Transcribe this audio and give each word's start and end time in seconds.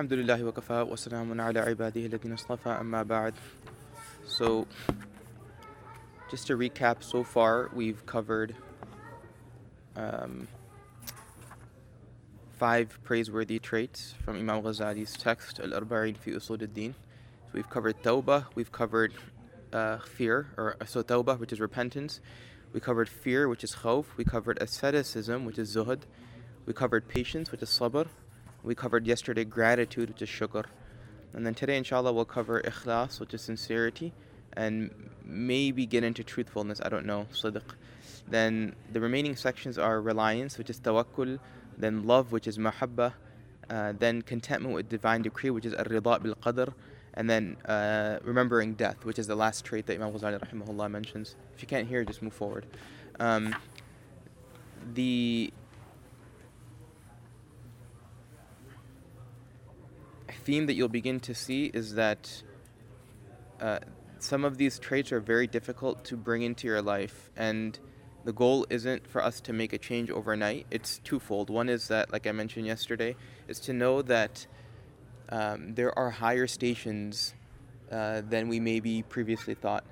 الحمد 0.00 0.13
لله 0.13 0.43
وكفى 0.43 0.81
وسلام 0.81 1.41
على 1.41 1.59
عباده 1.59 2.05
الذين 2.05 2.33
اصطفى 2.33 2.69
أما 2.69 3.03
بعد 3.03 3.33
So 4.25 4.65
just 6.29 6.47
to 6.47 6.57
recap 6.57 7.03
so 7.03 7.23
far 7.23 7.69
we've 7.73 8.05
covered 8.05 8.55
um, 9.95 10.47
five 12.57 12.97
praiseworthy 13.03 13.59
traits 13.59 14.15
from 14.23 14.37
Imam 14.37 14.61
Ghazali's 14.63 15.13
text 15.13 15.59
Al-Arba'in 15.59 16.15
fi 16.15 16.31
Usul 16.31 16.61
al-Din 16.61 16.93
so 17.45 17.51
we've 17.53 17.69
covered 17.69 18.01
tawbah 18.03 18.45
we've 18.55 18.71
covered 18.71 19.13
uh, 19.73 19.97
fear 19.97 20.47
or 20.57 20.77
so 20.85 21.03
tawbah 21.03 21.37
which 21.39 21.51
is 21.51 21.59
repentance 21.59 22.21
we 22.73 22.79
covered 22.79 23.09
fear 23.09 23.49
which 23.49 23.63
is 23.63 23.75
khawf 23.75 24.05
we 24.17 24.23
covered 24.23 24.57
asceticism 24.61 25.45
which 25.45 25.57
is 25.57 25.75
zuhud 25.75 26.01
we 26.65 26.73
covered 26.73 27.07
patience 27.07 27.51
which 27.51 27.61
is 27.61 27.69
sabr 27.69 28.07
we 28.63 28.75
covered 28.75 29.07
yesterday 29.07 29.43
gratitude, 29.43 30.09
which 30.09 30.21
is 30.21 30.29
shukr. 30.29 30.65
And 31.33 31.45
then 31.45 31.53
today, 31.53 31.77
inshallah, 31.77 32.13
we'll 32.13 32.25
cover 32.25 32.61
ikhlas, 32.61 33.19
which 33.19 33.33
is 33.33 33.41
sincerity, 33.41 34.13
and 34.53 34.91
maybe 35.23 35.85
get 35.85 36.03
into 36.03 36.23
truthfulness. 36.23 36.81
I 36.83 36.89
don't 36.89 37.05
know, 37.05 37.27
sidq. 37.33 37.63
Then 38.27 38.75
the 38.91 38.99
remaining 38.99 39.35
sections 39.35 39.77
are 39.77 40.01
reliance, 40.01 40.57
which 40.57 40.69
is 40.69 40.79
tawakkul, 40.79 41.39
then 41.77 42.05
love, 42.05 42.31
which 42.31 42.47
is 42.47 42.57
mahabba, 42.57 43.13
uh, 43.69 43.93
then 43.97 44.21
contentment 44.21 44.75
with 44.75 44.89
divine 44.89 45.21
decree, 45.21 45.49
which 45.49 45.65
is 45.65 45.73
ar-rida 45.73 46.21
bil 46.21 46.35
qadr, 46.35 46.73
and 47.13 47.29
then 47.29 47.57
uh, 47.65 48.19
remembering 48.23 48.73
death, 48.73 49.05
which 49.05 49.17
is 49.17 49.27
the 49.27 49.35
last 49.35 49.65
trait 49.65 49.85
that 49.87 49.95
Imam 49.95 50.13
Ghazali 50.13 50.39
rahimahullah 50.39 50.91
mentions. 50.91 51.35
If 51.55 51.61
you 51.61 51.67
can't 51.67 51.87
hear, 51.87 52.03
just 52.03 52.21
move 52.21 52.33
forward. 52.33 52.65
Um, 53.19 53.55
the 54.93 55.53
theme 60.43 60.65
that 60.65 60.73
you'll 60.73 60.89
begin 60.89 61.19
to 61.21 61.33
see 61.33 61.65
is 61.73 61.95
that 61.95 62.43
uh, 63.59 63.79
some 64.19 64.43
of 64.43 64.57
these 64.57 64.79
traits 64.79 65.11
are 65.11 65.19
very 65.19 65.47
difficult 65.47 66.03
to 66.05 66.17
bring 66.17 66.41
into 66.41 66.67
your 66.67 66.81
life 66.81 67.29
and 67.35 67.79
the 68.23 68.33
goal 68.33 68.67
isn't 68.69 69.07
for 69.07 69.23
us 69.23 69.41
to 69.41 69.53
make 69.53 69.73
a 69.73 69.79
change 69.79 70.11
overnight. 70.11 70.67
It's 70.69 70.99
twofold. 70.99 71.49
One 71.49 71.69
is 71.69 71.87
that 71.87 72.11
like 72.11 72.27
i 72.27 72.31
mentioned 72.31 72.65
yesterday 72.65 73.15
is 73.47 73.59
to 73.61 73.73
know 73.73 74.01
that 74.03 74.45
um, 75.29 75.73
there 75.73 75.97
are 75.97 76.09
higher 76.09 76.47
stations 76.47 77.33
uh, 77.91 78.21
than 78.21 78.47
we 78.47 78.59
maybe 78.59 79.01
previously 79.03 79.53
thought 79.53 79.83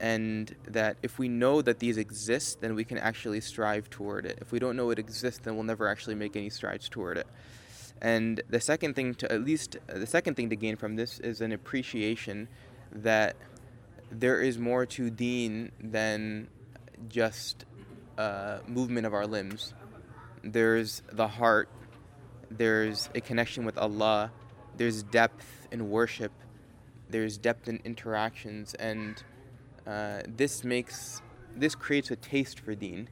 and 0.00 0.54
that 0.68 0.96
if 1.02 1.18
we 1.18 1.28
know 1.28 1.60
that 1.60 1.78
these 1.78 1.98
exist 1.98 2.60
then 2.60 2.74
we 2.74 2.84
can 2.84 2.98
actually 2.98 3.40
strive 3.40 3.90
toward 3.90 4.24
it. 4.24 4.38
If 4.40 4.52
we 4.52 4.58
don't 4.58 4.76
know 4.76 4.90
it 4.90 4.98
exists 4.98 5.40
then 5.42 5.54
we'll 5.54 5.64
never 5.64 5.88
actually 5.88 6.16
make 6.16 6.36
any 6.36 6.50
strides 6.50 6.88
toward 6.88 7.18
it 7.18 7.26
and 8.00 8.42
the 8.48 8.60
second 8.60 8.94
thing 8.94 9.14
to 9.14 9.30
at 9.30 9.44
least 9.44 9.76
the 9.86 10.06
second 10.06 10.34
thing 10.34 10.50
to 10.50 10.56
gain 10.56 10.76
from 10.76 10.96
this 10.96 11.18
is 11.20 11.40
an 11.40 11.52
appreciation 11.52 12.48
that 12.92 13.36
there 14.10 14.40
is 14.40 14.58
more 14.58 14.86
to 14.86 15.10
deen 15.10 15.70
than 15.80 16.48
just 17.08 17.64
uh, 18.18 18.58
movement 18.66 19.06
of 19.06 19.14
our 19.14 19.26
limbs. 19.26 19.74
There's 20.42 21.02
the 21.12 21.28
heart, 21.28 21.68
there's 22.50 23.08
a 23.14 23.20
connection 23.20 23.64
with 23.64 23.78
Allah, 23.78 24.32
there's 24.76 25.02
depth 25.02 25.68
in 25.70 25.90
worship, 25.90 26.32
there's 27.08 27.38
depth 27.38 27.68
in 27.68 27.80
interactions, 27.84 28.74
and 28.74 29.22
uh, 29.86 30.22
this 30.26 30.64
makes 30.64 31.22
this 31.54 31.74
creates 31.74 32.10
a 32.10 32.16
taste 32.16 32.60
for 32.60 32.74
deen 32.74 33.08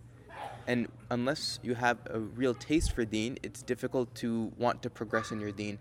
and 0.68 0.86
unless 1.10 1.58
you 1.62 1.74
have 1.74 1.98
a 2.10 2.20
real 2.20 2.54
taste 2.54 2.92
for 2.94 3.04
deen, 3.04 3.38
it's 3.42 3.62
difficult 3.62 4.14
to 4.16 4.52
want 4.56 4.82
to 4.82 4.90
progress 4.90 5.32
in 5.32 5.40
your 5.40 5.50
deen. 5.50 5.78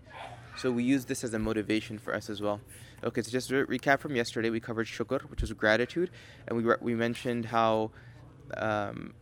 So 0.56 0.72
we 0.72 0.82
use 0.82 1.04
this 1.04 1.22
as 1.22 1.32
a 1.34 1.38
motivation 1.38 1.98
for 1.98 2.12
us 2.14 2.28
as 2.28 2.40
well. 2.40 2.60
Okay, 3.04 3.22
so 3.22 3.30
just 3.30 3.50
to 3.50 3.66
recap 3.66 4.00
from 4.00 4.16
yesterday, 4.16 4.50
we 4.50 4.58
covered 4.58 4.86
shukr, 4.86 5.20
which 5.30 5.42
was 5.42 5.52
gratitude, 5.52 6.10
and 6.48 6.56
we, 6.56 6.74
we 6.80 6.94
mentioned 6.94 7.44
how 7.44 7.92
um, 8.56 9.14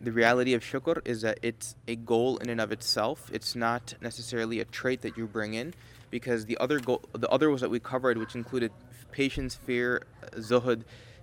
the 0.00 0.10
reality 0.10 0.54
of 0.54 0.62
shukr 0.62 1.06
is 1.06 1.20
that 1.20 1.38
it's 1.42 1.76
a 1.86 1.94
goal 1.94 2.38
in 2.38 2.48
and 2.50 2.60
of 2.60 2.72
itself. 2.72 3.30
It's 3.32 3.54
not 3.54 3.94
necessarily 4.00 4.58
a 4.58 4.64
trait 4.64 5.02
that 5.02 5.16
you 5.16 5.26
bring 5.26 5.54
in, 5.54 5.74
because 6.10 6.46
the 6.46 6.56
other 6.58 6.80
goal, 6.80 7.02
the 7.12 7.28
other 7.28 7.50
was 7.50 7.60
that 7.60 7.70
we 7.70 7.78
covered, 7.78 8.16
which 8.18 8.34
included 8.34 8.72
patience, 9.12 9.54
fear, 9.54 10.02
zuhud, 10.38 10.82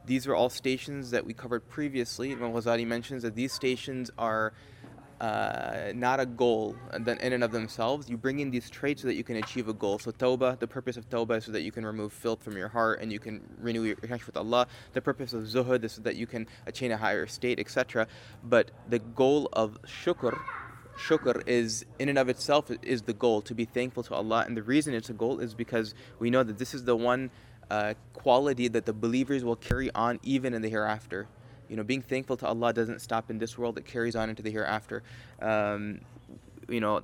these 0.09 0.25
are 0.25 0.35
all 0.35 0.49
stations 0.49 1.11
that 1.11 1.23
we 1.23 1.35
covered 1.35 1.69
previously. 1.69 2.31
Imam 2.31 2.51
Ghazali 2.51 2.85
mentions 2.85 3.21
that 3.21 3.35
these 3.35 3.53
stations 3.53 4.09
are 4.17 4.53
uh, 5.21 5.91
not 5.93 6.19
a 6.19 6.25
goal 6.25 6.75
in 6.95 7.07
and 7.07 7.43
of 7.43 7.51
themselves. 7.51 8.09
You 8.09 8.17
bring 8.17 8.39
in 8.39 8.49
these 8.49 8.71
traits 8.71 9.03
so 9.03 9.07
that 9.07 9.13
you 9.13 9.23
can 9.23 9.35
achieve 9.35 9.67
a 9.67 9.73
goal. 9.73 9.99
So 9.99 10.11
tawbah, 10.11 10.57
the 10.57 10.65
purpose 10.65 10.97
of 10.97 11.07
tawbah 11.11 11.37
is 11.37 11.45
so 11.45 11.51
that 11.51 11.61
you 11.61 11.71
can 11.71 11.85
remove 11.85 12.11
filth 12.11 12.41
from 12.41 12.57
your 12.57 12.69
heart 12.69 13.01
and 13.01 13.11
you 13.11 13.19
can 13.19 13.41
renew 13.59 13.83
your 13.83 13.97
connection 13.97 14.25
with 14.25 14.37
Allah. 14.37 14.65
The 14.93 15.01
purpose 15.01 15.33
of 15.33 15.43
zuhud 15.43 15.83
is 15.83 15.91
so 15.91 16.01
that 16.01 16.15
you 16.15 16.25
can 16.25 16.47
attain 16.65 16.91
a 16.91 16.97
higher 16.97 17.27
state, 17.27 17.59
etc. 17.59 18.07
But 18.43 18.71
the 18.89 18.97
goal 18.97 19.47
of 19.53 19.77
shukr, 19.83 20.39
shukr 20.97 21.47
is 21.47 21.85
in 21.99 22.09
and 22.09 22.17
of 22.17 22.29
itself 22.29 22.71
is 22.81 23.03
the 23.03 23.13
goal 23.13 23.43
to 23.43 23.53
be 23.53 23.65
thankful 23.65 24.01
to 24.03 24.15
Allah. 24.15 24.43
And 24.47 24.57
the 24.57 24.63
reason 24.63 24.95
it's 24.95 25.11
a 25.11 25.13
goal 25.13 25.39
is 25.39 25.53
because 25.53 25.93
we 26.17 26.31
know 26.31 26.41
that 26.41 26.57
this 26.57 26.73
is 26.73 26.85
the 26.85 26.95
one 26.95 27.29
uh, 27.69 27.93
quality 28.13 28.67
that 28.67 28.85
the 28.85 28.93
believers 28.93 29.43
will 29.43 29.55
carry 29.55 29.89
on 29.93 30.19
even 30.23 30.53
in 30.53 30.61
the 30.61 30.69
hereafter. 30.69 31.27
You 31.67 31.75
know, 31.75 31.83
being 31.83 32.01
thankful 32.01 32.37
to 32.37 32.47
Allah 32.47 32.73
doesn't 32.73 32.99
stop 32.99 33.29
in 33.29 33.37
this 33.37 33.57
world; 33.57 33.77
it 33.77 33.85
carries 33.85 34.15
on 34.15 34.29
into 34.29 34.41
the 34.41 34.51
hereafter. 34.51 35.03
Um, 35.41 36.01
you 36.67 36.79
know, 36.79 37.01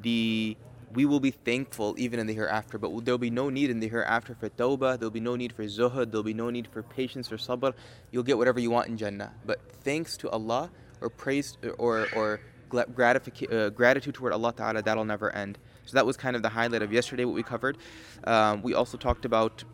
the 0.00 0.56
we 0.94 1.04
will 1.04 1.20
be 1.20 1.32
thankful 1.32 1.94
even 1.98 2.20
in 2.20 2.26
the 2.26 2.34
hereafter, 2.34 2.78
but 2.78 3.04
there'll 3.04 3.18
be 3.18 3.30
no 3.30 3.50
need 3.50 3.70
in 3.70 3.80
the 3.80 3.88
hereafter 3.88 4.34
for 4.34 4.48
tawbah, 4.48 4.98
there'll 4.98 5.10
be 5.10 5.20
no 5.20 5.36
need 5.36 5.52
for 5.52 5.64
zuhud, 5.64 6.10
there'll 6.10 6.22
be 6.22 6.34
no 6.34 6.50
need 6.50 6.68
for 6.68 6.82
patience 6.82 7.32
or 7.32 7.36
sabr. 7.36 7.74
You'll 8.12 8.22
get 8.22 8.38
whatever 8.38 8.60
you 8.60 8.70
want 8.70 8.88
in 8.88 8.96
Jannah. 8.96 9.32
But 9.44 9.60
thanks 9.82 10.16
to 10.18 10.30
Allah 10.30 10.70
or 11.00 11.10
praise 11.10 11.58
or, 11.78 12.06
or 12.14 12.40
gratific- 12.70 13.52
uh, 13.52 13.70
gratitude 13.70 14.14
toward 14.14 14.32
Allah 14.32 14.52
Ta'ala, 14.52 14.82
that'll 14.82 15.04
never 15.04 15.34
end. 15.34 15.58
So 15.86 15.94
that 15.94 16.06
was 16.06 16.16
kind 16.16 16.36
of 16.36 16.42
the 16.42 16.48
highlight 16.48 16.82
of 16.82 16.92
yesterday, 16.92 17.24
what 17.24 17.34
we 17.34 17.42
covered. 17.42 17.76
Um, 18.24 18.62
we 18.62 18.74
also 18.74 18.96
talked 18.96 19.24
about 19.24 19.64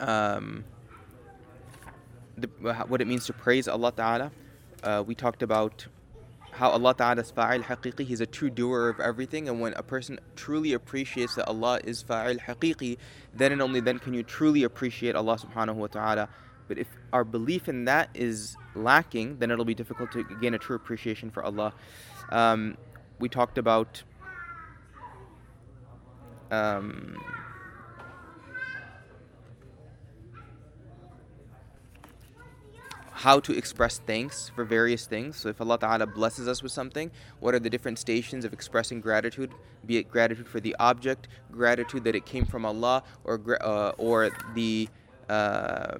um, 0.00 0.64
the, 2.36 2.48
what 2.88 3.00
it 3.00 3.06
means 3.06 3.26
to 3.26 3.32
praise 3.32 3.68
Allah 3.68 3.92
Ta'ala. 3.92 4.32
Uh, 4.82 5.02
we 5.06 5.14
talked 5.14 5.42
about 5.42 5.86
how 6.52 6.70
Allah 6.70 6.94
Ta'ala 6.94 7.20
is 7.20 7.32
fa'il 7.32 7.62
haqiqi, 7.64 8.04
He's 8.04 8.20
a 8.20 8.26
true 8.26 8.50
doer 8.50 8.88
of 8.88 9.00
everything. 9.00 9.48
And 9.48 9.60
when 9.60 9.72
a 9.74 9.82
person 9.82 10.20
truly 10.36 10.74
appreciates 10.74 11.34
that 11.36 11.48
Allah 11.48 11.80
is 11.82 12.02
fa'il 12.04 12.38
haqiqi, 12.40 12.98
then 13.34 13.52
and 13.52 13.62
only 13.62 13.80
then 13.80 13.98
can 13.98 14.12
you 14.12 14.22
truly 14.22 14.62
appreciate 14.64 15.14
Allah 15.14 15.38
Subhanahu 15.38 15.76
wa 15.76 15.86
Ta'ala. 15.86 16.28
But 16.68 16.78
if 16.78 16.88
our 17.12 17.24
belief 17.24 17.68
in 17.68 17.86
that 17.86 18.10
is 18.14 18.56
lacking, 18.74 19.38
then 19.38 19.50
it'll 19.50 19.64
be 19.64 19.74
difficult 19.74 20.12
to 20.12 20.24
gain 20.40 20.54
a 20.54 20.58
true 20.58 20.76
appreciation 20.76 21.30
for 21.30 21.42
Allah. 21.42 21.72
Um, 22.30 22.76
we 23.18 23.28
talked 23.28 23.58
about 23.58 24.02
um, 26.50 27.16
how 33.22 33.38
to 33.38 33.56
express 33.56 34.00
thanks 34.00 34.48
for 34.48 34.64
various 34.64 35.06
things. 35.06 35.36
So 35.36 35.48
if 35.48 35.60
Allah 35.60 35.78
Ta'ala 35.78 36.08
blesses 36.08 36.48
us 36.48 36.60
with 36.60 36.72
something, 36.72 37.08
what 37.38 37.54
are 37.54 37.60
the 37.60 37.70
different 37.70 38.00
stations 38.00 38.44
of 38.44 38.52
expressing 38.52 39.00
gratitude? 39.00 39.52
Be 39.86 39.98
it 39.98 40.10
gratitude 40.10 40.48
for 40.48 40.58
the 40.58 40.74
object, 40.80 41.28
gratitude 41.52 42.02
that 42.02 42.16
it 42.16 42.26
came 42.26 42.44
from 42.44 42.66
Allah, 42.66 43.04
or 43.22 43.40
uh, 43.62 43.90
or 43.90 44.30
the 44.56 44.88
uh, 45.28 45.98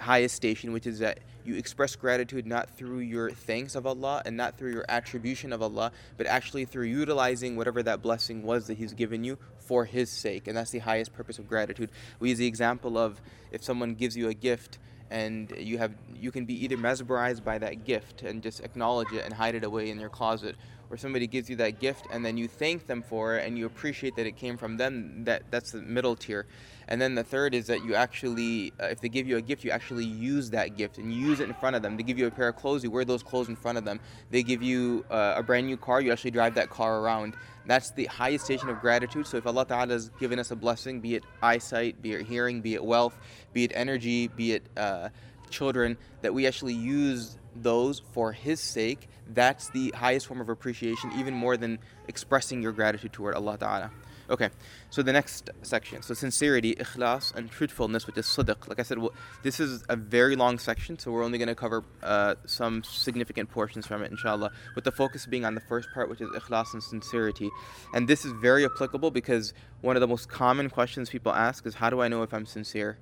highest 0.00 0.36
station, 0.36 0.72
which 0.72 0.86
is 0.86 1.00
that 1.00 1.20
you 1.44 1.54
express 1.54 1.96
gratitude 1.96 2.46
not 2.46 2.70
through 2.70 3.00
your 3.00 3.30
thanks 3.30 3.74
of 3.74 3.86
Allah 3.86 4.22
and 4.24 4.34
not 4.34 4.56
through 4.56 4.72
your 4.72 4.86
attribution 4.88 5.52
of 5.52 5.60
Allah, 5.60 5.92
but 6.16 6.26
actually 6.26 6.64
through 6.64 6.86
utilizing 6.86 7.56
whatever 7.56 7.82
that 7.82 8.00
blessing 8.00 8.42
was 8.42 8.68
that 8.68 8.78
He's 8.78 8.94
given 8.94 9.22
you 9.22 9.36
for 9.58 9.84
His 9.84 10.08
sake. 10.08 10.48
And 10.48 10.56
that's 10.56 10.70
the 10.70 10.78
highest 10.78 11.12
purpose 11.12 11.38
of 11.38 11.46
gratitude. 11.46 11.90
We 12.20 12.30
use 12.30 12.38
the 12.38 12.46
example 12.46 12.96
of 12.96 13.20
if 13.52 13.62
someone 13.62 13.92
gives 13.92 14.16
you 14.16 14.30
a 14.30 14.34
gift 14.34 14.78
and 15.10 15.52
you 15.58 15.78
have 15.78 15.92
you 16.14 16.30
can 16.30 16.44
be 16.44 16.64
either 16.64 16.76
mesmerized 16.76 17.44
by 17.44 17.58
that 17.58 17.84
gift 17.84 18.22
and 18.22 18.42
just 18.42 18.60
acknowledge 18.60 19.12
it 19.12 19.24
and 19.24 19.34
hide 19.34 19.54
it 19.54 19.64
away 19.64 19.90
in 19.90 20.00
your 20.00 20.08
closet 20.08 20.56
or 20.90 20.96
somebody 20.96 21.26
gives 21.26 21.48
you 21.48 21.56
that 21.56 21.80
gift 21.80 22.06
and 22.12 22.24
then 22.24 22.36
you 22.36 22.48
thank 22.48 22.86
them 22.86 23.02
for 23.02 23.36
it 23.36 23.46
and 23.46 23.58
you 23.58 23.66
appreciate 23.66 24.16
that 24.16 24.26
it 24.26 24.36
came 24.36 24.56
from 24.56 24.76
them 24.76 25.24
that 25.24 25.42
that's 25.50 25.72
the 25.72 25.82
middle 25.82 26.16
tier. 26.16 26.46
And 26.88 27.00
then 27.00 27.14
the 27.14 27.24
third 27.24 27.54
is 27.54 27.66
that 27.68 27.84
you 27.84 27.94
actually 27.94 28.72
uh, 28.80 28.86
if 28.86 29.00
they 29.00 29.08
give 29.08 29.26
you 29.26 29.36
a 29.36 29.42
gift 29.42 29.64
you 29.64 29.70
actually 29.70 30.04
use 30.04 30.50
that 30.50 30.76
gift 30.76 30.98
and 30.98 31.12
use 31.12 31.40
it 31.40 31.48
in 31.48 31.54
front 31.54 31.76
of 31.76 31.82
them. 31.82 31.96
They 31.96 32.02
give 32.02 32.18
you 32.18 32.26
a 32.26 32.30
pair 32.30 32.48
of 32.48 32.56
clothes 32.56 32.84
you 32.84 32.90
wear 32.90 33.04
those 33.04 33.22
clothes 33.22 33.48
in 33.48 33.56
front 33.56 33.78
of 33.78 33.84
them. 33.84 34.00
They 34.30 34.42
give 34.42 34.62
you 34.62 35.04
uh, 35.10 35.34
a 35.36 35.42
brand 35.42 35.66
new 35.66 35.76
car 35.76 36.00
you 36.00 36.12
actually 36.12 36.32
drive 36.32 36.54
that 36.54 36.70
car 36.70 37.00
around. 37.00 37.34
That's 37.66 37.90
the 37.90 38.06
highest 38.06 38.44
station 38.44 38.68
of 38.68 38.80
gratitude. 38.80 39.26
So 39.26 39.38
if 39.38 39.46
Allah 39.46 39.64
Ta'ala 39.64 39.92
has 39.92 40.10
given 40.20 40.38
us 40.38 40.50
a 40.50 40.56
blessing, 40.56 41.00
be 41.00 41.14
it 41.14 41.24
eyesight, 41.42 42.02
be 42.02 42.12
it 42.12 42.26
hearing, 42.26 42.60
be 42.60 42.74
it 42.74 42.84
wealth, 42.84 43.16
be 43.54 43.64
it 43.64 43.72
energy, 43.74 44.28
be 44.28 44.52
it 44.52 44.66
uh, 44.76 45.08
children 45.50 45.96
that 46.20 46.34
we 46.34 46.46
actually 46.46 46.74
use 46.74 47.38
those 47.54 48.00
for 48.12 48.32
His 48.32 48.60
sake, 48.60 49.08
that's 49.32 49.68
the 49.70 49.90
highest 49.96 50.26
form 50.26 50.40
of 50.40 50.48
appreciation, 50.48 51.10
even 51.16 51.34
more 51.34 51.56
than 51.56 51.78
expressing 52.08 52.62
your 52.62 52.72
gratitude 52.72 53.12
toward 53.12 53.34
Allah 53.34 53.58
Ta'ala. 53.58 53.90
Okay, 54.30 54.48
so 54.88 55.02
the 55.02 55.12
next 55.12 55.50
section. 55.62 56.00
So 56.00 56.14
sincerity, 56.14 56.74
ikhlas, 56.74 57.34
and 57.34 57.50
truthfulness, 57.50 58.06
which 58.06 58.16
is 58.16 58.24
sidq. 58.24 58.68
Like 58.68 58.80
I 58.80 58.82
said, 58.82 58.98
well, 58.98 59.12
this 59.42 59.60
is 59.60 59.84
a 59.90 59.96
very 59.96 60.34
long 60.34 60.58
section, 60.58 60.98
so 60.98 61.12
we're 61.12 61.22
only 61.22 61.36
going 61.36 61.48
to 61.48 61.54
cover 61.54 61.84
uh, 62.02 62.34
some 62.46 62.82
significant 62.84 63.50
portions 63.50 63.86
from 63.86 64.02
it, 64.02 64.10
inshallah, 64.10 64.50
with 64.74 64.84
the 64.84 64.92
focus 64.92 65.26
being 65.26 65.44
on 65.44 65.54
the 65.54 65.60
first 65.60 65.90
part, 65.92 66.08
which 66.08 66.22
is 66.22 66.30
ikhlas 66.30 66.72
and 66.72 66.82
sincerity. 66.82 67.50
And 67.92 68.08
this 68.08 68.24
is 68.24 68.32
very 68.32 68.64
applicable 68.64 69.10
because 69.10 69.52
one 69.82 69.94
of 69.94 70.00
the 70.00 70.08
most 70.08 70.30
common 70.30 70.70
questions 70.70 71.10
people 71.10 71.32
ask 71.32 71.66
is, 71.66 71.74
How 71.74 71.90
do 71.90 72.00
I 72.00 72.08
know 72.08 72.22
if 72.22 72.32
I'm 72.32 72.46
sincere? 72.46 72.96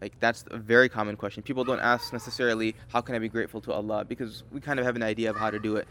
Like 0.00 0.18
that's 0.20 0.44
a 0.50 0.58
very 0.58 0.88
common 0.88 1.16
question. 1.16 1.42
People 1.42 1.64
don't 1.64 1.80
ask 1.80 2.12
necessarily, 2.12 2.74
"How 2.88 3.00
can 3.00 3.14
I 3.14 3.18
be 3.18 3.28
grateful 3.28 3.60
to 3.62 3.72
Allah?" 3.72 4.04
Because 4.04 4.42
we 4.52 4.60
kind 4.60 4.78
of 4.78 4.86
have 4.86 4.96
an 4.96 5.02
idea 5.02 5.30
of 5.30 5.36
how 5.36 5.50
to 5.50 5.58
do 5.58 5.76
it. 5.76 5.86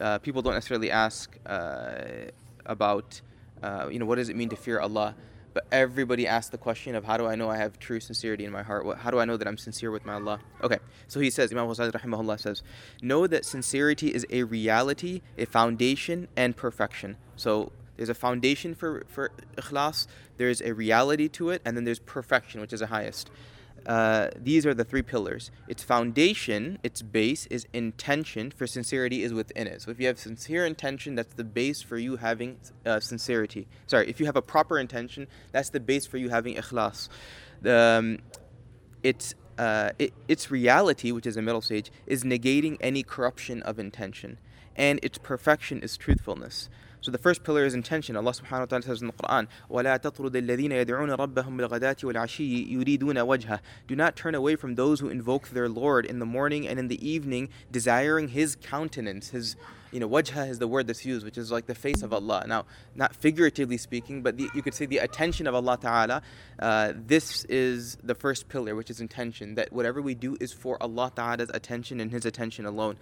Uh, 0.00 0.18
people 0.18 0.42
don't 0.42 0.54
necessarily 0.54 0.90
ask 0.90 1.36
uh, 1.46 2.30
about 2.66 3.20
uh, 3.62 3.88
you 3.90 3.98
know, 3.98 4.06
what 4.06 4.16
does 4.16 4.28
it 4.28 4.36
mean 4.36 4.48
to 4.50 4.56
fear 4.56 4.80
Allah? 4.80 5.14
But 5.54 5.66
everybody 5.72 6.26
asks 6.26 6.50
the 6.50 6.58
question 6.58 6.94
of 6.94 7.04
how 7.04 7.16
do 7.16 7.26
I 7.26 7.34
know 7.34 7.48
I 7.48 7.56
have 7.56 7.78
true 7.78 7.98
sincerity 7.98 8.44
in 8.44 8.52
my 8.52 8.62
heart? 8.62 8.84
What, 8.84 8.98
how 8.98 9.10
do 9.10 9.18
I 9.18 9.24
know 9.24 9.38
that 9.38 9.48
I'm 9.48 9.56
sincere 9.56 9.90
with 9.90 10.04
my 10.04 10.14
Allah? 10.14 10.38
Okay, 10.62 10.78
so 11.08 11.18
he 11.18 11.30
says, 11.30 11.50
Imam 11.50 11.66
Ghazali 11.66 11.92
rahimahullah 11.92 12.38
says, 12.38 12.62
know 13.00 13.26
that 13.26 13.46
sincerity 13.46 14.08
is 14.08 14.26
a 14.28 14.42
reality, 14.42 15.22
a 15.38 15.46
foundation, 15.46 16.28
and 16.36 16.54
perfection. 16.54 17.16
So 17.36 17.72
there's 17.96 18.08
a 18.08 18.14
foundation 18.14 18.74
for, 18.74 19.04
for 19.08 19.30
ikhlas, 19.56 20.06
there's 20.36 20.60
a 20.60 20.72
reality 20.72 21.28
to 21.28 21.50
it, 21.50 21.62
and 21.64 21.76
then 21.76 21.84
there's 21.84 21.98
perfection, 22.00 22.60
which 22.60 22.72
is 22.72 22.80
the 22.80 22.86
highest. 22.86 23.30
Uh, 23.86 24.30
these 24.36 24.66
are 24.66 24.74
the 24.74 24.84
three 24.84 25.02
pillars. 25.02 25.50
Its 25.68 25.82
foundation, 25.82 26.78
its 26.82 27.02
base, 27.02 27.46
is 27.46 27.66
intention, 27.72 28.50
for 28.50 28.66
sincerity 28.66 29.22
is 29.22 29.32
within 29.32 29.66
it. 29.68 29.82
So 29.82 29.92
if 29.92 30.00
you 30.00 30.08
have 30.08 30.18
sincere 30.18 30.66
intention, 30.66 31.14
that's 31.14 31.34
the 31.34 31.44
base 31.44 31.82
for 31.82 31.96
you 31.96 32.16
having 32.16 32.58
uh, 32.84 32.98
sincerity. 32.98 33.68
Sorry, 33.86 34.08
if 34.08 34.18
you 34.18 34.26
have 34.26 34.36
a 34.36 34.42
proper 34.42 34.78
intention, 34.78 35.28
that's 35.52 35.70
the 35.70 35.78
base 35.78 36.04
for 36.04 36.16
you 36.16 36.30
having 36.30 36.56
ikhlas. 36.56 37.08
Um, 37.64 38.18
its, 39.04 39.34
uh, 39.56 39.90
it, 40.00 40.12
its 40.26 40.50
reality, 40.50 41.12
which 41.12 41.26
is 41.26 41.36
a 41.36 41.42
middle 41.42 41.62
stage, 41.62 41.92
is 42.06 42.24
negating 42.24 42.76
any 42.80 43.04
corruption 43.04 43.62
of 43.62 43.78
intention. 43.78 44.38
And 44.74 44.98
its 45.02 45.16
perfection 45.16 45.80
is 45.80 45.96
truthfulness. 45.96 46.68
So 47.05 47.09
the 47.09 47.17
first 47.17 47.43
pillar 47.43 47.65
is 47.65 47.73
intention. 47.73 48.15
Allah 48.15 48.31
subhanahu 48.31 48.59
wa 48.59 48.65
ta'ala 48.65 48.83
says 48.83 49.01
in 49.01 49.07
the 49.07 49.13
Quran, 49.13 49.47
وَلَا 49.71 49.99
تَطْرُدِ 49.99 50.29
الَّذِينَ 50.29 50.85
يَدْعُونَ 50.85 51.17
رَبَّهُمْ 51.17 51.33
بِالْغَدَاةِ 51.33 52.03
وَالْعَشِيِّ 52.03 52.71
يُرِيدُونَ 52.71 52.99
وَجْهَهُ 52.99 53.59
Do 53.87 53.95
not 53.95 54.15
turn 54.15 54.35
away 54.35 54.55
from 54.55 54.75
those 54.75 54.99
who 54.99 55.09
invoke 55.09 55.49
their 55.49 55.67
Lord 55.67 56.05
in 56.05 56.19
the 56.19 56.27
morning 56.27 56.67
and 56.67 56.77
in 56.77 56.89
the 56.89 57.07
evening, 57.07 57.49
desiring 57.71 58.27
His 58.27 58.55
countenance, 58.55 59.29
His 59.29 59.55
you 59.91 59.99
know, 59.99 60.07
wajha 60.07 60.49
is 60.49 60.59
the 60.59 60.67
word 60.67 60.87
that's 60.87 61.05
used, 61.05 61.25
which 61.25 61.37
is 61.37 61.51
like 61.51 61.65
the 61.65 61.75
face 61.75 62.01
of 62.01 62.13
Allah. 62.13 62.45
Now, 62.47 62.65
not 62.95 63.15
figuratively 63.15 63.77
speaking, 63.77 64.21
but 64.21 64.37
the, 64.37 64.47
you 64.55 64.61
could 64.61 64.73
say 64.73 64.85
the 64.85 64.99
attention 64.99 65.47
of 65.47 65.55
Allah 65.55 65.77
Ta'ala. 65.81 66.21
Uh, 66.59 66.93
this 66.95 67.43
is 67.45 67.97
the 68.03 68.15
first 68.15 68.47
pillar, 68.47 68.75
which 68.75 68.89
is 68.89 69.01
intention, 69.01 69.55
that 69.55 69.73
whatever 69.73 70.01
we 70.01 70.15
do 70.15 70.37
is 70.39 70.53
for 70.53 70.81
Allah 70.81 71.11
Ta'ala's 71.13 71.51
attention 71.53 71.99
and 71.99 72.11
His 72.11 72.25
attention 72.25 72.65
alone. 72.65 72.97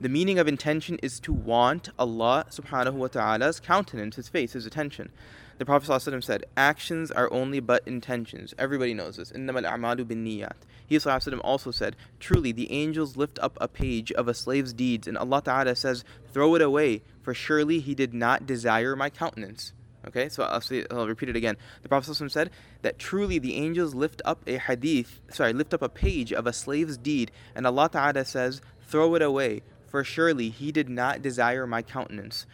The 0.00 0.08
meaning 0.08 0.38
of 0.38 0.48
intention 0.48 0.98
is 1.02 1.20
to 1.20 1.32
want 1.32 1.88
Allah 1.98 2.46
subhanahu 2.50 2.94
wa 2.94 3.08
ta'ala's 3.08 3.60
countenance, 3.60 4.16
his 4.16 4.28
face, 4.28 4.52
his 4.52 4.66
attention. 4.66 5.10
The 5.58 5.64
Prophet 5.64 5.88
ﷺ 5.88 6.22
said, 6.22 6.44
Actions 6.56 7.10
are 7.10 7.32
only 7.32 7.60
but 7.60 7.86
intentions. 7.86 8.52
Everybody 8.58 8.92
knows 8.92 9.16
this. 9.16 9.32
إِنَّمَا 9.32 9.64
الْأَعْمَالُ 9.64 10.04
بِالنِّيَّاتِ 10.04 10.56
He 10.86 10.96
ﷺ 10.96 11.40
also 11.42 11.70
said, 11.70 11.96
Truly, 12.20 12.52
the 12.52 12.70
angels 12.70 13.16
lift 13.16 13.38
up 13.40 13.56
a 13.58 13.66
page 13.66 14.12
of 14.12 14.28
a 14.28 14.34
slave's 14.34 14.74
deeds, 14.74 15.08
and 15.08 15.16
Allah 15.16 15.40
Ta'ala 15.42 15.74
says, 15.74 16.04
Throw 16.30 16.56
it 16.56 16.62
away, 16.62 17.00
for 17.22 17.32
surely 17.32 17.80
he 17.80 17.94
did 17.94 18.12
not 18.12 18.44
desire 18.44 18.94
my 18.94 19.08
countenance. 19.08 19.72
Okay, 20.06 20.28
so 20.28 20.44
I'll, 20.44 20.60
say, 20.60 20.84
I'll 20.90 21.08
repeat 21.08 21.30
it 21.30 21.36
again. 21.36 21.56
The 21.82 21.88
Prophet 21.88 22.10
ﷺ 22.10 22.30
said 22.30 22.50
that 22.82 22.98
truly 22.98 23.38
the 23.38 23.56
angels 23.56 23.94
lift 23.94 24.20
up 24.26 24.42
a 24.46 24.58
hadith, 24.58 25.20
sorry, 25.32 25.54
lift 25.54 25.72
up 25.72 25.82
a 25.82 25.88
page 25.88 26.34
of 26.34 26.46
a 26.46 26.52
slave's 26.52 26.98
deed, 26.98 27.32
and 27.54 27.66
Allah 27.66 27.88
Ta'ala 27.90 28.26
says, 28.26 28.60
Throw 28.88 29.14
it 29.14 29.22
away, 29.22 29.62
for 29.91 30.05
surely 30.05 30.49
he 30.49 30.71
did 30.71 30.87
not 30.87 31.21
desire 31.21 31.67
my 31.67 31.81
countenance. 31.81 32.45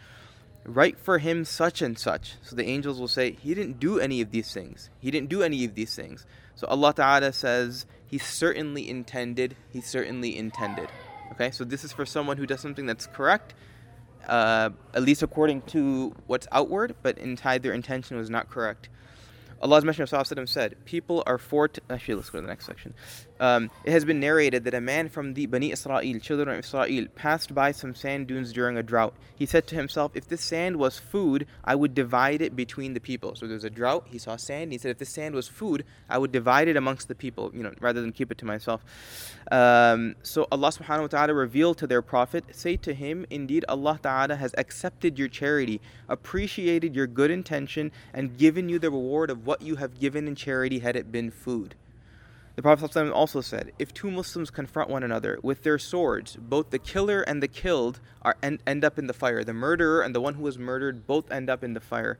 Write 0.64 0.98
for 0.98 1.18
him 1.18 1.44
such 1.44 1.80
and 1.80 1.96
such. 1.96 2.34
So 2.42 2.56
the 2.56 2.66
angels 2.66 2.98
will 2.98 3.08
say, 3.08 3.30
He 3.30 3.54
didn't 3.54 3.80
do 3.80 4.00
any 4.00 4.20
of 4.20 4.32
these 4.32 4.52
things. 4.52 4.90
He 5.00 5.10
didn't 5.10 5.30
do 5.30 5.42
any 5.42 5.64
of 5.64 5.74
these 5.74 5.94
things. 5.94 6.26
So 6.56 6.66
Allah 6.66 6.92
Ta'ala 6.92 7.32
says, 7.32 7.86
He 8.06 8.18
certainly 8.18 8.90
intended, 8.90 9.56
He 9.72 9.80
certainly 9.80 10.36
intended. 10.36 10.88
Okay, 11.32 11.52
so 11.52 11.64
this 11.64 11.84
is 11.84 11.92
for 11.92 12.04
someone 12.04 12.36
who 12.36 12.46
does 12.46 12.60
something 12.60 12.86
that's 12.86 13.06
correct, 13.06 13.54
uh, 14.26 14.70
at 14.92 15.02
least 15.02 15.22
according 15.22 15.62
to 15.62 16.14
what's 16.26 16.48
outward, 16.50 16.96
but 17.02 17.16
inside 17.16 17.62
their 17.62 17.72
intention 17.72 18.16
was 18.16 18.28
not 18.28 18.50
correct. 18.50 18.88
Allah's 19.60 19.84
Messenger 19.84 20.46
said, 20.46 20.76
People 20.84 21.22
are 21.26 21.38
for. 21.38 21.70
Actually, 21.90 22.14
let's 22.14 22.30
go 22.30 22.38
to 22.38 22.42
the 22.42 22.48
next 22.48 22.66
section. 22.66 22.94
Um, 23.40 23.70
it 23.84 23.92
has 23.92 24.04
been 24.04 24.20
narrated 24.20 24.64
that 24.64 24.74
a 24.74 24.80
man 24.80 25.08
from 25.08 25.34
the 25.34 25.46
Bani 25.46 25.70
Israel, 25.72 26.18
children 26.20 26.48
of 26.48 26.58
Israel, 26.58 27.06
passed 27.14 27.54
by 27.54 27.72
some 27.72 27.94
sand 27.94 28.26
dunes 28.26 28.52
during 28.52 28.76
a 28.76 28.82
drought. 28.82 29.14
He 29.36 29.46
said 29.46 29.66
to 29.68 29.76
himself, 29.76 30.12
If 30.14 30.28
this 30.28 30.42
sand 30.42 30.76
was 30.76 30.98
food, 30.98 31.46
I 31.64 31.74
would 31.74 31.94
divide 31.94 32.42
it 32.42 32.56
between 32.56 32.94
the 32.94 33.00
people. 33.00 33.34
So 33.36 33.46
there's 33.46 33.64
a 33.64 33.70
drought, 33.70 34.06
he 34.10 34.18
saw 34.18 34.36
sand, 34.36 34.64
and 34.64 34.72
he 34.72 34.78
said, 34.78 34.90
If 34.92 34.98
this 34.98 35.10
sand 35.10 35.34
was 35.34 35.48
food, 35.48 35.84
I 36.08 36.18
would 36.18 36.32
divide 36.32 36.68
it 36.68 36.76
amongst 36.76 37.08
the 37.08 37.14
people, 37.14 37.50
you 37.54 37.62
know, 37.62 37.72
rather 37.80 38.00
than 38.00 38.12
keep 38.12 38.32
it 38.32 38.38
to 38.38 38.44
myself. 38.44 38.84
Um, 39.50 40.16
so 40.22 40.46
Allah 40.50 40.68
subhanahu 40.68 41.02
wa 41.02 41.06
ta'ala 41.06 41.34
revealed 41.34 41.78
to 41.78 41.86
their 41.86 42.02
prophet, 42.02 42.44
Say 42.52 42.76
to 42.78 42.94
him, 42.94 43.24
Indeed, 43.30 43.64
Allah 43.68 43.98
ta'ala 44.02 44.36
has 44.36 44.54
accepted 44.58 45.18
your 45.18 45.28
charity, 45.28 45.80
appreciated 46.08 46.94
your 46.94 47.06
good 47.06 47.30
intention, 47.30 47.92
and 48.12 48.36
given 48.36 48.68
you 48.68 48.78
the 48.78 48.90
reward 48.90 49.30
of 49.30 49.46
what 49.47 49.61
you 49.61 49.77
have 49.77 49.99
given 49.99 50.27
in 50.27 50.35
charity 50.35 50.79
had 50.79 50.95
it 50.95 51.11
been 51.11 51.31
food. 51.31 51.75
The 52.55 52.61
Prophet 52.61 52.91
ﷺ 52.91 53.11
also 53.11 53.41
said, 53.41 53.71
If 53.79 53.93
two 53.93 54.11
Muslims 54.11 54.51
confront 54.51 54.89
one 54.89 55.01
another 55.01 55.39
with 55.41 55.63
their 55.63 55.79
swords, 55.79 56.35
both 56.35 56.69
the 56.69 56.77
killer 56.77 57.21
and 57.21 57.41
the 57.41 57.47
killed 57.47 57.99
are 58.21 58.37
end, 58.43 58.61
end 58.67 58.85
up 58.85 58.99
in 58.99 59.07
the 59.07 59.13
fire. 59.13 59.43
The 59.43 59.53
murderer 59.53 60.01
and 60.01 60.13
the 60.13 60.21
one 60.21 60.35
who 60.35 60.43
was 60.43 60.59
murdered 60.59 61.07
both 61.07 61.31
end 61.31 61.49
up 61.49 61.63
in 61.63 61.73
the 61.73 61.79
fire. 61.79 62.19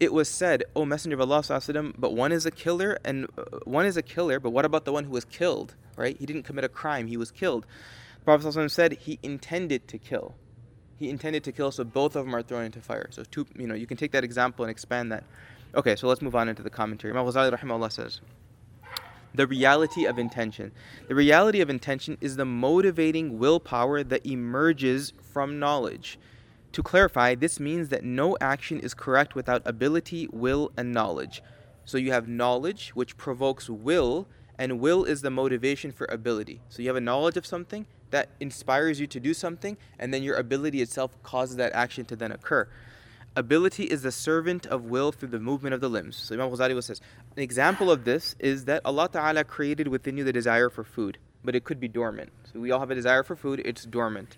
It 0.00 0.12
was 0.12 0.28
said, 0.28 0.64
O 0.74 0.84
Messenger 0.84 1.14
of 1.14 1.20
Allah, 1.20 1.40
ﷺ, 1.40 1.94
but 1.96 2.12
one 2.14 2.32
is 2.32 2.44
a 2.44 2.50
killer 2.50 2.98
and 3.04 3.26
uh, 3.36 3.58
one 3.64 3.86
is 3.86 3.96
a 3.96 4.02
killer, 4.02 4.40
but 4.40 4.50
what 4.50 4.64
about 4.64 4.84
the 4.84 4.92
one 4.92 5.04
who 5.04 5.12
was 5.12 5.24
killed? 5.24 5.76
Right? 5.96 6.16
He 6.16 6.26
didn't 6.26 6.42
commit 6.42 6.64
a 6.64 6.68
crime, 6.68 7.06
he 7.06 7.16
was 7.16 7.30
killed. 7.30 7.64
The 8.18 8.24
Prophet 8.24 8.48
ﷺ 8.48 8.70
said 8.72 8.92
he 8.92 9.20
intended 9.22 9.86
to 9.88 9.98
kill. 9.98 10.34
He 10.98 11.08
intended 11.08 11.44
to 11.44 11.52
kill, 11.52 11.70
so 11.70 11.84
both 11.84 12.16
of 12.16 12.24
them 12.24 12.34
are 12.34 12.42
thrown 12.42 12.64
into 12.64 12.80
fire. 12.80 13.08
So 13.10 13.22
two, 13.22 13.46
you 13.56 13.68
know, 13.68 13.74
you 13.74 13.86
can 13.86 13.96
take 13.96 14.10
that 14.12 14.24
example 14.24 14.64
and 14.64 14.70
expand 14.70 15.12
that. 15.12 15.22
Okay, 15.75 15.95
so 15.95 16.07
let's 16.07 16.21
move 16.21 16.35
on 16.35 16.49
into 16.49 16.61
the 16.61 16.69
commentary. 16.69 17.11
Imam 17.11 17.25
Ghazali 17.25 17.57
rahimahullah 17.57 17.91
says, 17.91 18.21
the 19.35 19.47
reality 19.47 20.05
of 20.05 20.19
intention. 20.19 20.71
The 21.07 21.15
reality 21.15 21.59
of 21.61 21.69
intention 21.69 22.17
is 22.21 22.35
the 22.35 22.45
motivating 22.45 23.39
willpower 23.39 24.03
that 24.03 24.25
emerges 24.25 25.13
from 25.31 25.57
knowledge. 25.57 26.19
To 26.73 26.83
clarify, 26.83 27.33
this 27.33 27.59
means 27.59 27.89
that 27.89 28.03
no 28.03 28.37
action 28.39 28.79
is 28.79 28.93
correct 28.93 29.33
without 29.33 29.63
ability, 29.65 30.27
will, 30.31 30.71
and 30.77 30.91
knowledge. 30.91 31.41
So 31.85 31.97
you 31.97 32.11
have 32.11 32.27
knowledge, 32.27 32.89
which 32.89 33.17
provokes 33.17 33.69
will, 33.69 34.27
and 34.59 34.79
will 34.79 35.03
is 35.03 35.21
the 35.23 35.31
motivation 35.31 35.91
for 35.91 36.05
ability. 36.05 36.61
So 36.69 36.83
you 36.83 36.89
have 36.89 36.95
a 36.95 37.01
knowledge 37.01 37.37
of 37.37 37.45
something 37.45 37.87
that 38.11 38.29
inspires 38.39 38.99
you 38.99 39.07
to 39.07 39.19
do 39.19 39.33
something, 39.33 39.77
and 39.97 40.13
then 40.13 40.21
your 40.21 40.35
ability 40.35 40.81
itself 40.81 41.11
causes 41.23 41.55
that 41.55 41.73
action 41.73 42.05
to 42.05 42.15
then 42.15 42.31
occur. 42.31 42.67
Ability 43.35 43.85
is 43.85 44.03
the 44.03 44.11
servant 44.11 44.65
of 44.67 44.85
will 44.85 45.11
through 45.11 45.29
the 45.29 45.39
movement 45.39 45.73
of 45.73 45.81
the 45.81 45.89
limbs. 45.89 46.17
So 46.17 46.35
Imam 46.35 46.51
Ghazali 46.51 46.81
says, 46.83 47.01
an 47.35 47.41
example 47.41 47.89
of 47.89 48.03
this 48.03 48.35
is 48.39 48.65
that 48.65 48.81
Allah 48.85 49.09
Ta'ala 49.11 49.43
created 49.43 49.87
within 49.87 50.17
you 50.17 50.23
the 50.23 50.33
desire 50.33 50.69
for 50.69 50.83
food, 50.83 51.17
but 51.43 51.55
it 51.55 51.63
could 51.63 51.79
be 51.79 51.87
dormant. 51.87 52.31
So 52.51 52.59
we 52.59 52.69
all 52.71 52.79
have 52.79 52.91
a 52.91 52.95
desire 52.95 53.23
for 53.23 53.35
food, 53.35 53.61
it's 53.65 53.85
dormant. 53.85 54.37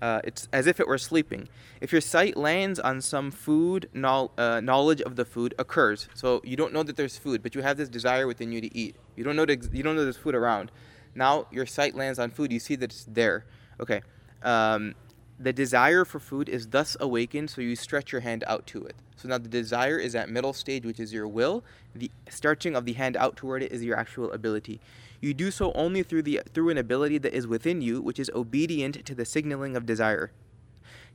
Uh, 0.00 0.20
it's 0.24 0.48
as 0.52 0.66
if 0.66 0.80
it 0.80 0.88
were 0.88 0.96
sleeping. 0.96 1.46
If 1.82 1.92
your 1.92 2.00
sight 2.00 2.34
lands 2.34 2.80
on 2.80 3.02
some 3.02 3.30
food, 3.30 3.90
no, 3.92 4.30
uh, 4.38 4.60
knowledge 4.60 5.02
of 5.02 5.16
the 5.16 5.26
food 5.26 5.52
occurs. 5.58 6.08
So 6.14 6.40
you 6.42 6.56
don't 6.56 6.72
know 6.72 6.82
that 6.82 6.96
there's 6.96 7.18
food, 7.18 7.42
but 7.42 7.54
you 7.54 7.60
have 7.60 7.76
this 7.76 7.90
desire 7.90 8.26
within 8.26 8.50
you 8.50 8.62
to 8.62 8.74
eat. 8.74 8.96
You 9.16 9.24
don't 9.24 9.36
know 9.36 9.44
to, 9.44 9.58
you 9.72 9.82
don't 9.82 9.96
know 9.96 10.04
there's 10.04 10.16
food 10.16 10.34
around. 10.34 10.72
Now 11.14 11.46
your 11.50 11.66
sight 11.66 11.94
lands 11.94 12.18
on 12.18 12.30
food. 12.30 12.50
You 12.50 12.60
see 12.60 12.76
that 12.76 12.90
it's 12.90 13.04
there. 13.04 13.44
Okay. 13.78 14.00
Um, 14.42 14.94
the 15.42 15.52
desire 15.54 16.04
for 16.04 16.20
food 16.20 16.50
is 16.50 16.68
thus 16.68 16.98
awakened, 17.00 17.48
so 17.48 17.62
you 17.62 17.74
stretch 17.74 18.12
your 18.12 18.20
hand 18.20 18.44
out 18.46 18.66
to 18.68 18.84
it. 18.84 18.94
So 19.16 19.26
now 19.26 19.38
the 19.38 19.48
desire 19.48 19.98
is 19.98 20.14
at 20.14 20.28
middle 20.28 20.52
stage, 20.52 20.84
which 20.84 21.00
is 21.00 21.14
your 21.14 21.26
will. 21.26 21.64
The 21.94 22.10
stretching 22.28 22.76
of 22.76 22.84
the 22.84 22.92
hand 22.92 23.16
out 23.16 23.36
toward 23.36 23.62
it 23.62 23.72
is 23.72 23.82
your 23.82 23.96
actual 23.96 24.30
ability. 24.32 24.80
You 25.20 25.32
do 25.32 25.50
so 25.50 25.72
only 25.72 26.02
through 26.02 26.22
the 26.22 26.42
through 26.52 26.68
an 26.68 26.78
ability 26.78 27.16
that 27.18 27.32
is 27.32 27.46
within 27.46 27.80
you, 27.80 28.02
which 28.02 28.18
is 28.18 28.30
obedient 28.34 29.06
to 29.06 29.14
the 29.14 29.24
signaling 29.24 29.76
of 29.76 29.86
desire. 29.86 30.30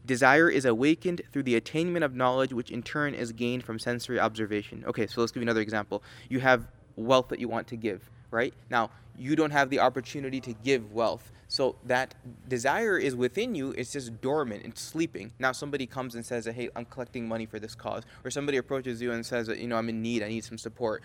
Desire 0.06 0.50
is 0.50 0.66
awakened 0.66 1.22
through 1.32 1.44
the 1.44 1.56
attainment 1.56 2.04
of 2.04 2.16
knowledge, 2.16 2.52
which 2.52 2.72
in 2.72 2.82
turn 2.82 3.14
is 3.14 3.32
gained 3.32 3.64
from 3.64 3.78
sensory 3.78 4.20
observation. 4.20 4.84
Okay, 4.88 5.06
so 5.06 5.22
let's 5.22 5.32
give 5.32 5.42
you 5.42 5.46
another 5.46 5.62
example. 5.62 6.04
You 6.30 6.40
have 6.40 6.68
wealth 6.96 7.28
that 7.30 7.40
you 7.40 7.48
want 7.48 7.68
to 7.68 7.76
give, 7.76 8.10
right? 8.32 8.54
Now, 8.70 8.90
you 9.18 9.36
don't 9.36 9.52
have 9.52 9.70
the 9.70 9.80
opportunity 9.80 10.40
to 10.42 10.54
give 10.54 10.92
wealth. 10.92 11.32
So 11.48 11.76
that 11.86 12.16
desire 12.48 12.98
is 12.98 13.16
within 13.16 13.56
you, 13.56 13.72
it's 13.72 13.92
just 13.94 14.20
dormant, 14.22 14.66
it's 14.66 14.82
sleeping. 14.82 15.32
Now 15.40 15.52
somebody 15.52 15.86
comes 15.86 16.16
and 16.16 16.26
says, 16.26 16.46
Hey, 16.46 16.70
I'm 16.76 16.86
collecting 16.86 17.28
money 17.28 17.46
for 17.46 17.60
this 17.60 17.76
cause. 17.76 18.04
Or 18.24 18.32
somebody 18.32 18.58
approaches 18.58 19.02
you 19.02 19.12
and 19.12 19.26
says, 19.26 19.48
You 19.48 19.68
know, 19.68 19.78
I'm 19.78 19.90
in 19.90 20.02
need, 20.02 20.24
I 20.24 20.28
need 20.28 20.44
some 20.44 20.58
support. 20.58 21.04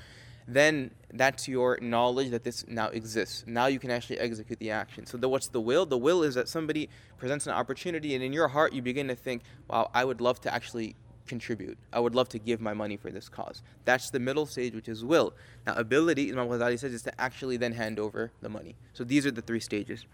Then 0.49 0.91
that's 1.13 1.47
your 1.47 1.79
knowledge 1.81 2.31
that 2.31 2.43
this 2.43 2.65
now 2.67 2.89
exists. 2.89 3.45
Now 3.47 3.67
you 3.67 3.79
can 3.79 3.91
actually 3.91 4.19
execute 4.19 4.59
the 4.59 4.71
action. 4.71 5.07
So 5.07 5.17
the, 5.17 5.29
what's 5.29 5.49
the 5.49 5.61
will? 5.61 5.87
The 5.87 5.99
will 5.99 6.23
is 6.23 6.35
that 6.35 6.49
somebody 6.49 6.89
presents 7.19 7.47
an 7.47 7.53
opportunity, 7.53 8.15
and 8.15 8.25
in 8.25 8.33
your 8.33 8.49
heart 8.49 8.73
you 8.73 8.83
begin 8.83 9.09
to 9.09 9.15
think, 9.15 9.43
Wow, 9.69 9.91
I 9.95 10.05
would 10.05 10.21
love 10.21 10.41
to 10.41 10.53
actually 10.53 10.97
contribute. 11.27 11.79
I 11.93 12.01
would 12.01 12.15
love 12.15 12.29
to 12.31 12.39
give 12.39 12.61
my 12.61 12.75
money 12.75 12.97
for 12.97 13.11
this 13.11 13.29
cause. 13.29 13.63
That's 13.85 14.11
the 14.11 14.19
middle 14.19 14.47
stage, 14.47 14.75
which 14.75 14.89
is 14.89 15.05
will. 15.05 15.33
Now, 15.67 15.75
ability, 15.75 16.31
Imam 16.33 16.49
Ghazali 16.49 16.79
says, 16.79 16.93
is 16.93 17.03
to 17.03 17.21
actually 17.21 17.57
then 17.57 17.73
hand 17.73 17.99
over 17.99 18.33
the 18.43 18.49
money. 18.49 18.75
So 18.95 19.05
these 19.05 19.27
are 19.27 19.31
the 19.31 19.43
three 19.43 19.61
stages. 19.61 20.05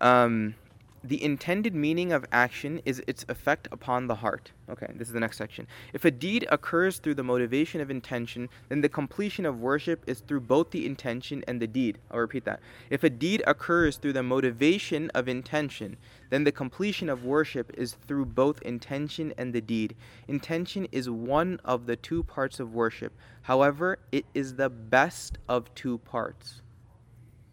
Um, 0.00 0.54
the 1.02 1.22
intended 1.22 1.74
meaning 1.74 2.12
of 2.12 2.26
action 2.30 2.82
is 2.84 3.02
its 3.06 3.24
effect 3.28 3.68
upon 3.72 4.06
the 4.06 4.16
heart. 4.16 4.52
Okay, 4.68 4.86
this 4.94 5.08
is 5.08 5.14
the 5.14 5.20
next 5.20 5.38
section. 5.38 5.66
If 5.92 6.04
a 6.04 6.10
deed 6.10 6.46
occurs 6.50 6.98
through 6.98 7.14
the 7.14 7.24
motivation 7.24 7.80
of 7.80 7.90
intention, 7.90 8.48
then 8.68 8.82
the 8.82 8.88
completion 8.88 9.46
of 9.46 9.60
worship 9.60 10.04
is 10.06 10.20
through 10.20 10.42
both 10.42 10.70
the 10.70 10.84
intention 10.84 11.42
and 11.48 11.60
the 11.60 11.66
deed. 11.66 11.98
I'll 12.10 12.20
repeat 12.20 12.44
that. 12.44 12.60
If 12.90 13.02
a 13.02 13.10
deed 13.10 13.42
occurs 13.46 13.96
through 13.96 14.12
the 14.12 14.22
motivation 14.22 15.10
of 15.10 15.28
intention, 15.28 15.96
then 16.28 16.44
the 16.44 16.52
completion 16.52 17.08
of 17.08 17.24
worship 17.24 17.72
is 17.76 17.94
through 18.06 18.26
both 18.26 18.60
intention 18.62 19.32
and 19.38 19.52
the 19.52 19.60
deed. 19.60 19.96
Intention 20.28 20.86
is 20.92 21.08
one 21.08 21.60
of 21.64 21.86
the 21.86 21.96
two 21.96 22.22
parts 22.24 22.60
of 22.60 22.74
worship. 22.74 23.12
However, 23.42 23.98
it 24.12 24.26
is 24.34 24.54
the 24.54 24.68
best 24.68 25.38
of 25.48 25.74
two 25.74 25.98
parts. 25.98 26.62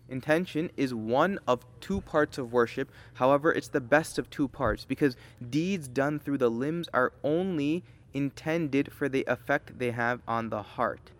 Intention 0.09 0.71
is 0.77 0.93
one 0.93 1.39
of 1.47 1.65
two 1.81 2.01
parts 2.01 2.37
of 2.37 2.53
worship. 2.53 2.89
However, 3.15 3.51
it's 3.51 3.67
the 3.67 3.81
best 3.81 4.17
of 4.17 4.29
two 4.29 4.47
parts 4.47 4.85
because 4.85 5.15
deeds 5.49 5.87
done 5.87 6.19
through 6.19 6.37
the 6.37 6.49
limbs 6.49 6.87
are 6.93 7.13
only 7.23 7.83
intended 8.13 8.91
for 8.91 9.09
the 9.09 9.23
effect 9.27 9.79
they 9.79 9.91
have 9.91 10.21
on 10.27 10.49
the 10.49 10.61
heart. 10.61 11.11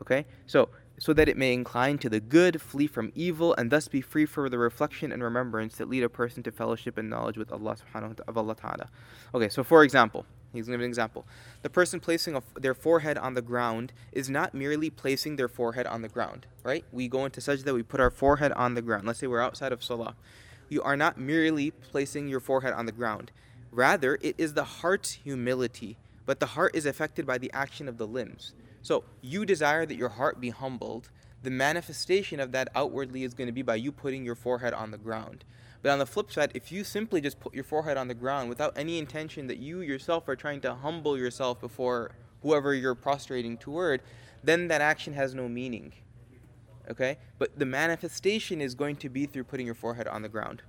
Okay? 0.00 0.26
So, 0.46 0.68
so 0.98 1.12
that 1.12 1.28
it 1.28 1.36
may 1.36 1.52
incline 1.52 1.98
to 1.98 2.08
the 2.08 2.20
good, 2.20 2.60
flee 2.60 2.86
from 2.86 3.12
evil, 3.14 3.54
and 3.54 3.70
thus 3.70 3.88
be 3.88 4.00
free 4.00 4.26
for 4.26 4.48
the 4.48 4.58
reflection 4.58 5.12
and 5.12 5.22
remembrance 5.22 5.76
that 5.76 5.88
lead 5.88 6.02
a 6.02 6.08
person 6.08 6.42
to 6.44 6.52
fellowship 6.52 6.98
and 6.98 7.10
knowledge 7.10 7.36
with 7.36 7.52
Allah 7.52 7.76
subhanahu 7.76 8.20
wa 8.34 8.54
ta'ala. 8.54 8.88
Okay, 9.34 9.48
so 9.48 9.64
for 9.64 9.82
example, 9.82 10.26
He's 10.54 10.66
going 10.66 10.78
to 10.78 10.82
give 10.82 10.84
an 10.84 10.90
example. 10.90 11.26
The 11.62 11.70
person 11.70 12.00
placing 12.00 12.36
a, 12.36 12.42
their 12.58 12.74
forehead 12.74 13.18
on 13.18 13.34
the 13.34 13.42
ground 13.42 13.92
is 14.12 14.30
not 14.30 14.54
merely 14.54 14.90
placing 14.90 15.36
their 15.36 15.48
forehead 15.48 15.86
on 15.86 16.02
the 16.02 16.08
ground, 16.08 16.46
right? 16.62 16.84
We 16.92 17.08
go 17.08 17.24
into 17.24 17.40
sajda, 17.40 17.74
we 17.74 17.82
put 17.82 18.00
our 18.00 18.10
forehead 18.10 18.52
on 18.52 18.74
the 18.74 18.82
ground. 18.82 19.06
Let's 19.06 19.18
say 19.18 19.26
we're 19.26 19.40
outside 19.40 19.72
of 19.72 19.82
salah. 19.82 20.16
You 20.68 20.82
are 20.82 20.96
not 20.96 21.18
merely 21.18 21.70
placing 21.70 22.28
your 22.28 22.40
forehead 22.40 22.72
on 22.72 22.86
the 22.86 22.92
ground. 22.92 23.30
Rather, 23.70 24.18
it 24.22 24.34
is 24.38 24.54
the 24.54 24.64
heart's 24.64 25.12
humility, 25.12 25.98
but 26.26 26.40
the 26.40 26.46
heart 26.46 26.74
is 26.74 26.86
affected 26.86 27.26
by 27.26 27.38
the 27.38 27.50
action 27.52 27.88
of 27.88 27.98
the 27.98 28.06
limbs. 28.06 28.54
So 28.82 29.04
you 29.20 29.44
desire 29.44 29.86
that 29.86 29.96
your 29.96 30.10
heart 30.10 30.40
be 30.40 30.50
humbled. 30.50 31.10
The 31.42 31.50
manifestation 31.50 32.38
of 32.38 32.52
that 32.52 32.68
outwardly 32.74 33.24
is 33.24 33.34
going 33.34 33.48
to 33.48 33.52
be 33.52 33.62
by 33.62 33.74
you 33.76 33.92
putting 33.92 34.24
your 34.24 34.34
forehead 34.34 34.72
on 34.72 34.90
the 34.90 34.98
ground. 34.98 35.44
But 35.84 35.92
on 35.92 35.98
the 35.98 36.06
flip 36.06 36.32
side, 36.32 36.50
if 36.54 36.72
you 36.72 36.82
simply 36.82 37.20
just 37.20 37.38
put 37.38 37.52
your 37.52 37.62
forehead 37.62 37.98
on 37.98 38.08
the 38.08 38.14
ground 38.14 38.48
without 38.48 38.72
any 38.74 38.98
intention 38.98 39.48
that 39.48 39.58
you 39.58 39.82
yourself 39.82 40.26
are 40.28 40.34
trying 40.34 40.62
to 40.62 40.74
humble 40.74 41.18
yourself 41.18 41.60
before 41.60 42.12
whoever 42.42 42.72
you're 42.72 42.94
prostrating 42.94 43.58
toward, 43.58 44.00
then 44.42 44.68
that 44.68 44.80
action 44.80 45.12
has 45.12 45.34
no 45.34 45.46
meaning. 45.46 45.92
Okay? 46.90 47.18
But 47.38 47.58
the 47.58 47.66
manifestation 47.66 48.62
is 48.62 48.74
going 48.74 48.96
to 48.96 49.10
be 49.10 49.26
through 49.26 49.44
putting 49.44 49.66
your 49.66 49.74
forehead 49.74 50.08
on 50.08 50.22
the 50.22 50.28
ground. 50.30 50.62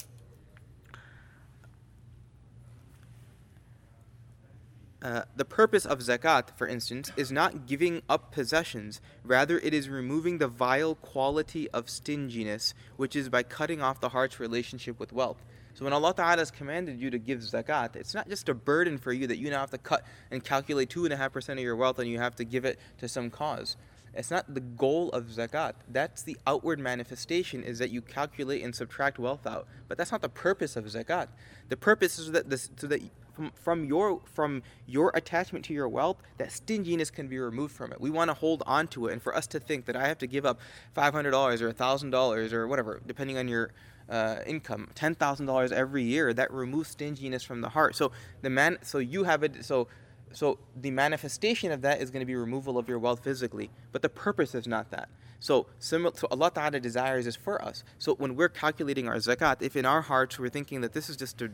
Uh, 5.05 5.21
the 5.35 5.45
purpose 5.45 5.85
of 5.85 5.99
zakat, 5.99 6.49
for 6.57 6.67
instance, 6.67 7.11
is 7.15 7.31
not 7.31 7.67
giving 7.67 8.01
up 8.09 8.31
possessions. 8.31 9.01
Rather, 9.23 9.59
it 9.59 9.71
is 9.71 9.87
removing 9.87 10.39
the 10.39 10.47
vile 10.47 10.95
quality 10.95 11.69
of 11.69 11.91
stinginess, 11.91 12.73
which 12.97 13.15
is 13.15 13.29
by 13.29 13.43
cutting 13.43 13.83
off 13.83 14.01
the 14.01 14.09
heart's 14.09 14.39
relationship 14.39 14.99
with 14.99 15.13
wealth. 15.13 15.45
So 15.75 15.83
when 15.85 15.93
Allah 15.93 16.15
Ta'ala 16.15 16.37
has 16.37 16.49
commanded 16.49 16.99
you 16.99 17.11
to 17.11 17.19
give 17.19 17.41
zakat, 17.41 17.95
it's 17.95 18.15
not 18.15 18.27
just 18.27 18.49
a 18.49 18.55
burden 18.55 18.97
for 18.97 19.13
you 19.13 19.27
that 19.27 19.37
you 19.37 19.51
now 19.51 19.59
have 19.59 19.69
to 19.69 19.77
cut 19.77 20.03
and 20.31 20.43
calculate 20.43 20.89
2.5% 20.89 21.49
of 21.49 21.59
your 21.59 21.75
wealth 21.75 21.99
and 21.99 22.09
you 22.09 22.17
have 22.17 22.35
to 22.37 22.43
give 22.43 22.65
it 22.65 22.79
to 22.97 23.07
some 23.07 23.29
cause. 23.29 23.77
It's 24.15 24.31
not 24.31 24.51
the 24.51 24.61
goal 24.61 25.09
of 25.09 25.25
zakat. 25.25 25.73
That's 25.87 26.23
the 26.23 26.37
outward 26.47 26.79
manifestation 26.79 27.63
is 27.63 27.77
that 27.77 27.91
you 27.91 28.01
calculate 28.01 28.63
and 28.63 28.73
subtract 28.73 29.19
wealth 29.19 29.45
out. 29.45 29.67
But 29.87 29.99
that's 29.99 30.11
not 30.11 30.23
the 30.23 30.29
purpose 30.29 30.75
of 30.75 30.85
zakat. 30.85 31.27
The 31.69 31.77
purpose 31.77 32.17
is 32.17 32.31
that 32.31 32.49
this, 32.49 32.71
so 32.77 32.87
that 32.87 33.01
from, 33.35 33.51
from 33.55 33.85
your 33.85 34.21
from 34.33 34.63
your 34.87 35.11
attachment 35.13 35.65
to 35.65 35.73
your 35.73 35.89
wealth, 35.89 36.17
that 36.37 36.51
stinginess 36.51 37.11
can 37.11 37.27
be 37.27 37.37
removed 37.37 37.75
from 37.75 37.91
it. 37.91 37.99
We 37.99 38.09
want 38.09 38.29
to 38.29 38.33
hold 38.33 38.63
on 38.65 38.87
to 38.89 39.07
it, 39.07 39.13
and 39.13 39.21
for 39.21 39.35
us 39.35 39.47
to 39.47 39.59
think 39.59 39.85
that 39.85 39.95
I 39.95 40.07
have 40.07 40.17
to 40.19 40.27
give 40.27 40.45
up 40.45 40.59
five 40.93 41.13
hundred 41.13 41.31
dollars 41.31 41.61
or 41.61 41.71
thousand 41.71 42.11
dollars 42.11 42.53
or 42.53 42.67
whatever, 42.67 43.01
depending 43.05 43.37
on 43.37 43.47
your 43.47 43.71
uh, 44.09 44.37
income, 44.45 44.89
ten 44.95 45.15
thousand 45.15 45.45
dollars 45.45 45.71
every 45.71 46.03
year, 46.03 46.33
that 46.33 46.51
removes 46.51 46.89
stinginess 46.89 47.43
from 47.43 47.61
the 47.61 47.69
heart. 47.69 47.95
So 47.95 48.11
the 48.41 48.49
man, 48.49 48.77
so 48.81 48.99
you 48.99 49.23
have 49.23 49.43
it. 49.43 49.65
So 49.65 49.87
so 50.31 50.59
the 50.75 50.91
manifestation 50.91 51.71
of 51.71 51.81
that 51.81 52.01
is 52.01 52.11
going 52.11 52.19
to 52.19 52.25
be 52.25 52.35
removal 52.35 52.77
of 52.77 52.89
your 52.89 52.99
wealth 52.99 53.23
physically, 53.23 53.69
but 53.91 54.01
the 54.01 54.09
purpose 54.09 54.53
is 54.53 54.67
not 54.67 54.91
that. 54.91 55.09
So, 55.39 55.67
similar, 55.79 56.15
so 56.15 56.27
Allah 56.31 56.51
Ta'ala 56.53 56.79
desires 56.79 57.27
is 57.27 57.35
for 57.35 57.63
us. 57.63 57.83
So 57.99 58.15
when 58.15 58.35
we're 58.35 58.49
calculating 58.49 59.07
our 59.07 59.15
zakat, 59.15 59.61
if 59.61 59.75
in 59.75 59.85
our 59.85 60.01
hearts 60.01 60.39
we're 60.39 60.49
thinking 60.49 60.81
that 60.81 60.93
this 60.93 61.09
is 61.09 61.17
just 61.17 61.41
a 61.41 61.51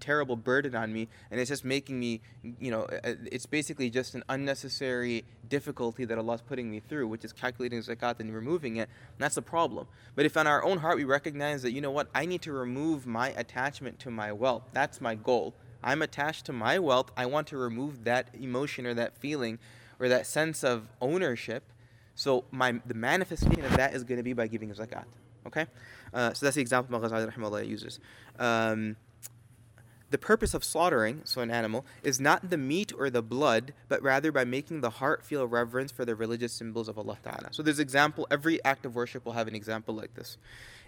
terrible 0.00 0.36
burden 0.36 0.74
on 0.74 0.92
me 0.92 1.08
and 1.30 1.40
it's 1.40 1.48
just 1.48 1.64
making 1.64 1.98
me 1.98 2.20
you 2.42 2.70
know 2.70 2.82
uh, 2.82 3.14
it's 3.30 3.46
basically 3.46 3.90
just 3.90 4.14
an 4.14 4.22
unnecessary 4.28 5.24
difficulty 5.48 6.04
that 6.04 6.18
Allah's 6.18 6.40
putting 6.42 6.70
me 6.70 6.80
through 6.80 7.08
which 7.08 7.24
is 7.24 7.32
calculating 7.32 7.80
zakat 7.80 8.20
and 8.20 8.34
removing 8.34 8.76
it 8.76 8.88
and 8.88 9.18
that's 9.18 9.34
the 9.34 9.42
problem. 9.42 9.86
But 10.14 10.26
if 10.26 10.36
in 10.36 10.46
our 10.46 10.64
own 10.64 10.78
heart 10.78 10.96
we 10.96 11.04
recognize 11.04 11.62
that 11.62 11.72
you 11.72 11.80
know 11.80 11.90
what 11.90 12.08
I 12.14 12.26
need 12.26 12.42
to 12.42 12.52
remove 12.52 13.06
my 13.06 13.30
attachment 13.30 13.98
to 14.00 14.10
my 14.10 14.32
wealth 14.32 14.64
that's 14.72 15.00
my 15.00 15.14
goal. 15.14 15.54
I'm 15.82 16.02
attached 16.02 16.46
to 16.46 16.52
my 16.52 16.78
wealth 16.78 17.10
I 17.16 17.26
want 17.26 17.46
to 17.48 17.56
remove 17.56 18.04
that 18.04 18.28
emotion 18.38 18.86
or 18.86 18.94
that 18.94 19.16
feeling 19.16 19.58
or 20.00 20.08
that 20.08 20.26
sense 20.26 20.64
of 20.64 20.88
ownership 21.00 21.64
so 22.14 22.44
my 22.50 22.80
the 22.86 22.94
manifestation 22.94 23.64
of 23.64 23.76
that 23.76 23.94
is 23.94 24.04
going 24.04 24.18
to 24.18 24.24
be 24.24 24.32
by 24.32 24.46
giving 24.46 24.70
zakat 24.70 25.04
okay? 25.48 25.66
Uh, 26.14 26.32
so 26.32 26.46
that's 26.46 26.54
the 26.56 26.62
example 26.62 26.98
Ghazali 26.98 27.66
uses 27.66 27.98
um, 28.38 28.96
the 30.10 30.18
purpose 30.18 30.54
of 30.54 30.64
slaughtering, 30.64 31.20
so 31.24 31.42
an 31.42 31.50
animal, 31.50 31.84
is 32.02 32.18
not 32.18 32.50
the 32.50 32.56
meat 32.56 32.92
or 32.96 33.10
the 33.10 33.22
blood, 33.22 33.74
but 33.88 34.02
rather 34.02 34.32
by 34.32 34.44
making 34.44 34.80
the 34.80 34.90
heart 34.90 35.24
feel 35.24 35.46
reverence 35.46 35.92
for 35.92 36.04
the 36.04 36.14
religious 36.14 36.52
symbols 36.52 36.88
of 36.88 36.98
Allah 36.98 37.18
Ta'ala. 37.22 37.48
So 37.50 37.62
there's 37.62 37.78
example, 37.78 38.26
every 38.30 38.62
act 38.64 38.86
of 38.86 38.94
worship 38.94 39.24
will 39.24 39.32
have 39.32 39.48
an 39.48 39.54
example 39.54 39.94
like 39.94 40.14
this. 40.14 40.38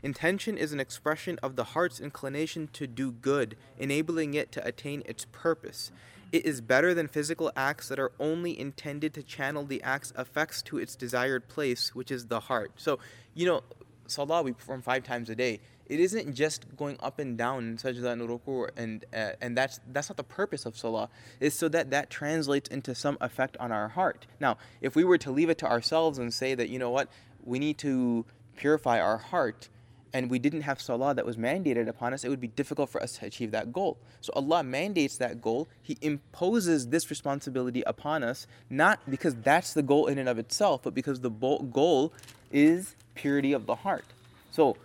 Intention 0.03 0.57
is 0.57 0.73
an 0.73 0.81
expression 0.81 1.39
of 1.43 1.57
the 1.57 1.65
heart's 1.65 2.01
inclination 2.01 2.69
to 2.73 2.87
do 2.87 3.13
good, 3.13 3.57
enabling 3.79 4.35
it 4.35 4.51
to 4.53 4.67
attain 4.67 5.03
its 5.05 5.27
purpose. 5.31 5.93
It 6.33 6.47
is 6.47 6.61
better 6.61 6.95
than 6.95 7.09
physical 7.09 7.53
acts 7.57 7.89
that 7.89 7.99
are 7.99 8.13
only 8.19 8.59
intended 8.59 9.13
to 9.15 9.23
channel 9.23 9.65
the 9.65 9.83
act's 9.83 10.13
effects 10.17 10.63
to 10.63 10.79
its 10.79 10.95
desired 10.97 11.49
place, 11.49 11.95
which 11.95 12.11
is 12.11 12.29
the 12.29 12.41
heart. 12.41 12.73
So, 12.77 13.01
you 13.35 13.47
know, 13.47 13.63
salah 14.07 14.43
we 14.43 14.53
perform 14.53 14.81
five 14.81 15.05
times 15.05 15.29
a 15.29 15.35
day 15.35 15.61
it 15.91 16.01
isn't 16.01 16.35
just 16.35 16.65
going 16.77 16.97
up 17.01 17.19
and 17.19 17.37
down 17.37 17.59
in 17.65 17.77
sajda 17.77 18.13
and 18.13 18.23
ruku 18.23 18.69
and 18.77 19.05
uh, 19.13 19.33
and 19.41 19.57
that's 19.57 19.81
that's 19.93 20.09
not 20.09 20.17
the 20.17 20.25
purpose 20.25 20.65
of 20.65 20.77
salah 20.77 21.09
is 21.41 21.53
so 21.53 21.69
that 21.69 21.91
that 21.91 22.09
translates 22.09 22.69
into 22.71 22.95
some 22.95 23.19
effect 23.21 23.57
on 23.59 23.71
our 23.73 23.89
heart 23.89 24.27
now 24.39 24.57
if 24.81 24.95
we 24.97 25.05
were 25.05 25.19
to 25.19 25.31
leave 25.31 25.51
it 25.51 25.59
to 25.59 25.67
ourselves 25.67 26.19
and 26.19 26.33
say 26.33 26.55
that 26.55 26.69
you 26.69 26.79
know 26.79 26.91
what 26.91 27.09
we 27.45 27.59
need 27.59 27.77
to 27.77 28.25
purify 28.57 29.01
our 29.01 29.19
heart 29.19 29.69
and 30.13 30.31
we 30.31 30.39
didn't 30.39 30.63
have 30.63 30.81
salah 30.81 31.15
that 31.15 31.25
was 31.25 31.37
mandated 31.37 31.89
upon 31.89 32.13
us, 32.13 32.25
it 32.25 32.29
would 32.29 32.41
be 32.41 32.49
difficult 32.49 32.91
for 32.91 33.03
us 33.03 33.19
to 33.19 33.27
achieve 33.27 33.51
that 33.53 33.73
goal. 33.73 33.99
So 34.21 34.33
Allah 34.35 34.63
mandates 34.63 35.17
that 35.19 35.41
goal. 35.41 35.69
He 35.83 35.97
imposes 36.01 36.89
this 36.89 37.11
responsibility 37.11 37.83
upon 37.87 38.23
us, 38.23 38.47
not 38.69 38.99
because 39.09 39.35
that's 39.37 39.73
the 39.73 39.83
goal 39.83 40.07
in 40.07 40.19
and 40.19 40.29
of 40.29 40.39
itself, 40.39 40.83
but 40.83 40.95
because 40.95 41.21
the 41.21 41.31
goal 41.31 42.13
is 42.51 42.97
purity 43.15 43.53
of 43.53 43.67
the 43.67 43.77
heart. 43.77 44.05
So 44.51 44.77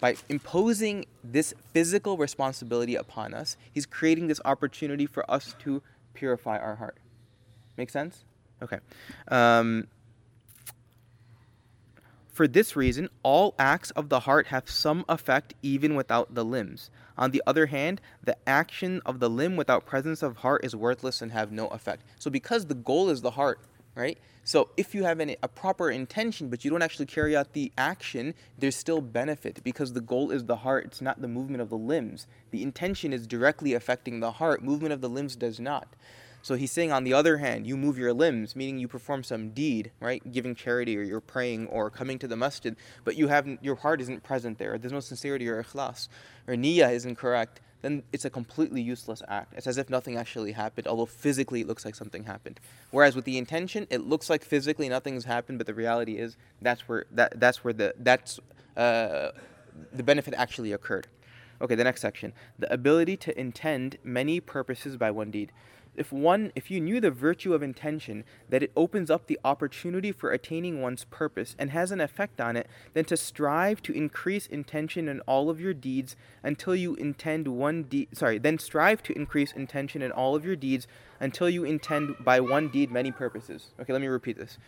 by 0.00 0.16
imposing 0.28 1.06
this 1.22 1.54
physical 1.72 2.16
responsibility 2.16 2.94
upon 2.94 3.34
us, 3.34 3.56
he's 3.72 3.86
creating 3.86 4.26
this 4.26 4.40
opportunity 4.44 5.06
for 5.06 5.28
us 5.30 5.54
to 5.60 5.82
purify 6.14 6.58
our 6.58 6.76
heart. 6.76 6.98
Make 7.76 7.90
sense? 7.90 8.24
Okay. 8.62 8.78
Um, 9.28 9.88
for 12.34 12.48
this 12.48 12.74
reason, 12.74 13.08
all 13.22 13.54
acts 13.58 13.92
of 13.92 14.08
the 14.08 14.20
heart 14.20 14.48
have 14.48 14.68
some 14.68 15.04
effect 15.08 15.54
even 15.62 15.94
without 15.94 16.34
the 16.34 16.44
limbs. 16.44 16.90
On 17.16 17.30
the 17.30 17.42
other 17.46 17.66
hand, 17.66 18.00
the 18.24 18.36
action 18.48 19.00
of 19.06 19.20
the 19.20 19.30
limb 19.30 19.54
without 19.54 19.86
presence 19.86 20.20
of 20.20 20.38
heart 20.38 20.64
is 20.64 20.74
worthless 20.74 21.22
and 21.22 21.30
have 21.30 21.52
no 21.52 21.68
effect. 21.68 22.02
So 22.18 22.30
because 22.30 22.66
the 22.66 22.74
goal 22.74 23.08
is 23.08 23.22
the 23.22 23.30
heart, 23.30 23.60
right? 23.94 24.18
So 24.44 24.68
if 24.76 24.94
you 24.94 25.04
have 25.04 25.20
an, 25.20 25.36
a 25.42 25.48
proper 25.48 25.90
intention, 25.90 26.48
but 26.48 26.64
you 26.64 26.70
don't 26.70 26.82
actually 26.82 27.06
carry 27.06 27.36
out 27.36 27.52
the 27.52 27.72
action, 27.78 28.34
there's 28.58 28.76
still 28.76 29.00
benefit 29.00 29.62
because 29.64 29.92
the 29.92 30.00
goal 30.00 30.30
is 30.30 30.44
the 30.44 30.56
heart. 30.56 30.84
It's 30.86 31.00
not 31.00 31.22
the 31.22 31.28
movement 31.28 31.62
of 31.62 31.70
the 31.70 31.78
limbs. 31.78 32.26
The 32.50 32.62
intention 32.62 33.12
is 33.12 33.26
directly 33.26 33.72
affecting 33.72 34.20
the 34.20 34.32
heart. 34.32 34.62
Movement 34.62 34.92
of 34.92 35.00
the 35.00 35.08
limbs 35.08 35.34
does 35.36 35.58
not. 35.58 35.88
So 36.42 36.56
he's 36.56 36.72
saying, 36.72 36.92
on 36.92 37.04
the 37.04 37.14
other 37.14 37.38
hand, 37.38 37.66
you 37.66 37.74
move 37.74 37.96
your 37.96 38.12
limbs, 38.12 38.54
meaning 38.54 38.78
you 38.78 38.86
perform 38.86 39.24
some 39.24 39.50
deed, 39.50 39.92
right? 39.98 40.22
Giving 40.30 40.54
charity 40.54 40.94
or 40.98 41.00
you're 41.00 41.20
praying 41.20 41.68
or 41.68 41.88
coming 41.88 42.18
to 42.18 42.28
the 42.28 42.36
masjid, 42.36 42.76
but 43.02 43.16
you 43.16 43.28
have 43.28 43.48
your 43.62 43.76
heart 43.76 44.02
isn't 44.02 44.22
present 44.22 44.58
there. 44.58 44.76
There's 44.76 44.92
no 44.92 45.00
sincerity 45.00 45.48
or 45.48 45.62
ikhlas, 45.62 46.08
or 46.46 46.52
niyyah 46.52 46.92
isn't 46.92 47.16
correct 47.16 47.62
then 47.84 48.02
it's 48.14 48.24
a 48.24 48.30
completely 48.30 48.80
useless 48.80 49.22
act. 49.28 49.52
It's 49.54 49.66
as 49.66 49.76
if 49.76 49.90
nothing 49.90 50.16
actually 50.16 50.52
happened, 50.52 50.86
although 50.86 51.04
physically 51.04 51.60
it 51.60 51.66
looks 51.66 51.84
like 51.84 51.94
something 51.94 52.24
happened. 52.24 52.58
Whereas 52.90 53.14
with 53.14 53.26
the 53.26 53.36
intention, 53.36 53.86
it 53.90 54.00
looks 54.00 54.30
like 54.30 54.42
physically 54.42 54.88
nothing's 54.88 55.26
happened, 55.26 55.58
but 55.58 55.66
the 55.66 55.74
reality 55.74 56.16
is 56.16 56.38
that's 56.62 56.88
where 56.88 57.04
that 57.10 57.38
that's 57.38 57.62
where 57.62 57.74
the 57.74 57.94
that's 57.98 58.40
uh, 58.78 59.32
the 59.92 60.02
benefit 60.02 60.32
actually 60.34 60.72
occurred. 60.72 61.08
Okay, 61.60 61.74
the 61.74 61.84
next 61.84 62.00
section: 62.00 62.32
the 62.58 62.72
ability 62.72 63.18
to 63.18 63.38
intend 63.38 63.98
many 64.02 64.40
purposes 64.40 64.96
by 64.96 65.10
one 65.10 65.30
deed 65.30 65.52
if 65.96 66.12
one 66.12 66.52
if 66.54 66.70
you 66.70 66.80
knew 66.80 67.00
the 67.00 67.10
virtue 67.10 67.54
of 67.54 67.62
intention 67.62 68.24
that 68.48 68.62
it 68.62 68.72
opens 68.76 69.10
up 69.10 69.26
the 69.26 69.38
opportunity 69.44 70.12
for 70.12 70.30
attaining 70.30 70.80
one's 70.80 71.04
purpose 71.04 71.54
and 71.58 71.70
has 71.70 71.90
an 71.90 72.00
effect 72.00 72.40
on 72.40 72.56
it 72.56 72.68
then 72.94 73.04
to 73.04 73.16
strive 73.16 73.82
to 73.82 73.92
increase 73.92 74.46
intention 74.46 75.08
in 75.08 75.20
all 75.20 75.50
of 75.50 75.60
your 75.60 75.74
deeds 75.74 76.16
until 76.42 76.74
you 76.74 76.94
intend 76.96 77.48
one 77.48 77.84
deed 77.84 78.08
sorry 78.12 78.38
then 78.38 78.58
strive 78.58 79.02
to 79.02 79.12
increase 79.14 79.52
intention 79.52 80.02
in 80.02 80.10
all 80.12 80.34
of 80.34 80.44
your 80.44 80.56
deeds 80.56 80.86
until 81.20 81.48
you 81.48 81.64
intend 81.64 82.14
by 82.20 82.40
one 82.40 82.68
deed 82.68 82.90
many 82.90 83.10
purposes. 83.10 83.72
Okay 83.80 83.92
let 83.92 84.02
me 84.02 84.08
repeat 84.08 84.36
this. 84.36 84.58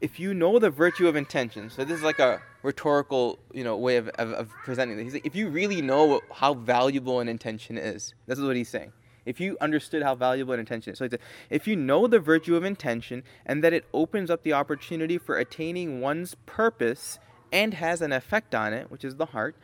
If 0.00 0.20
you 0.20 0.34
know 0.34 0.58
the 0.58 0.70
virtue 0.70 1.08
of 1.08 1.16
intention 1.16 1.70
so 1.70 1.84
this 1.84 1.98
is 1.98 2.04
like 2.04 2.18
a 2.18 2.40
rhetorical 2.62 3.38
you 3.52 3.64
know 3.64 3.76
way 3.76 3.96
of, 3.96 4.08
of, 4.10 4.32
of 4.32 4.50
presenting 4.64 4.96
this. 4.96 5.04
He's 5.04 5.14
like, 5.14 5.26
if 5.26 5.34
you 5.34 5.48
really 5.48 5.82
know 5.82 6.20
how 6.32 6.54
valuable 6.54 7.20
an 7.20 7.28
intention 7.28 7.78
is 7.78 8.14
this 8.26 8.38
is 8.38 8.44
what 8.44 8.56
he's 8.56 8.68
saying 8.68 8.92
if 9.26 9.40
you 9.40 9.58
understood 9.60 10.02
how 10.02 10.14
valuable 10.14 10.54
an 10.54 10.60
intention 10.60 10.92
is. 10.92 10.98
So 10.98 11.08
if 11.50 11.66
you 11.66 11.76
know 11.76 12.06
the 12.06 12.20
virtue 12.20 12.56
of 12.56 12.64
intention 12.64 13.24
and 13.44 13.62
that 13.62 13.74
it 13.74 13.84
opens 13.92 14.30
up 14.30 14.42
the 14.42 14.54
opportunity 14.54 15.18
for 15.18 15.36
attaining 15.36 16.00
one's 16.00 16.36
purpose 16.46 17.18
and 17.52 17.74
has 17.74 18.00
an 18.00 18.12
effect 18.12 18.54
on 18.54 18.72
it, 18.72 18.90
which 18.90 19.04
is 19.04 19.16
the 19.16 19.26
heart, 19.26 19.56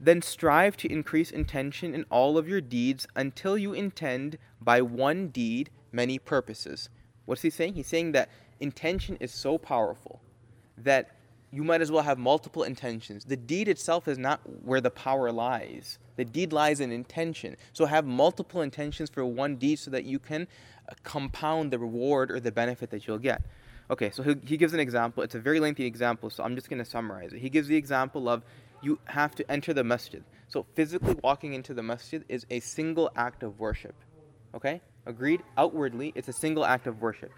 then 0.00 0.20
strive 0.20 0.76
to 0.78 0.90
increase 0.90 1.30
intention 1.30 1.94
in 1.94 2.04
all 2.10 2.36
of 2.36 2.48
your 2.48 2.60
deeds 2.60 3.06
until 3.14 3.56
you 3.56 3.72
intend 3.72 4.36
by 4.60 4.82
one 4.82 5.28
deed 5.28 5.70
many 5.92 6.18
purposes. 6.18 6.88
What's 7.24 7.42
he 7.42 7.50
saying? 7.50 7.74
He's 7.74 7.86
saying 7.86 8.12
that 8.12 8.28
intention 8.58 9.16
is 9.20 9.30
so 9.30 9.58
powerful 9.58 10.20
that 10.76 11.14
you 11.52 11.62
might 11.62 11.82
as 11.82 11.92
well 11.92 12.02
have 12.02 12.18
multiple 12.18 12.62
intentions. 12.62 13.24
The 13.24 13.36
deed 13.36 13.68
itself 13.68 14.08
is 14.08 14.16
not 14.16 14.40
where 14.64 14.80
the 14.80 14.90
power 14.90 15.30
lies. 15.30 15.98
The 16.16 16.24
deed 16.24 16.52
lies 16.52 16.80
in 16.80 16.90
intention. 16.90 17.56
So 17.74 17.84
have 17.84 18.06
multiple 18.06 18.62
intentions 18.62 19.10
for 19.10 19.24
one 19.26 19.56
deed 19.56 19.78
so 19.78 19.90
that 19.90 20.04
you 20.04 20.18
can 20.18 20.48
uh, 20.88 20.94
compound 21.04 21.70
the 21.70 21.78
reward 21.78 22.30
or 22.30 22.40
the 22.40 22.50
benefit 22.50 22.90
that 22.90 23.06
you'll 23.06 23.18
get. 23.18 23.42
Okay, 23.90 24.10
so 24.10 24.22
he, 24.22 24.34
he 24.46 24.56
gives 24.56 24.72
an 24.72 24.80
example. 24.80 25.22
It's 25.22 25.34
a 25.34 25.40
very 25.40 25.60
lengthy 25.60 25.84
example, 25.84 26.30
so 26.30 26.42
I'm 26.42 26.54
just 26.54 26.70
going 26.70 26.82
to 26.82 26.88
summarize 26.88 27.34
it. 27.34 27.40
He 27.40 27.50
gives 27.50 27.68
the 27.68 27.76
example 27.76 28.30
of 28.30 28.42
you 28.80 28.98
have 29.04 29.34
to 29.34 29.50
enter 29.50 29.74
the 29.74 29.84
masjid. 29.84 30.24
So 30.48 30.64
physically 30.74 31.16
walking 31.22 31.52
into 31.52 31.74
the 31.74 31.82
masjid 31.82 32.24
is 32.30 32.46
a 32.50 32.60
single 32.60 33.10
act 33.14 33.42
of 33.42 33.60
worship. 33.60 33.94
Okay? 34.54 34.80
Agreed? 35.04 35.42
Outwardly, 35.58 36.12
it's 36.14 36.28
a 36.28 36.32
single 36.32 36.64
act 36.64 36.86
of 36.86 37.02
worship. 37.02 37.30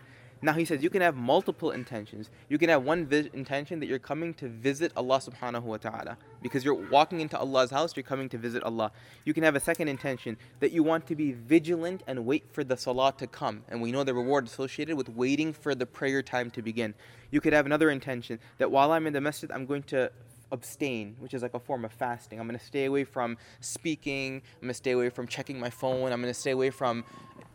Now 0.45 0.53
he 0.53 0.67
says 0.67 0.83
you 0.83 0.91
can 0.91 1.01
have 1.01 1.17
multiple 1.17 1.71
intentions. 1.71 2.29
You 2.51 2.59
can 2.59 2.69
have 2.69 2.85
one 2.85 3.07
vi- 3.07 3.31
intention 3.33 3.81
that 3.81 3.87
you're 3.87 3.99
coming 3.99 4.35
to 4.35 4.47
visit 4.47 4.93
Allah 4.95 5.17
subhanahu 5.17 5.63
wa 5.63 5.79
ta'ala. 5.79 6.19
Because 6.43 6.67
you're 6.67 6.75
walking 6.75 7.23
into 7.23 7.39
Allah's 7.39 7.71
house, 7.71 7.97
you're 7.97 8.03
coming 8.03 8.29
to 8.29 8.37
visit 8.37 8.63
Allah. 8.63 8.93
You 9.25 9.33
can 9.33 9.43
have 9.43 9.57
a 9.57 9.61
second 9.61 9.89
intention 9.89 10.37
that 10.61 10.71
you 10.71 10.83
want 10.83 11.07
to 11.07 11.15
be 11.15 11.33
vigilant 11.33 12.03
and 12.07 12.27
wait 12.27 12.45
for 12.53 12.63
the 12.63 12.77
salah 12.77 13.15
to 13.17 13.27
come. 13.27 13.63
And 13.71 13.81
we 13.81 13.91
know 13.91 14.05
the 14.05 14.13
reward 14.13 14.45
associated 14.47 14.97
with 14.97 15.09
waiting 15.09 15.55
for 15.55 15.75
the 15.75 15.87
prayer 15.87 16.23
time 16.23 16.51
to 16.51 16.61
begin. 16.61 16.93
You 17.31 17.41
could 17.41 17.55
have 17.55 17.65
another 17.65 17.91
intention 17.91 18.39
that 18.59 18.71
while 18.71 18.93
I'm 18.93 19.07
in 19.07 19.15
the 19.15 19.23
masjid, 19.23 19.51
I'm 19.51 19.65
going 19.65 19.85
to 19.85 20.13
abstain, 20.53 21.17
which 21.21 21.33
is 21.33 21.41
like 21.41 21.55
a 21.55 21.59
form 21.59 21.87
of 21.87 21.93
fasting. 21.93 22.39
I'm 22.39 22.47
going 22.47 22.59
to 22.59 22.65
stay 22.65 22.85
away 22.85 23.05
from 23.05 23.39
speaking. 23.61 24.43
I'm 24.57 24.61
going 24.61 24.69
to 24.69 24.75
stay 24.75 24.91
away 24.91 25.09
from 25.09 25.27
checking 25.27 25.59
my 25.59 25.71
phone. 25.71 26.13
I'm 26.13 26.21
going 26.21 26.35
to 26.35 26.39
stay 26.39 26.51
away 26.51 26.69
from. 26.69 27.03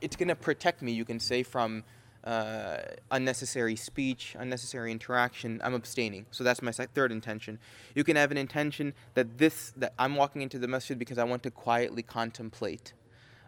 It's 0.02 0.16
going 0.16 0.30
to 0.30 0.36
protect 0.36 0.82
me, 0.82 0.92
you 0.92 1.06
can 1.06 1.20
say, 1.20 1.44
from 1.44 1.84
uh, 2.24 2.78
unnecessary 3.12 3.76
speech, 3.76 4.36
unnecessary 4.38 4.92
interaction, 4.92 5.62
I'm 5.64 5.74
abstaining. 5.74 6.26
So 6.32 6.44
that's 6.44 6.62
my 6.62 6.72
third 6.72 7.12
intention. 7.12 7.60
You 7.96 8.04
can 8.04 8.16
have 8.16 8.32
an 8.32 8.38
intention 8.38 8.94
that 9.14 9.38
this 9.38 9.72
that 9.78 9.94
I'm 9.98 10.16
walking 10.16 10.42
into 10.42 10.60
the 10.60 10.68
masjid 10.68 10.98
because 10.98 11.18
I 11.18 11.24
want 11.24 11.44
to 11.44 11.52
quietly 11.52 12.04
contemplate, 12.04 12.94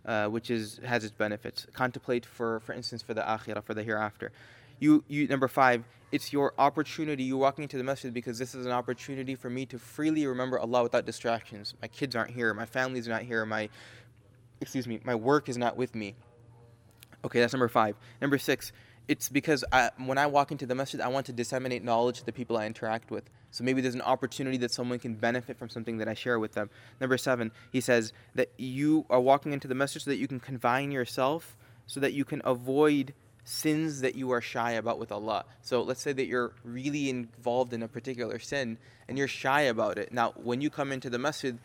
uh, 0.06 0.28
which 0.28 0.50
is 0.50 0.80
has 0.86 1.04
its 1.04 1.14
benefits. 1.14 1.68
Contemplate 1.74 2.26
for, 2.26 2.60
for 2.62 2.74
instance, 2.74 3.02
for 3.02 3.14
the 3.14 3.22
akhirah, 3.22 3.64
for 3.64 3.74
the 3.74 3.84
hereafter. 3.84 4.32
You, 4.80 5.04
you 5.08 5.28
number 5.28 5.48
five, 5.48 5.84
it's 6.12 6.34
your 6.34 6.54
opportunity. 6.58 7.24
You're 7.24 7.38
walking 7.38 7.64
into 7.64 7.78
the 7.78 7.84
masjid 7.84 8.14
because 8.14 8.40
this 8.40 8.56
is 8.56 8.66
an 8.66 8.72
opportunity 8.72 9.36
for 9.36 9.50
me 9.50 9.66
to 9.68 9.78
freely 9.78 10.26
remember 10.26 10.58
Allah 10.58 10.84
without 10.84 11.06
distractions. 11.06 11.76
My 11.82 11.88
kids 11.88 12.16
aren't 12.16 12.32
here. 12.32 12.54
My 12.54 12.66
family's 12.66 13.08
not 13.08 13.22
here. 13.22 13.46
My, 13.46 13.70
excuse 14.60 14.88
me, 14.88 15.00
my 15.04 15.14
work 15.14 15.50
is 15.50 15.58
not 15.58 15.78
with 15.78 15.94
me 15.94 16.16
Okay, 17.24 17.40
that's 17.40 17.54
number 17.54 17.68
five. 17.68 17.96
Number 18.22 18.38
six, 18.38 18.72
it's 19.08 19.30
because 19.30 19.64
I, 19.72 19.92
when 19.98 20.18
I 20.18 20.28
walk 20.28 20.52
into 20.52 20.66
the 20.66 20.76
masjid, 20.76 21.02
I 21.02 21.08
want 21.08 21.26
to 21.28 21.34
disseminate 21.34 21.84
knowledge 21.84 22.20
to 22.20 22.26
the 22.26 22.32
people 22.32 22.58
I 22.58 22.66
interact 22.66 23.12
with. 23.12 23.30
So 23.52 23.64
maybe 23.64 23.82
there's 23.82 23.96
an 23.96 24.02
opportunity 24.02 24.58
that 24.58 24.72
someone 24.72 25.00
can 25.00 25.16
benefit 25.16 25.58
from 25.58 25.70
something 25.70 25.98
that 25.98 26.08
I 26.08 26.14
share 26.14 26.40
with 26.40 26.54
them. 26.54 26.70
Number 27.00 27.18
seven, 27.18 27.52
he 27.72 27.82
says 27.82 28.14
that 28.36 28.50
you 28.58 29.06
are 29.10 29.20
walking 29.20 29.52
into 29.52 29.68
the 29.68 29.76
masjid 29.76 30.02
so 30.02 30.10
that 30.12 30.18
you 30.18 30.28
can 30.28 30.40
confine 30.40 30.92
yourself, 30.92 31.58
so 31.88 32.00
that 32.00 32.14
you 32.14 32.24
can 32.24 32.42
avoid 32.46 33.14
sins 33.44 34.02
that 34.02 34.16
you 34.16 34.32
are 34.32 34.40
shy 34.40 34.72
about 34.72 35.00
with 35.00 35.12
Allah. 35.12 35.46
So 35.62 35.82
let's 35.82 36.02
say 36.02 36.14
that 36.14 36.28
you're 36.28 36.54
really 36.64 37.10
involved 37.10 37.74
in 37.74 37.84
a 37.84 37.88
particular 37.88 38.40
sin 38.40 38.78
and 39.08 39.18
you're 39.18 39.28
shy 39.28 39.62
about 39.62 39.98
it. 39.98 40.14
Now, 40.14 40.34
when 40.36 40.62
you 40.62 40.70
come 40.70 40.92
into 40.92 41.10
the 41.10 41.20
masjid, 41.20 41.58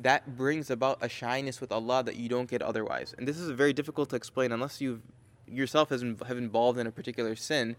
that 0.00 0.36
brings 0.36 0.70
about 0.70 0.98
a 1.00 1.08
shyness 1.08 1.60
with 1.60 1.72
Allah 1.72 2.02
that 2.04 2.16
you 2.16 2.28
don't 2.28 2.48
get 2.48 2.62
otherwise. 2.62 3.14
And 3.18 3.26
this 3.26 3.38
is 3.38 3.50
very 3.50 3.72
difficult 3.72 4.10
to 4.10 4.16
explain 4.16 4.52
unless 4.52 4.80
you 4.80 5.02
yourself 5.46 5.88
has 5.90 6.02
have 6.02 6.38
involved 6.38 6.78
in 6.78 6.86
a 6.86 6.90
particular 6.90 7.34
sin. 7.36 7.76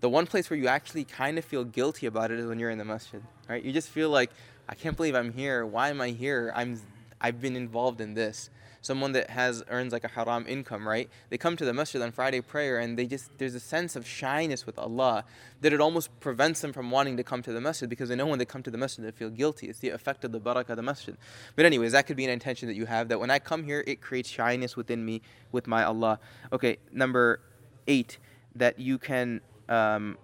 The 0.00 0.08
one 0.08 0.26
place 0.26 0.48
where 0.48 0.58
you 0.58 0.68
actually 0.68 1.04
kind 1.04 1.38
of 1.38 1.44
feel 1.44 1.64
guilty 1.64 2.06
about 2.06 2.30
it 2.30 2.38
is 2.38 2.46
when 2.46 2.58
you're 2.58 2.70
in 2.70 2.78
the 2.78 2.84
masjid, 2.84 3.22
right? 3.48 3.62
You 3.62 3.72
just 3.72 3.88
feel 3.88 4.10
like 4.10 4.30
I 4.68 4.74
can't 4.74 4.96
believe 4.96 5.14
I'm 5.14 5.32
here. 5.32 5.66
Why 5.66 5.90
am 5.90 6.00
I 6.00 6.10
here? 6.10 6.52
I'm 6.54 6.80
I've 7.20 7.40
been 7.40 7.56
involved 7.56 8.00
in 8.00 8.14
this 8.14 8.50
someone 8.88 9.12
that 9.12 9.30
has 9.30 9.62
earns 9.68 9.92
like 9.92 10.02
a 10.02 10.08
haram 10.08 10.46
income, 10.48 10.88
right? 10.88 11.08
They 11.28 11.38
come 11.38 11.56
to 11.58 11.64
the 11.64 11.74
masjid 11.74 12.00
on 12.02 12.10
Friday 12.10 12.40
prayer 12.40 12.78
and 12.78 12.98
they 12.98 13.06
just 13.06 13.30
there's 13.38 13.54
a 13.54 13.60
sense 13.60 13.94
of 13.94 14.06
shyness 14.06 14.66
with 14.66 14.78
Allah 14.78 15.24
that 15.60 15.72
it 15.72 15.80
almost 15.80 16.08
prevents 16.18 16.62
them 16.62 16.72
from 16.72 16.90
wanting 16.90 17.16
to 17.18 17.22
come 17.22 17.42
to 17.42 17.52
the 17.52 17.60
masjid 17.60 17.88
because 17.88 18.08
they 18.08 18.16
know 18.16 18.26
when 18.26 18.38
they 18.38 18.46
come 18.46 18.62
to 18.62 18.70
the 18.70 18.78
masjid 18.78 19.04
they 19.04 19.12
feel 19.12 19.30
guilty. 19.30 19.68
It's 19.68 19.78
the 19.78 19.90
effect 19.90 20.24
of 20.24 20.32
the 20.32 20.40
barakah 20.40 20.70
of 20.70 20.76
the 20.76 20.82
masjid. 20.82 21.16
But 21.54 21.66
anyways, 21.66 21.92
that 21.92 22.06
could 22.06 22.16
be 22.16 22.24
an 22.24 22.30
intention 22.30 22.66
that 22.68 22.74
you 22.74 22.86
have 22.86 23.08
that 23.08 23.20
when 23.20 23.30
I 23.30 23.38
come 23.38 23.62
here 23.62 23.84
it 23.86 24.00
creates 24.00 24.30
shyness 24.30 24.74
within 24.74 25.04
me 25.04 25.20
with 25.52 25.66
my 25.66 25.84
Allah. 25.84 26.18
Okay, 26.52 26.78
number 26.90 27.40
eight, 27.86 28.18
that 28.56 28.78
you 28.78 28.96
can 28.98 29.42
um, 29.68 30.16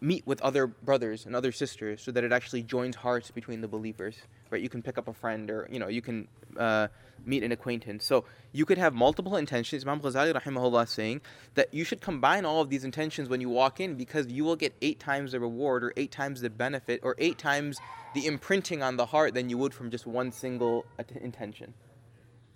meet 0.00 0.26
with 0.26 0.40
other 0.42 0.66
brothers 0.66 1.24
and 1.24 1.34
other 1.34 1.52
sisters 1.52 2.02
so 2.02 2.10
that 2.10 2.24
it 2.24 2.32
actually 2.32 2.62
joins 2.62 2.96
hearts 2.96 3.30
between 3.30 3.60
the 3.60 3.68
believers 3.68 4.16
right 4.54 4.62
you 4.62 4.68
can 4.68 4.82
pick 4.82 4.96
up 4.96 5.06
a 5.08 5.12
friend 5.12 5.50
or 5.50 5.68
you 5.70 5.78
know 5.78 5.88
you 5.88 6.00
can 6.00 6.28
uh, 6.58 6.88
meet 7.26 7.42
an 7.42 7.52
acquaintance. 7.52 8.04
So 8.04 8.24
you 8.52 8.64
could 8.64 8.78
have 8.78 8.94
multiple 8.94 9.36
intentions. 9.36 9.84
Imam 9.84 10.00
Ghazali 10.00 10.32
rahimahullah 10.32 10.88
saying 10.88 11.20
that 11.54 11.72
you 11.72 11.84
should 11.84 12.00
combine 12.00 12.44
all 12.44 12.60
of 12.60 12.68
these 12.70 12.84
intentions 12.84 13.28
when 13.28 13.40
you 13.40 13.48
walk 13.48 13.80
in 13.80 13.94
because 13.94 14.26
you 14.28 14.44
will 14.44 14.56
get 14.56 14.74
eight 14.82 15.00
times 15.00 15.32
the 15.32 15.40
reward 15.40 15.84
or 15.84 15.92
eight 15.96 16.10
times 16.10 16.40
the 16.40 16.50
benefit 16.50 17.00
or 17.02 17.14
eight 17.18 17.38
times 17.38 17.78
the 18.14 18.26
imprinting 18.26 18.82
on 18.82 18.96
the 18.96 19.06
heart 19.06 19.34
than 19.34 19.48
you 19.50 19.58
would 19.58 19.74
from 19.74 19.90
just 19.90 20.06
one 20.06 20.30
single 20.30 20.84
intention. 21.20 21.74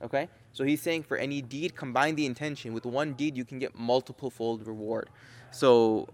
Okay? 0.02 0.28
So 0.52 0.64
he's 0.64 0.80
saying 0.80 1.02
for 1.04 1.16
any 1.16 1.42
deed, 1.42 1.74
combine 1.74 2.14
the 2.14 2.26
intention. 2.26 2.72
With 2.72 2.86
one 2.86 3.14
deed, 3.14 3.36
you 3.36 3.44
can 3.44 3.58
get 3.58 3.76
multiple 3.76 4.30
fold 4.30 4.66
reward. 4.66 5.10
So 5.50 6.08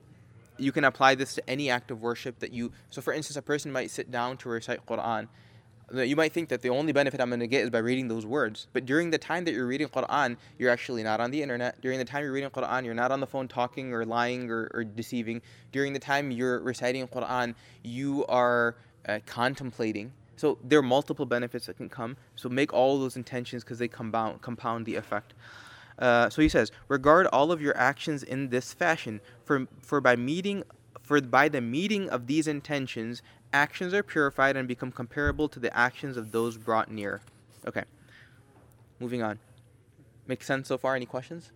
you 0.56 0.72
can 0.72 0.84
apply 0.84 1.16
this 1.16 1.34
to 1.34 1.50
any 1.50 1.68
act 1.68 1.90
of 1.90 2.00
worship 2.00 2.38
that 2.38 2.52
you. 2.52 2.72
So, 2.90 3.02
for 3.02 3.12
instance, 3.12 3.36
a 3.36 3.42
person 3.42 3.72
might 3.72 3.90
sit 3.90 4.10
down 4.10 4.36
to 4.38 4.48
recite 4.48 4.86
Quran 4.86 5.28
you 5.92 6.16
might 6.16 6.32
think 6.32 6.48
that 6.48 6.62
the 6.62 6.70
only 6.70 6.92
benefit 6.92 7.20
I'm 7.20 7.28
going 7.28 7.40
to 7.40 7.46
get 7.46 7.64
is 7.64 7.70
by 7.70 7.78
reading 7.78 8.08
those 8.08 8.24
words. 8.24 8.66
But 8.72 8.86
during 8.86 9.10
the 9.10 9.18
time 9.18 9.44
that 9.44 9.52
you're 9.52 9.66
reading 9.66 9.88
Quran, 9.88 10.36
you're 10.58 10.70
actually 10.70 11.02
not 11.02 11.20
on 11.20 11.30
the 11.30 11.42
internet. 11.42 11.80
During 11.80 11.98
the 11.98 12.04
time 12.04 12.22
you're 12.22 12.32
reading 12.32 12.50
Quran, 12.50 12.84
you're 12.84 12.94
not 12.94 13.12
on 13.12 13.20
the 13.20 13.26
phone 13.26 13.48
talking 13.48 13.92
or 13.92 14.04
lying 14.04 14.50
or, 14.50 14.70
or 14.72 14.84
deceiving. 14.84 15.42
During 15.72 15.92
the 15.92 15.98
time 15.98 16.30
you're 16.30 16.60
reciting 16.60 17.06
Quran, 17.08 17.54
you 17.82 18.24
are 18.26 18.76
uh, 19.08 19.20
contemplating. 19.26 20.12
So 20.36 20.58
there 20.64 20.78
are 20.78 20.82
multiple 20.82 21.26
benefits 21.26 21.66
that 21.66 21.76
can 21.76 21.88
come. 21.88 22.16
So 22.34 22.48
make 22.48 22.72
all 22.72 22.98
those 22.98 23.16
intentions 23.16 23.62
because 23.62 23.78
they 23.78 23.88
compound, 23.88 24.42
compound 24.42 24.86
the 24.86 24.96
effect. 24.96 25.34
Uh, 25.98 26.28
so 26.28 26.42
he 26.42 26.48
says, 26.48 26.72
regard 26.88 27.26
all 27.28 27.52
of 27.52 27.62
your 27.62 27.76
actions 27.76 28.22
in 28.22 28.48
this 28.48 28.72
fashion, 28.72 29.20
for 29.44 29.68
for 29.80 30.00
by 30.00 30.16
meeting, 30.16 30.64
for 31.04 31.20
by 31.20 31.48
the 31.48 31.60
meeting 31.60 32.08
of 32.08 32.26
these 32.26 32.48
intentions, 32.48 33.22
actions 33.52 33.94
are 33.94 34.02
purified 34.02 34.56
and 34.56 34.66
become 34.66 34.90
comparable 34.90 35.48
to 35.50 35.60
the 35.60 35.74
actions 35.76 36.16
of 36.16 36.32
those 36.32 36.56
brought 36.56 36.90
near. 36.90 37.20
Okay. 37.68 37.84
Moving 38.98 39.22
on. 39.22 39.38
Make 40.26 40.42
sense 40.42 40.66
so 40.66 40.78
far? 40.78 40.96
Any 40.96 41.06
questions? 41.06 41.52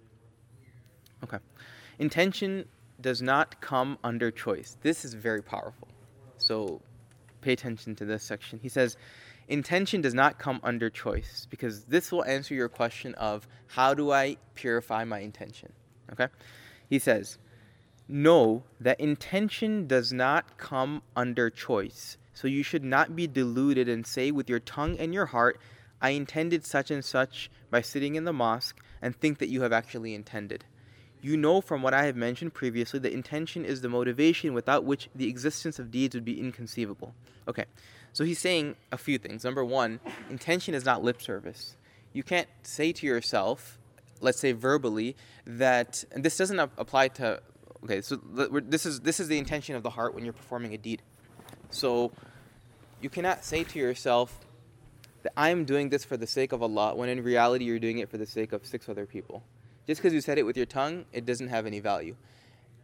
Okay. 1.24 1.38
Intention 1.98 2.66
does 3.00 3.22
not 3.22 3.60
come 3.60 3.98
under 4.04 4.30
choice. 4.30 4.76
This 4.82 5.04
is 5.04 5.14
very 5.14 5.42
powerful. 5.42 5.88
So 6.36 6.82
pay 7.40 7.54
attention 7.54 7.94
to 7.96 8.04
this 8.04 8.22
section. 8.22 8.58
He 8.62 8.68
says, 8.68 8.98
intention 9.48 10.02
does 10.02 10.14
not 10.14 10.38
come 10.38 10.60
under 10.62 10.90
choice 10.90 11.46
because 11.48 11.84
this 11.84 12.12
will 12.12 12.24
answer 12.24 12.54
your 12.54 12.68
question 12.68 13.14
of 13.14 13.48
how 13.66 13.94
do 13.94 14.12
I 14.12 14.36
purify 14.54 15.04
my 15.04 15.20
intention? 15.20 15.72
Okay? 16.12 16.26
He 16.90 16.98
says, 16.98 17.38
know 18.08 18.64
that 18.80 18.98
intention 18.98 19.86
does 19.86 20.12
not 20.12 20.56
come 20.56 21.02
under 21.14 21.50
choice. 21.50 22.16
So 22.34 22.48
you 22.48 22.62
should 22.62 22.84
not 22.84 23.14
be 23.14 23.26
deluded 23.26 23.88
and 23.88 24.06
say 24.06 24.30
with 24.30 24.48
your 24.48 24.60
tongue 24.60 24.96
and 24.98 25.12
your 25.12 25.26
heart, 25.26 25.60
I 26.00 26.10
intended 26.10 26.64
such 26.64 26.90
and 26.90 27.04
such 27.04 27.50
by 27.70 27.80
sitting 27.80 28.14
in 28.14 28.24
the 28.24 28.32
mosque 28.32 28.78
and 29.02 29.14
think 29.14 29.38
that 29.38 29.48
you 29.48 29.62
have 29.62 29.72
actually 29.72 30.14
intended. 30.14 30.64
You 31.20 31.36
know 31.36 31.60
from 31.60 31.82
what 31.82 31.94
I 31.94 32.04
have 32.04 32.16
mentioned 32.16 32.54
previously 32.54 33.00
that 33.00 33.12
intention 33.12 33.64
is 33.64 33.80
the 33.80 33.88
motivation 33.88 34.54
without 34.54 34.84
which 34.84 35.08
the 35.14 35.28
existence 35.28 35.78
of 35.78 35.90
deeds 35.90 36.14
would 36.14 36.24
be 36.24 36.38
inconceivable. 36.38 37.12
Okay, 37.48 37.64
so 38.12 38.24
he's 38.24 38.38
saying 38.38 38.76
a 38.92 38.98
few 38.98 39.18
things. 39.18 39.42
Number 39.42 39.64
one, 39.64 39.98
intention 40.30 40.74
is 40.74 40.84
not 40.84 41.02
lip 41.02 41.20
service. 41.20 41.76
You 42.12 42.22
can't 42.22 42.48
say 42.62 42.92
to 42.92 43.06
yourself, 43.06 43.78
let's 44.20 44.38
say 44.38 44.52
verbally, 44.52 45.16
that, 45.44 46.04
and 46.12 46.24
this 46.24 46.36
doesn't 46.36 46.58
apply 46.58 47.08
to, 47.08 47.40
okay, 47.84 48.00
so 48.00 48.16
this 48.16 48.86
is, 48.86 49.00
this 49.00 49.20
is 49.20 49.28
the 49.28 49.38
intention 49.38 49.74
of 49.76 49.82
the 49.82 49.90
heart 49.90 50.14
when 50.14 50.24
you're 50.24 50.32
performing 50.32 50.74
a 50.74 50.78
deed. 50.78 51.02
So 51.70 52.12
you 53.00 53.10
cannot 53.10 53.44
say 53.44 53.64
to 53.64 53.78
yourself, 53.78 54.46
that 55.22 55.32
I'm 55.36 55.64
doing 55.64 55.88
this 55.88 56.04
for 56.04 56.16
the 56.16 56.26
sake 56.26 56.52
of 56.52 56.62
Allah, 56.62 56.94
when 56.94 57.08
in 57.08 57.22
reality 57.22 57.64
you're 57.64 57.78
doing 57.78 57.98
it 57.98 58.08
for 58.08 58.18
the 58.18 58.26
sake 58.26 58.52
of 58.52 58.64
six 58.64 58.88
other 58.88 59.06
people. 59.06 59.42
Just 59.86 60.00
because 60.00 60.14
you 60.14 60.20
said 60.20 60.38
it 60.38 60.44
with 60.44 60.56
your 60.56 60.66
tongue, 60.66 61.06
it 61.12 61.26
doesn't 61.26 61.48
have 61.48 61.66
any 61.66 61.80
value. 61.80 62.14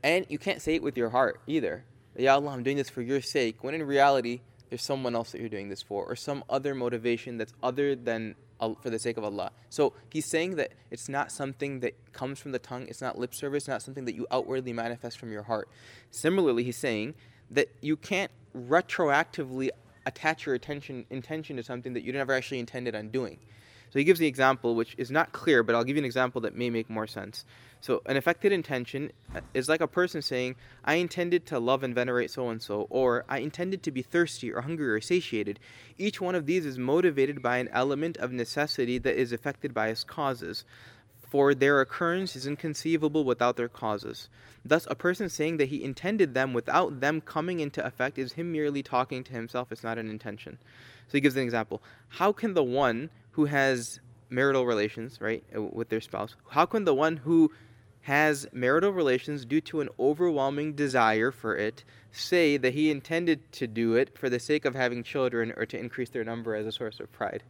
And 0.03 0.27
you 0.29 0.39
can't 0.39 0.61
say 0.61 0.75
it 0.75 0.83
with 0.83 0.97
your 0.97 1.11
heart 1.11 1.41
either. 1.47 1.85
Ya 2.17 2.35
Allah, 2.35 2.51
I'm 2.51 2.63
doing 2.63 2.77
this 2.77 2.91
for 2.91 3.03
your 3.03 3.21
sake, 3.21 3.63
when 3.63 3.75
in 3.75 3.83
reality, 3.85 4.41
there's 4.69 4.83
someone 4.83 5.15
else 5.15 5.33
that 5.33 5.41
you're 5.41 5.49
doing 5.49 5.69
this 5.69 5.83
for, 5.83 6.05
or 6.05 6.17
some 6.17 6.43
other 6.49 6.75
motivation 6.75 7.39
that's 7.39 7.53
other 7.63 7.95
than 7.95 8.35
for 8.59 8.91
the 8.91 8.99
sake 8.99 9.17
of 9.17 9.25
Allah. 9.25 9.51
So 9.69 9.93
he's 10.11 10.29
saying 10.31 10.57
that 10.57 10.73
it's 10.91 11.09
not 11.09 11.31
something 11.31 11.81
that 11.81 12.13
comes 12.13 12.39
from 12.39 12.53
the 12.53 12.59
tongue, 12.59 12.87
it's 12.89 13.01
not 13.01 13.19
lip 13.19 13.35
service, 13.35 13.69
not 13.69 13.83
something 13.83 14.05
that 14.05 14.15
you 14.15 14.27
outwardly 14.31 14.73
manifest 14.73 15.19
from 15.19 15.33
your 15.33 15.43
heart. 15.43 15.69
Similarly, 16.11 16.65
he's 16.65 16.77
saying 16.77 17.15
that 17.51 17.69
you 17.81 17.97
can't 17.97 18.31
retroactively 18.57 19.71
attach 20.07 20.47
your 20.47 20.55
attention 20.55 21.07
intention 21.11 21.57
to 21.57 21.63
something 21.63 21.95
that 21.95 22.03
you 22.05 22.13
never 22.13 22.33
actually 22.33 22.59
intended 22.59 22.95
on 22.95 23.09
doing. 23.09 23.39
So 23.91 23.99
he 23.99 24.05
gives 24.05 24.19
the 24.19 24.27
example, 24.27 24.75
which 24.75 24.95
is 24.99 25.11
not 25.11 25.33
clear, 25.33 25.63
but 25.63 25.75
I'll 25.75 25.85
give 25.85 25.97
you 25.97 26.03
an 26.03 26.05
example 26.05 26.41
that 26.41 26.57
may 26.57 26.69
make 26.69 26.91
more 26.91 27.07
sense. 27.07 27.45
So 27.85 28.01
an 28.07 28.17
affected 28.17 28.51
intention 28.51 29.13
uh, 29.35 29.43
is 29.53 29.69
like 29.69 29.83
a 29.83 29.87
person 29.87 30.23
saying, 30.23 30.57
I 30.87 30.95
intended 30.95 31.45
to 31.49 31.59
love 31.59 31.83
and 31.83 31.95
venerate 31.95 32.31
so 32.31 32.49
and 32.49 32.63
so, 32.63 32.87
or 32.89 33.27
I 33.29 33.41
intended 33.41 33.83
to 33.83 33.91
be 33.91 34.01
thirsty 34.01 34.51
or 34.51 34.63
hungry 34.63 34.89
or 34.89 35.03
satiated. 35.03 35.61
Each 35.99 36.19
one 36.19 36.35
of 36.35 36.47
these 36.47 36.65
is 36.65 36.79
motivated 36.79 37.43
by 37.43 37.59
an 37.59 37.69
element 37.73 38.17
of 38.17 38.33
necessity 38.33 38.97
that 38.97 39.21
is 39.21 39.33
affected 39.33 39.75
by 39.75 39.89
its 39.89 40.03
causes 40.03 40.65
for 41.29 41.55
their 41.55 41.83
occurrence 41.83 42.35
is 42.37 42.47
inconceivable 42.47 43.23
without 43.23 43.57
their 43.57 43.69
causes. 43.69 44.31
Thus, 44.65 44.87
a 44.89 44.95
person 44.95 45.29
saying 45.29 45.59
that 45.59 45.69
he 45.69 45.85
intended 45.85 46.33
them 46.33 46.55
without 46.55 47.01
them 47.01 47.21
coming 47.21 47.61
into 47.61 47.85
effect 47.85 48.19
is 48.19 48.33
him 48.33 48.51
merely 48.51 48.83
talking 48.83 49.23
to 49.25 49.33
himself, 49.33 49.71
it's 49.71 49.85
not 49.85 49.99
an 49.99 50.09
intention. 50.09 50.57
So 51.09 51.19
he 51.19 51.21
gives 51.21 51.37
an 51.37 51.43
example. 51.43 51.83
How 52.09 52.33
can 52.33 52.55
the 52.55 52.65
one 52.65 53.11
who 53.33 53.45
has 53.45 54.01
marital 54.31 54.65
relations, 54.65 55.21
right, 55.21 55.45
uh, 55.55 55.61
with 55.61 55.91
their 55.91 56.01
spouse, 56.01 56.35
how 56.49 56.65
can 56.65 56.85
the 56.85 56.95
one 56.95 57.19
who 57.19 57.53
has 58.05 58.47
marital 58.53 58.91
relations 58.91 59.47
due 59.47 59.63
to 59.63 59.81
an 59.81 59.89
overwhelming 59.99 60.75
desire 60.75 61.31
for 61.31 61.57
it 61.57 61.85
say 62.13 62.59
that 62.59 62.75
he 62.75 62.91
intended 62.91 63.51
to 63.51 63.67
do 63.67 63.95
it 63.95 64.17
for 64.19 64.29
the 64.29 64.39
sake 64.39 64.67
of 64.67 64.75
having 64.75 65.03
children 65.03 65.55
or 65.57 65.65
to 65.65 65.79
increase 65.79 66.11
their 66.11 66.23
number 66.23 66.55
as 66.55 66.67
a 66.67 66.73
source 66.73 67.01
of 67.01 67.11
pride? 67.13 67.43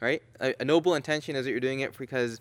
Right? 0.00 0.20
A, 0.40 0.52
a 0.60 0.64
noble 0.64 0.96
intention 0.96 1.36
is 1.36 1.44
that 1.44 1.52
you're 1.52 1.60
doing 1.60 1.80
it 1.80 1.96
because 1.96 2.40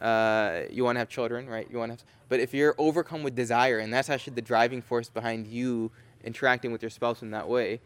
uh, 0.00 0.62
you 0.70 0.82
want 0.82 0.96
to 0.96 1.00
have 1.00 1.10
children, 1.10 1.46
right? 1.46 1.66
You 1.70 1.76
want 1.76 1.90
to, 1.90 1.92
have, 1.92 2.04
but 2.30 2.40
if 2.40 2.54
you're 2.54 2.74
overcome 2.78 3.22
with 3.22 3.34
desire, 3.34 3.80
and 3.80 3.92
that's 3.92 4.08
actually 4.08 4.34
the 4.34 4.42
driving 4.42 4.80
force 4.80 5.10
behind 5.10 5.46
you 5.46 5.90
interacting 6.24 6.72
with 6.72 6.82
your 6.82 6.90
spouse 6.90 7.20
in 7.20 7.32
that 7.32 7.48
way, 7.48 7.80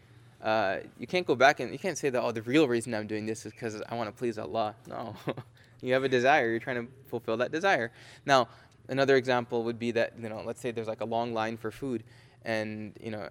uh, 0.44 0.78
you 0.96 1.08
can't 1.08 1.26
go 1.26 1.34
back 1.34 1.58
and 1.58 1.72
you 1.72 1.78
can't 1.78 1.98
say 1.98 2.08
that. 2.08 2.22
Oh, 2.22 2.30
the 2.30 2.42
real 2.42 2.68
reason 2.68 2.94
I'm 2.94 3.06
doing 3.06 3.26
this 3.26 3.46
is 3.46 3.52
because 3.52 3.80
I 3.88 3.94
want 3.94 4.08
to 4.08 4.12
please 4.12 4.38
Allah. 4.38 4.74
No, 4.88 5.14
you 5.80 5.92
have 5.92 6.04
a 6.04 6.08
desire. 6.08 6.50
You're 6.50 6.60
trying 6.60 6.86
to 6.86 6.92
fulfill 7.06 7.36
that 7.38 7.52
desire. 7.52 7.92
Now, 8.26 8.48
another 8.88 9.16
example 9.16 9.64
would 9.64 9.78
be 9.78 9.92
that 9.92 10.14
you 10.20 10.28
know, 10.28 10.42
let's 10.44 10.60
say 10.60 10.70
there's 10.70 10.88
like 10.88 11.00
a 11.00 11.06
long 11.06 11.32
line 11.32 11.56
for 11.56 11.70
food, 11.70 12.04
and 12.44 12.96
you 13.00 13.10
know, 13.10 13.28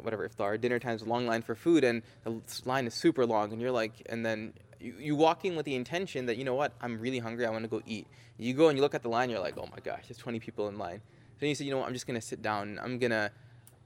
whatever, 0.00 0.24
if, 0.24 0.38
whatever 0.38 0.56
iftar 0.56 0.60
dinner 0.60 0.78
time's 0.78 1.02
a 1.02 1.06
long 1.06 1.26
line 1.26 1.42
for 1.42 1.54
food, 1.54 1.84
and 1.84 2.02
the 2.24 2.40
line 2.64 2.86
is 2.86 2.94
super 2.94 3.26
long, 3.26 3.52
and 3.52 3.60
you're 3.60 3.70
like, 3.70 4.06
and 4.06 4.24
then 4.24 4.52
you, 4.80 4.94
you 4.98 5.16
walk 5.16 5.44
in 5.44 5.56
with 5.56 5.66
the 5.66 5.74
intention 5.74 6.26
that 6.26 6.36
you 6.36 6.44
know 6.44 6.54
what 6.54 6.72
I'm 6.80 7.00
really 7.00 7.18
hungry 7.18 7.46
I 7.46 7.50
want 7.50 7.64
to 7.64 7.68
go 7.68 7.82
eat. 7.86 8.06
You 8.38 8.52
go 8.54 8.68
and 8.68 8.76
you 8.76 8.82
look 8.82 8.94
at 8.94 9.02
the 9.02 9.08
line 9.08 9.30
you're 9.30 9.40
like 9.40 9.56
oh 9.58 9.68
my 9.70 9.80
gosh 9.82 10.02
there's 10.08 10.18
20 10.18 10.40
people 10.40 10.68
in 10.68 10.78
line. 10.78 11.00
Then 11.38 11.48
you 11.48 11.54
say 11.54 11.64
you 11.64 11.70
know 11.70 11.78
what 11.78 11.88
I'm 11.88 11.92
just 11.92 12.06
gonna 12.06 12.20
sit 12.20 12.42
down 12.42 12.78
I'm 12.82 12.98
gonna 12.98 13.30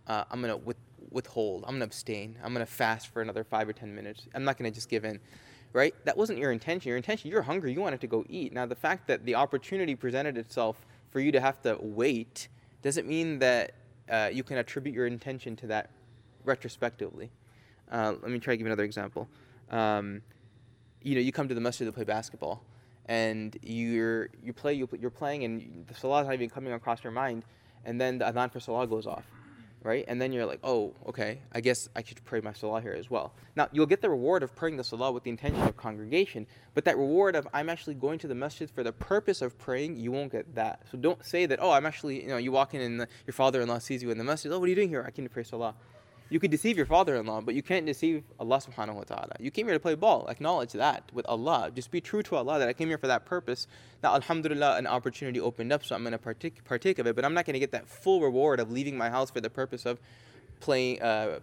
uh, 0.07 0.25
I'm 0.31 0.41
gonna 0.41 0.57
with, 0.57 0.77
withhold 1.11 1.65
I'm 1.67 1.75
gonna 1.75 1.85
abstain 1.85 2.37
I'm 2.43 2.53
gonna 2.53 2.67
fast 2.67 3.09
for 3.09 3.23
another 3.23 3.45
five 3.45 3.69
or 3.69 3.73
ten 3.73 3.95
minutes 3.95 4.27
I'm 4.35 4.45
not 4.45 4.59
gonna 4.59 4.71
just 4.71 4.89
give 4.89 5.05
in. 5.05 5.21
Right? 5.73 5.95
That 6.05 6.17
wasn't 6.17 6.41
your 6.41 6.51
intention. 6.51 6.89
Your 6.89 6.97
intention, 6.97 7.31
you're 7.31 7.43
hungry, 7.43 7.73
you 7.73 7.81
wanted 7.81 8.01
to 8.01 8.09
go 8.09 8.25
eat. 8.29 8.53
Now, 8.53 8.67
the 8.67 8.75
fact 8.75 9.07
that 9.07 9.25
the 9.25 9.37
opportunity 9.37 9.95
presented 9.95 10.37
itself 10.37 10.85
for 11.11 11.21
you 11.21 11.33
to 11.33 11.41
have 11.41 11.61
to 11.63 11.77
wait 11.81 12.49
doesn't 12.83 13.07
mean 13.07 13.39
that 13.41 13.75
uh, 14.09 14.31
you 14.33 14.43
can 14.43 14.59
attribute 14.59 14.95
your 14.95 15.07
intention 15.07 15.57
to 15.57 15.67
that 15.69 15.91
retrospectively. 16.45 17.31
Uh, 17.91 18.15
let 18.23 18.31
me 18.31 18.39
try 18.39 18.55
to 18.55 18.57
give 18.57 18.67
another 18.67 18.85
example. 18.85 19.29
Um, 19.71 20.23
you 21.03 21.15
know, 21.15 21.21
you 21.21 21.33
come 21.33 21.49
to 21.49 21.55
the 21.55 21.61
masjid 21.61 21.87
to 21.87 21.93
play 21.93 22.05
basketball, 22.05 22.63
and 23.07 23.57
you're 23.63 24.29
you 24.43 24.53
play 24.53 24.75
you, 24.75 24.89
you're 25.01 25.11
playing, 25.11 25.45
and 25.45 25.85
the 25.87 25.95
salah 25.95 26.21
is 26.21 26.27
not 26.27 26.35
even 26.35 26.51
coming 26.51 26.73
across 26.73 27.03
your 27.03 27.13
mind, 27.13 27.45
and 27.85 28.01
then 28.01 28.19
the 28.19 28.25
adhan 28.25 28.53
for 28.53 28.61
salah 28.61 28.87
goes 28.87 29.07
off, 29.07 29.25
right? 29.83 30.05
And 30.09 30.21
then 30.21 30.33
you're 30.33 30.47
like, 30.47 30.61
oh, 30.63 30.95
okay, 31.07 31.41
I 31.53 31.61
guess 31.61 31.89
I 31.97 32.03
should 32.03 32.23
pray 32.25 32.41
my 32.41 32.53
salah 32.53 32.81
here 32.81 32.93
as 32.93 33.11
well. 33.11 33.35
Now 33.57 33.69
you'll 33.73 33.87
get 33.87 34.03
the 34.03 34.11
reward 34.11 34.43
of 34.43 34.55
praying 34.55 34.77
the 34.77 34.85
salah 34.85 35.13
with 35.13 35.23
the 35.23 35.31
intention 35.31 35.63
of 35.63 35.77
congregation, 35.77 36.47
but 36.75 36.85
that 36.85 36.99
reward 36.99 37.35
of 37.37 37.49
I'm 37.53 37.69
actually 37.69 37.95
going 37.95 38.19
to 38.21 38.29
the 38.29 38.35
masjid 38.35 38.71
for 38.71 38.83
the 38.83 38.93
purpose 38.93 39.43
of 39.43 39.59
praying, 39.59 39.97
you 39.97 40.13
won't 40.13 40.33
get 40.33 40.55
that. 40.55 40.83
So 40.91 40.99
don't 40.99 41.25
say 41.25 41.47
that. 41.47 41.59
Oh, 41.63 41.71
I'm 41.71 41.87
actually, 41.87 42.23
you 42.23 42.29
know, 42.29 42.37
you 42.37 42.53
walk 42.53 42.75
in 42.75 42.81
and 42.81 43.01
the, 43.01 43.09
your 43.27 43.35
father-in-law 43.35 43.79
sees 43.79 44.03
you 44.03 44.11
in 44.11 44.19
the 44.19 44.25
masjid. 44.25 44.53
Oh, 44.53 44.59
what 44.59 44.67
are 44.67 44.69
you 44.69 44.75
doing 44.75 44.89
here? 44.89 45.05
I 45.07 45.11
came 45.11 45.25
to 45.25 45.31
pray 45.31 45.45
salah. 45.45 45.75
You 46.31 46.39
could 46.39 46.53
deceive 46.53 46.77
your 46.77 46.87
father-in-law, 46.87 47.41
but 47.41 47.55
you 47.57 47.63
can't 47.63 47.85
deceive 47.85 48.23
Allah 48.39 48.59
subhanahu 48.59 48.95
wa 48.95 49.03
ta'ala. 49.03 49.33
You 49.41 49.51
came 49.51 49.67
here 49.67 49.75
to 49.75 49.81
play 49.81 49.97
ball. 49.97 50.29
Acknowledge 50.29 50.73
that 50.73 51.03
with 51.13 51.27
Allah. 51.27 51.73
Just 51.75 51.91
be 51.91 52.01
true 52.01 52.23
to 52.23 52.37
Allah 52.37 52.61
that 52.61 52.69
I 52.69 52.73
came 52.73 52.87
here 52.87 52.99
for 52.99 53.09
that 53.09 53.27
purpose. 53.27 53.67
Now, 54.03 54.15
alhamdulillah, 54.15 54.77
an 54.77 54.87
opportunity 54.87 55.41
opened 55.41 55.73
up, 55.73 55.85
so 55.85 55.97
I'm 55.97 56.03
going 56.03 56.13
to 56.13 56.19
partake, 56.19 56.63
partake 56.65 57.01
of 57.01 57.09
it, 57.09 57.17
but 57.17 57.25
I'm 57.25 57.35
not 57.35 57.47
going 57.47 57.55
to 57.55 57.61
get 57.61 57.73
that 57.73 57.89
full 57.89 58.21
reward 58.21 58.61
of 58.61 58.71
leaving 58.71 58.97
my 58.97 59.11
house 59.11 59.29
for 59.31 59.41
the 59.41 59.51
purpose 59.51 59.85
of 59.87 59.99
playing, 60.61 61.03
uh, 61.03 61.41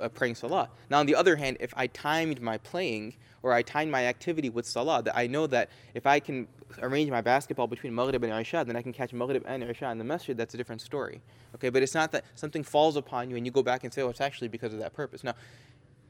uh, 0.00 0.08
praying 0.08 0.34
salah. 0.34 0.68
Now, 0.90 0.98
on 0.98 1.06
the 1.06 1.14
other 1.14 1.36
hand, 1.36 1.58
if 1.60 1.72
I 1.76 1.86
timed 1.86 2.42
my 2.42 2.58
playing 2.58 3.14
or 3.44 3.52
I 3.52 3.60
timed 3.60 3.92
my 3.92 4.06
activity 4.06 4.48
with 4.48 4.64
salah, 4.64 5.02
that 5.02 5.14
I 5.14 5.26
know 5.26 5.46
that 5.48 5.68
if 5.92 6.06
I 6.06 6.18
can 6.18 6.48
arrange 6.80 7.10
my 7.10 7.20
basketball 7.20 7.66
between 7.66 7.94
Maghrib 7.94 8.24
and 8.24 8.32
Isha, 8.32 8.64
then 8.66 8.74
I 8.74 8.80
can 8.80 8.94
catch 8.94 9.12
Maghrib 9.12 9.44
and 9.46 9.62
Isha 9.62 9.90
in 9.90 9.98
the 9.98 10.04
masjid, 10.04 10.34
that's 10.34 10.54
a 10.54 10.56
different 10.56 10.80
story. 10.80 11.20
Okay, 11.54 11.68
but 11.68 11.82
it's 11.82 11.94
not 11.94 12.10
that 12.12 12.24
something 12.36 12.62
falls 12.62 12.96
upon 12.96 13.28
you 13.28 13.36
and 13.36 13.44
you 13.44 13.52
go 13.52 13.62
back 13.62 13.84
and 13.84 13.92
say, 13.92 14.00
oh, 14.00 14.08
it's 14.08 14.22
actually 14.22 14.48
because 14.48 14.72
of 14.72 14.78
that 14.78 14.94
purpose. 14.94 15.22
Now, 15.22 15.34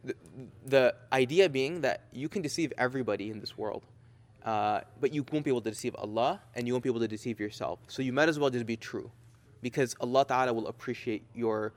the, 0.05 0.14
the 0.64 0.94
idea 1.12 1.49
being 1.49 1.81
that 1.81 2.05
you 2.12 2.29
can 2.29 2.40
deceive 2.40 2.73
everybody 2.79 3.31
in 3.31 3.40
this 3.40 3.59
world. 3.59 3.83
Uh, 4.44 4.83
but 5.01 5.12
you 5.12 5.25
won't 5.33 5.44
be 5.44 5.51
able 5.51 5.62
to 5.62 5.70
deceive 5.70 5.97
Allah 5.97 6.40
and 6.55 6.68
you 6.68 6.75
won't 6.75 6.85
be 6.85 6.90
able 6.90 7.01
to 7.01 7.09
deceive 7.09 7.40
yourself. 7.40 7.81
So 7.88 8.01
you 8.01 8.12
might 8.12 8.29
as 8.29 8.38
well 8.38 8.51
just 8.51 8.66
be 8.66 8.77
true 8.77 9.11
because 9.61 9.97
Allah 10.01 10.25
Ta'ala 10.25 10.53
will 10.53 10.68
appreciate 10.68 11.25
your 11.35 11.73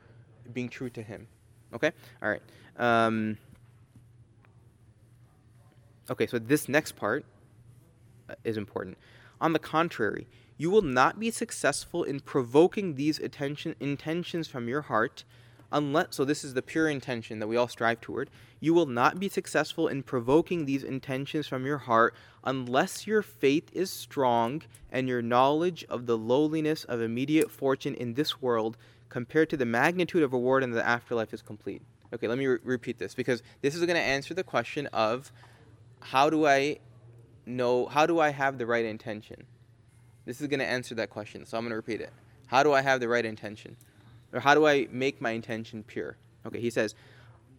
being 0.53 0.69
true 0.69 0.91
to 0.91 1.01
Him. 1.01 1.27
Okay? 1.73 1.91
All 2.21 2.29
right. 2.29 2.41
Um, 2.77 3.37
okay, 6.09 6.27
so 6.27 6.39
this 6.39 6.69
next 6.69 6.93
part 6.93 7.25
uh, 8.29 8.35
is 8.43 8.57
important. 8.57 8.97
On 9.39 9.53
the 9.53 9.59
contrary, 9.59 10.27
you 10.57 10.71
will 10.71 10.81
not 10.81 11.19
be 11.19 11.29
successful 11.31 12.03
in 12.03 12.19
provoking 12.19 12.95
these 12.95 13.19
attention, 13.19 13.75
intentions 13.79 14.47
from 14.47 14.67
your 14.67 14.81
heart 14.83 15.23
unless 15.71 16.07
so 16.11 16.23
this 16.23 16.43
is 16.43 16.53
the 16.53 16.61
pure 16.61 16.89
intention 16.89 17.39
that 17.39 17.47
we 17.47 17.57
all 17.57 17.67
strive 17.67 17.99
toward 17.99 18.29
you 18.59 18.73
will 18.73 18.85
not 18.85 19.19
be 19.19 19.29
successful 19.29 19.87
in 19.87 20.01
provoking 20.01 20.65
these 20.65 20.83
intentions 20.83 21.47
from 21.47 21.65
your 21.65 21.79
heart 21.79 22.15
unless 22.43 23.05
your 23.05 23.21
faith 23.21 23.69
is 23.73 23.89
strong 23.89 24.61
and 24.91 25.07
your 25.07 25.21
knowledge 25.21 25.85
of 25.89 26.05
the 26.05 26.17
lowliness 26.17 26.83
of 26.85 27.01
immediate 27.01 27.51
fortune 27.51 27.93
in 27.95 28.13
this 28.13 28.41
world 28.41 28.77
compared 29.09 29.49
to 29.49 29.57
the 29.57 29.65
magnitude 29.65 30.23
of 30.23 30.33
reward 30.33 30.63
in 30.63 30.71
the 30.71 30.87
afterlife 30.87 31.33
is 31.33 31.41
complete 31.41 31.81
okay 32.13 32.27
let 32.27 32.37
me 32.37 32.47
re- 32.47 32.59
repeat 32.63 32.97
this 32.97 33.13
because 33.13 33.43
this 33.61 33.75
is 33.75 33.81
going 33.81 33.95
to 33.95 34.01
answer 34.01 34.33
the 34.33 34.43
question 34.43 34.87
of 34.87 35.31
how 35.99 36.29
do 36.29 36.45
i 36.45 36.77
know 37.45 37.85
how 37.87 38.05
do 38.05 38.19
i 38.19 38.29
have 38.29 38.57
the 38.57 38.65
right 38.65 38.85
intention 38.85 39.45
this 40.25 40.41
is 40.41 40.47
going 40.47 40.59
to 40.59 40.65
answer 40.65 40.95
that 40.95 41.09
question 41.09 41.45
so 41.45 41.57
i'm 41.57 41.63
going 41.63 41.69
to 41.71 41.75
repeat 41.75 42.01
it 42.01 42.11
how 42.47 42.63
do 42.63 42.73
i 42.73 42.81
have 42.81 42.99
the 42.99 43.07
right 43.07 43.25
intention 43.25 43.75
or 44.33 44.39
how 44.39 44.53
do 44.53 44.67
I 44.67 44.87
make 44.91 45.21
my 45.21 45.31
intention 45.31 45.83
pure? 45.83 46.17
Okay, 46.45 46.59
he 46.59 46.69
says, 46.69 46.95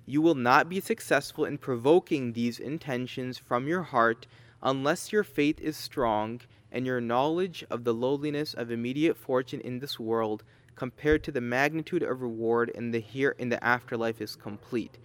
You 0.06 0.22
will 0.22 0.34
not 0.34 0.68
be 0.68 0.80
successful 0.80 1.44
in 1.44 1.58
provoking 1.58 2.32
these 2.32 2.58
intentions 2.58 3.38
from 3.38 3.66
your 3.66 3.82
heart 3.82 4.26
unless 4.62 5.12
your 5.12 5.24
faith 5.24 5.60
is 5.60 5.76
strong 5.76 6.40
and 6.70 6.84
your 6.84 7.00
knowledge 7.00 7.64
of 7.70 7.84
the 7.84 7.94
lowliness 7.94 8.54
of 8.54 8.70
immediate 8.70 9.16
fortune 9.16 9.60
in 9.60 9.78
this 9.78 9.98
world 9.98 10.44
compared 10.74 11.24
to 11.24 11.32
the 11.32 11.40
magnitude 11.40 12.02
of 12.02 12.22
reward 12.22 12.68
in 12.70 12.90
the 12.90 13.00
here 13.00 13.34
in 13.38 13.48
the 13.48 13.62
afterlife 13.64 14.20
is 14.20 14.36
complete. 14.36 14.98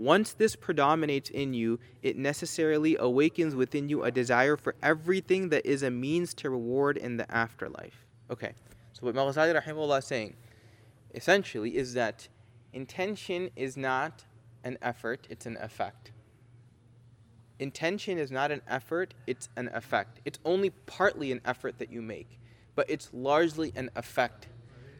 Once 0.00 0.32
this 0.32 0.56
predominates 0.56 1.28
in 1.28 1.52
you, 1.52 1.78
it 2.02 2.16
necessarily 2.16 2.96
awakens 2.98 3.54
within 3.54 3.86
you 3.86 4.02
a 4.02 4.10
desire 4.10 4.56
for 4.56 4.74
everything 4.82 5.50
that 5.50 5.64
is 5.66 5.82
a 5.82 5.90
means 5.90 6.32
to 6.32 6.48
reward 6.48 6.96
in 6.96 7.18
the 7.18 7.30
afterlife. 7.30 8.06
Okay, 8.30 8.54
so 8.94 9.00
what 9.02 9.14
Imam 9.14 9.30
Ghazali 9.30 9.62
rahimahullah 9.62 9.98
is 9.98 10.06
saying 10.06 10.34
essentially 11.14 11.76
is 11.76 11.92
that 11.92 12.26
intention 12.72 13.50
is 13.56 13.76
not 13.76 14.24
an 14.64 14.78
effort, 14.80 15.26
it's 15.28 15.44
an 15.44 15.58
effect. 15.60 16.12
Intention 17.58 18.16
is 18.16 18.30
not 18.30 18.50
an 18.50 18.62
effort, 18.68 19.12
it's 19.26 19.50
an 19.56 19.68
effect. 19.74 20.22
It's 20.24 20.38
only 20.46 20.70
partly 20.70 21.30
an 21.30 21.42
effort 21.44 21.78
that 21.78 21.92
you 21.92 22.00
make, 22.00 22.40
but 22.74 22.88
it's 22.88 23.10
largely 23.12 23.70
an 23.76 23.90
effect. 23.96 24.46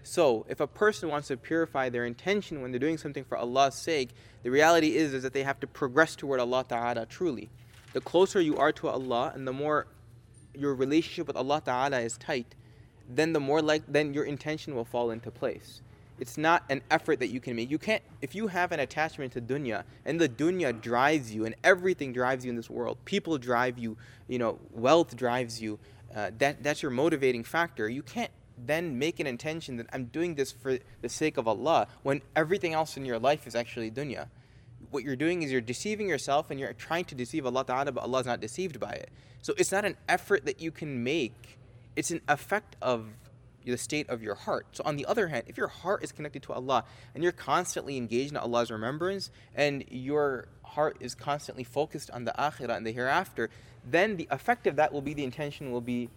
So, 0.02 0.46
if 0.48 0.60
a 0.60 0.66
person 0.66 1.08
wants 1.08 1.28
to 1.28 1.36
purify 1.36 1.88
their 1.88 2.06
intention 2.06 2.62
when 2.62 2.72
they're 2.72 2.80
doing 2.80 2.98
something 2.98 3.24
for 3.24 3.36
Allah's 3.36 3.74
sake, 3.74 4.10
the 4.42 4.50
reality 4.50 4.96
is, 4.96 5.12
is 5.12 5.22
that 5.22 5.34
they 5.34 5.42
have 5.42 5.60
to 5.60 5.66
progress 5.66 6.16
toward 6.16 6.40
Allah 6.40 6.64
Ta'ala 6.66 7.06
truly. 7.06 7.50
The 7.92 8.00
closer 8.00 8.40
you 8.40 8.56
are 8.56 8.72
to 8.72 8.88
Allah 8.88 9.32
and 9.34 9.46
the 9.46 9.52
more 9.52 9.86
your 10.54 10.74
relationship 10.74 11.26
with 11.26 11.36
Allah 11.36 11.60
Ta'ala 11.64 12.00
is 12.00 12.16
tight, 12.16 12.54
then 13.08 13.32
the 13.32 13.40
more 13.40 13.60
like 13.60 13.82
then 13.88 14.14
your 14.14 14.24
intention 14.24 14.74
will 14.74 14.84
fall 14.84 15.10
into 15.10 15.30
place. 15.30 15.82
It's 16.20 16.36
not 16.36 16.64
an 16.68 16.82
effort 16.90 17.18
that 17.20 17.28
you 17.28 17.40
can 17.40 17.56
make. 17.56 17.70
You 17.70 17.78
can't, 17.78 18.02
if 18.20 18.34
you 18.34 18.46
have 18.48 18.72
an 18.72 18.80
attachment 18.80 19.32
to 19.32 19.40
dunya 19.40 19.84
and 20.04 20.20
the 20.20 20.28
dunya 20.28 20.78
drives 20.78 21.34
you 21.34 21.46
and 21.46 21.54
everything 21.64 22.12
drives 22.12 22.44
you 22.44 22.50
in 22.50 22.56
this 22.56 22.68
world, 22.68 22.98
people 23.06 23.38
drive 23.38 23.78
you, 23.78 23.96
you 24.28 24.38
know, 24.38 24.58
wealth 24.70 25.16
drives 25.16 25.62
you, 25.62 25.78
uh, 26.14 26.30
that, 26.38 26.62
that's 26.62 26.82
your 26.82 26.90
motivating 26.90 27.42
factor. 27.42 27.88
You 27.88 28.02
can't 28.02 28.30
then 28.66 28.98
make 28.98 29.20
an 29.20 29.26
intention 29.26 29.76
that 29.76 29.86
I'm 29.92 30.06
doing 30.06 30.34
this 30.34 30.52
for 30.52 30.78
the 31.00 31.08
sake 31.08 31.36
of 31.36 31.46
Allah 31.48 31.88
when 32.02 32.22
everything 32.34 32.74
else 32.74 32.96
in 32.96 33.04
your 33.04 33.18
life 33.18 33.46
is 33.46 33.54
actually 33.54 33.90
dunya. 33.90 34.28
What 34.90 35.04
you're 35.04 35.16
doing 35.16 35.42
is 35.42 35.52
you're 35.52 35.60
deceiving 35.60 36.08
yourself 36.08 36.50
and 36.50 36.58
you're 36.58 36.72
trying 36.72 37.04
to 37.06 37.14
deceive 37.14 37.46
Allah 37.46 37.64
Ta'ala, 37.64 37.92
but 37.92 38.02
Allah 38.02 38.20
is 38.20 38.26
not 38.26 38.40
deceived 38.40 38.80
by 38.80 38.92
it. 38.92 39.10
So 39.42 39.54
it's 39.56 39.72
not 39.72 39.84
an 39.84 39.96
effort 40.08 40.44
that 40.46 40.60
you 40.60 40.70
can 40.70 41.02
make, 41.04 41.58
it's 41.96 42.10
an 42.10 42.20
effect 42.28 42.76
of 42.82 43.06
the 43.64 43.76
state 43.76 44.08
of 44.08 44.22
your 44.22 44.34
heart. 44.34 44.66
So, 44.72 44.82
on 44.84 44.96
the 44.96 45.06
other 45.06 45.28
hand, 45.28 45.44
if 45.46 45.56
your 45.56 45.68
heart 45.68 46.02
is 46.02 46.12
connected 46.12 46.42
to 46.44 46.52
Allah 46.52 46.84
and 47.14 47.22
you're 47.22 47.32
constantly 47.32 47.96
engaged 47.96 48.32
in 48.32 48.36
Allah's 48.36 48.70
remembrance 48.70 49.30
and 49.54 49.84
your 49.90 50.48
heart 50.64 50.96
is 51.00 51.14
constantly 51.14 51.64
focused 51.64 52.10
on 52.10 52.24
the 52.24 52.32
akhirah 52.38 52.76
and 52.76 52.86
the 52.86 52.92
hereafter, 52.92 53.50
then 53.88 54.16
the 54.16 54.28
effect 54.30 54.66
of 54.66 54.76
that 54.76 54.92
will 54.92 55.02
be 55.02 55.14
the 55.14 55.24
intention 55.24 55.72
will 55.72 55.80
be 55.80 56.08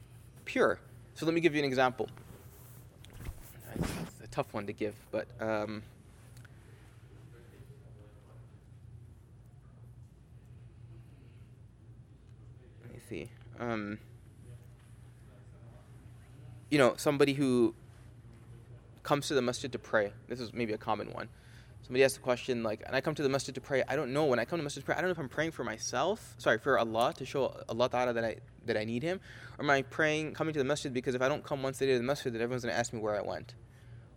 pure. 0.46 0.80
So, 1.16 1.26
let 1.26 1.36
me 1.36 1.42
give 1.42 1.54
you 1.54 1.60
an 1.60 1.66
example. 1.66 2.10
It's 3.76 4.22
a 4.24 4.28
tough 4.28 4.54
one 4.54 4.68
to 4.68 4.74
give, 4.74 4.96
but. 5.12 5.28
Um, 5.40 5.84
let 12.84 12.94
me 12.94 13.00
see. 13.10 13.30
Um, 13.60 14.00
you 16.70 16.78
know, 16.78 16.94
somebody 16.98 17.34
who 17.34 17.76
comes 19.04 19.28
to 19.28 19.34
the 19.34 19.42
masjid 19.42 19.72
to 19.72 19.80
pray. 19.80 20.14
This 20.28 20.40
is 20.40 20.54
maybe 20.54 20.74
a 20.74 20.78
common 20.78 21.12
one. 21.12 21.30
Somebody 21.84 22.04
asks 22.04 22.16
the 22.16 22.24
question 22.24 22.64
like, 22.64 22.82
and 22.86 22.96
I 22.96 23.02
come 23.02 23.14
to 23.16 23.24
the 23.24 23.30
masjid 23.30 23.54
to 23.56 23.62
pray. 23.62 23.84
I 23.88 23.96
don't 23.96 24.14
know 24.14 24.26
when 24.26 24.40
I 24.40 24.46
come 24.46 24.58
to 24.58 24.62
the 24.62 24.64
masjid 24.64 24.82
to 24.82 24.86
pray. 24.86 24.96
I 24.96 25.02
don't 25.02 25.10
know 25.10 25.12
if 25.12 25.20
I'm 25.20 25.30
praying 25.30 25.52
for 25.52 25.64
myself, 25.64 26.34
sorry, 26.38 26.58
for 26.58 26.80
Allah 26.80 27.14
to 27.18 27.26
show 27.26 27.54
Allah 27.68 27.90
Taala 27.90 28.14
that 28.14 28.24
I 28.24 28.38
that 28.66 28.78
I 28.78 28.84
need 28.84 29.04
Him, 29.04 29.20
or 29.58 29.66
am 29.66 29.70
I 29.70 29.82
praying 29.82 30.34
coming 30.34 30.54
to 30.54 30.60
the 30.60 30.66
masjid 30.66 30.94
because 30.94 31.16
if 31.16 31.22
I 31.22 31.28
don't 31.28 31.44
come 31.44 31.64
once 31.64 31.82
a 31.82 31.86
day 31.86 31.94
to 31.94 31.98
the 31.98 32.04
masjid, 32.04 32.34
that 32.34 32.42
everyone's 32.42 32.64
gonna 32.64 32.78
ask 32.78 32.94
me 32.94 33.00
where 33.00 33.16
I 33.16 33.22
went, 33.22 33.56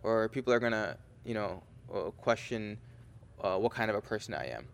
or 0.03 0.29
people 0.29 0.53
are 0.53 0.59
gonna, 0.59 0.97
you 1.25 1.33
know, 1.33 1.63
uh, 1.93 2.11
question 2.11 2.77
uh, 3.41 3.57
what 3.57 3.71
kind 3.71 3.89
of 3.89 3.95
a 3.95 4.01
person 4.01 4.33
I 4.33 4.47
am. 4.47 4.65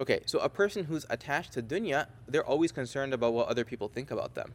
Okay, 0.00 0.20
so 0.26 0.38
a 0.40 0.48
person 0.48 0.84
who's 0.84 1.06
attached 1.10 1.52
to 1.52 1.62
dunya, 1.62 2.06
they're 2.26 2.44
always 2.44 2.72
concerned 2.72 3.12
about 3.12 3.34
what 3.34 3.48
other 3.48 3.64
people 3.64 3.88
think 3.88 4.10
about 4.10 4.34
them. 4.34 4.52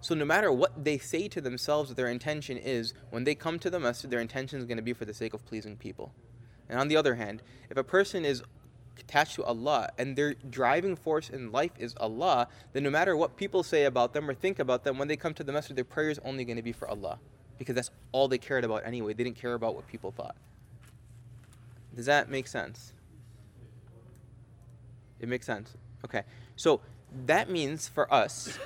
So 0.00 0.14
no 0.14 0.24
matter 0.24 0.52
what 0.52 0.84
they 0.84 0.98
say 0.98 1.28
to 1.28 1.40
themselves, 1.40 1.94
their 1.94 2.08
intention 2.08 2.56
is 2.56 2.94
when 3.10 3.24
they 3.24 3.34
come 3.34 3.58
to 3.58 3.70
the 3.70 3.80
masjid, 3.80 4.10
their 4.10 4.20
intention 4.20 4.58
is 4.58 4.64
going 4.64 4.76
to 4.76 4.82
be 4.82 4.92
for 4.92 5.04
the 5.04 5.14
sake 5.14 5.34
of 5.34 5.44
pleasing 5.44 5.76
people. 5.76 6.12
And 6.68 6.78
on 6.78 6.88
the 6.88 6.96
other 6.96 7.16
hand, 7.16 7.42
if 7.68 7.76
a 7.76 7.84
person 7.84 8.24
is 8.24 8.42
attached 9.00 9.34
to 9.36 9.44
Allah 9.44 9.90
and 9.98 10.16
their 10.16 10.34
driving 10.50 10.96
force 10.96 11.30
in 11.30 11.52
life 11.52 11.72
is 11.78 11.94
Allah, 11.98 12.48
then 12.72 12.82
no 12.82 12.90
matter 12.90 13.16
what 13.16 13.36
people 13.36 13.62
say 13.62 13.84
about 13.84 14.12
them 14.12 14.28
or 14.28 14.34
think 14.34 14.58
about 14.58 14.84
them, 14.84 14.98
when 14.98 15.08
they 15.08 15.16
come 15.16 15.34
to 15.34 15.44
the 15.44 15.52
masjid, 15.52 15.76
their 15.76 15.84
prayer 15.84 16.10
is 16.10 16.20
only 16.24 16.44
going 16.44 16.56
to 16.56 16.62
be 16.62 16.72
for 16.72 16.88
Allah. 16.88 17.18
Because 17.58 17.74
that's 17.74 17.90
all 18.12 18.28
they 18.28 18.38
cared 18.38 18.64
about 18.64 18.86
anyway. 18.86 19.14
They 19.14 19.24
didn't 19.24 19.36
care 19.36 19.54
about 19.54 19.74
what 19.74 19.86
people 19.88 20.12
thought. 20.12 20.36
Does 21.96 22.06
that 22.06 22.30
make 22.30 22.46
sense? 22.46 22.92
It 25.20 25.28
makes 25.28 25.46
sense. 25.46 25.74
Okay. 26.04 26.22
So 26.54 26.80
that 27.26 27.50
means 27.50 27.88
for 27.88 28.12
us 28.14 28.58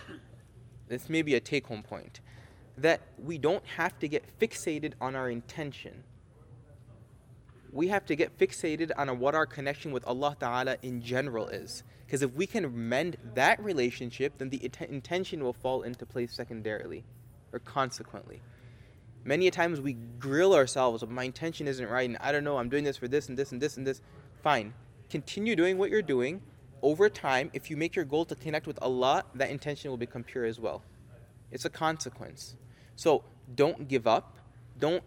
this 0.92 1.08
may 1.08 1.22
be 1.22 1.34
a 1.34 1.40
take 1.40 1.66
home 1.66 1.82
point, 1.82 2.20
that 2.76 3.00
we 3.18 3.38
don't 3.38 3.64
have 3.64 3.98
to 3.98 4.06
get 4.06 4.24
fixated 4.38 4.92
on 5.00 5.16
our 5.16 5.30
intention. 5.30 6.04
We 7.72 7.88
have 7.88 8.04
to 8.06 8.16
get 8.16 8.38
fixated 8.38 8.90
on 8.96 9.18
what 9.18 9.34
our 9.34 9.46
connection 9.46 9.92
with 9.92 10.06
Allah 10.06 10.36
Ta'ala 10.38 10.76
in 10.82 11.02
general 11.02 11.48
is. 11.48 11.82
Because 12.06 12.22
if 12.22 12.34
we 12.34 12.46
can 12.46 12.88
mend 12.88 13.16
that 13.34 13.62
relationship, 13.62 14.36
then 14.38 14.50
the 14.50 14.70
intention 14.88 15.42
will 15.42 15.54
fall 15.54 15.82
into 15.82 16.04
place 16.04 16.32
secondarily 16.32 17.04
or 17.52 17.58
consequently. 17.58 18.40
Many 19.24 19.46
a 19.46 19.50
times 19.50 19.80
we 19.80 19.94
grill 20.18 20.54
ourselves, 20.54 21.04
my 21.08 21.24
intention 21.24 21.66
isn't 21.66 21.88
right, 21.88 22.08
and 22.08 22.18
I 22.20 22.32
don't 22.32 22.44
know, 22.44 22.58
I'm 22.58 22.68
doing 22.68 22.84
this 22.84 22.96
for 22.96 23.08
this 23.08 23.28
and 23.28 23.38
this 23.38 23.52
and 23.52 23.60
this 23.60 23.76
and 23.76 23.86
this. 23.86 24.02
Fine. 24.42 24.74
Continue 25.08 25.56
doing 25.56 25.78
what 25.78 25.90
you're 25.90 26.02
doing, 26.02 26.42
over 26.82 27.08
time, 27.08 27.50
if 27.52 27.70
you 27.70 27.76
make 27.76 27.94
your 27.94 28.04
goal 28.04 28.24
to 28.24 28.34
connect 28.34 28.66
with 28.66 28.78
Allah, 28.82 29.24
that 29.36 29.50
intention 29.50 29.90
will 29.90 29.96
become 29.96 30.24
pure 30.24 30.44
as 30.44 30.58
well. 30.58 30.82
It's 31.52 31.64
a 31.64 31.70
consequence. 31.70 32.56
So 32.96 33.22
don't 33.54 33.86
give 33.88 34.06
up. 34.06 34.36
Don't. 34.78 35.02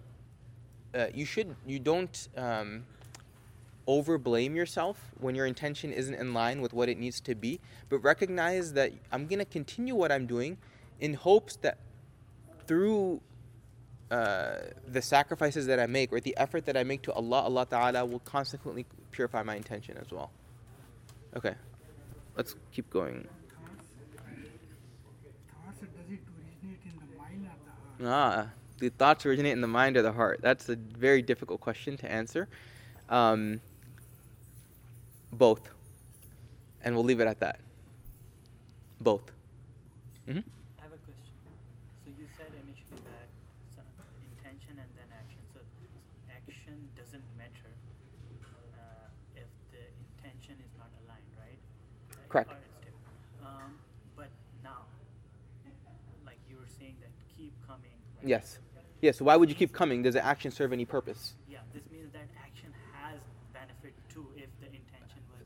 Uh, 0.96 1.08
you 1.14 1.26
should. 1.26 1.56
You 1.68 1.80
don't 1.80 2.30
um, 2.38 2.86
over 3.86 4.18
blame 4.18 4.56
yourself 4.56 5.12
when 5.20 5.36
your 5.36 5.46
intention 5.46 5.92
isn't 5.92 6.16
in 6.16 6.34
line 6.34 6.62
with 6.62 6.74
what 6.74 6.88
it 6.88 6.98
needs 6.98 7.20
to 7.22 7.36
be. 7.36 7.60
But 7.90 8.00
recognize 8.00 8.74
that 8.74 8.94
I'm 9.12 9.28
gonna 9.28 9.46
continue 9.46 9.94
what 9.94 10.12
I'm 10.12 10.26
doing, 10.26 10.58
in 11.00 11.14
hopes 11.14 11.58
that 11.58 11.78
through 12.66 13.22
uh, 14.10 14.56
the 14.88 15.02
sacrifices 15.02 15.66
that 15.68 15.80
I 15.80 15.88
make 15.88 16.14
or 16.14 16.20
the 16.20 16.36
effort 16.38 16.66
that 16.66 16.78
I 16.78 16.84
make 16.84 17.02
to 17.04 17.14
Allah, 17.14 17.42
Allah 17.42 17.66
Ta'ala 17.66 18.06
will 18.06 18.20
consequently 18.20 18.86
purify 19.12 19.44
my 19.44 19.56
intention 19.56 19.98
as 19.98 20.12
well. 20.12 20.32
Okay, 21.36 21.56
let's 22.38 22.56
keep 22.72 22.90
going. 22.90 23.28
Ah, 28.04 28.50
do 28.78 28.90
thoughts 28.90 29.26
originate 29.26 29.54
in 29.54 29.62
the 29.62 29.68
mind 29.68 29.98
or 29.98 30.02
the 30.02 30.12
heart? 30.12 30.40
That's 30.42 30.70
a 30.70 30.76
very 30.76 31.22
difficult 31.22 31.62
question 31.62 31.98
to 31.98 32.12
answer. 32.12 32.48
Um, 33.10 33.62
both. 35.32 35.70
And 36.84 36.96
we'll 36.96 37.04
leave 37.04 37.20
it 37.20 37.28
at 37.28 37.40
that. 37.40 37.60
Both. 39.02 39.32
Mm-hmm. 40.28 40.40
I 40.40 40.82
have 40.82 40.94
a 40.94 41.02
question. 41.04 41.34
So 42.04 42.12
you 42.18 42.28
said 42.38 42.48
initially 42.64 43.02
that 43.06 43.30
intention 44.38 44.78
and 44.80 44.90
then 44.96 45.10
action. 45.14 45.40
So 45.54 45.60
action 46.30 46.76
doesn't 46.98 47.24
matter 47.38 47.72
uh, 48.76 49.08
if 49.36 49.50
the 49.72 49.84
intention 50.20 50.56
is 50.62 50.72
not 50.78 50.90
aligned, 51.06 51.32
right? 51.40 51.60
Correct. 52.30 52.52
Um, 53.46 53.78
but 54.16 54.30
now, 54.64 54.86
like 56.26 56.40
you 56.50 56.58
were 56.58 56.70
saying 56.80 56.96
that 57.02 57.12
keep 57.38 57.54
coming. 57.68 57.94
Right? 58.18 58.30
Yes. 58.30 58.60
Yeah, 59.06 59.14
so 59.14 59.22
why 59.30 59.38
would 59.38 59.54
you 59.54 59.60
keep 59.62 59.70
coming? 59.70 60.02
Does 60.02 60.18
the 60.18 60.26
action 60.26 60.50
serve 60.50 60.74
any 60.74 60.82
purpose? 60.82 61.38
Yeah, 61.46 61.62
this 61.78 61.86
means 61.94 62.10
that 62.18 62.26
action 62.42 62.74
has 62.98 63.22
benefit 63.54 63.94
too 64.10 64.26
if 64.34 64.50
the 64.58 64.66
intention 64.66 65.22
was. 65.30 65.46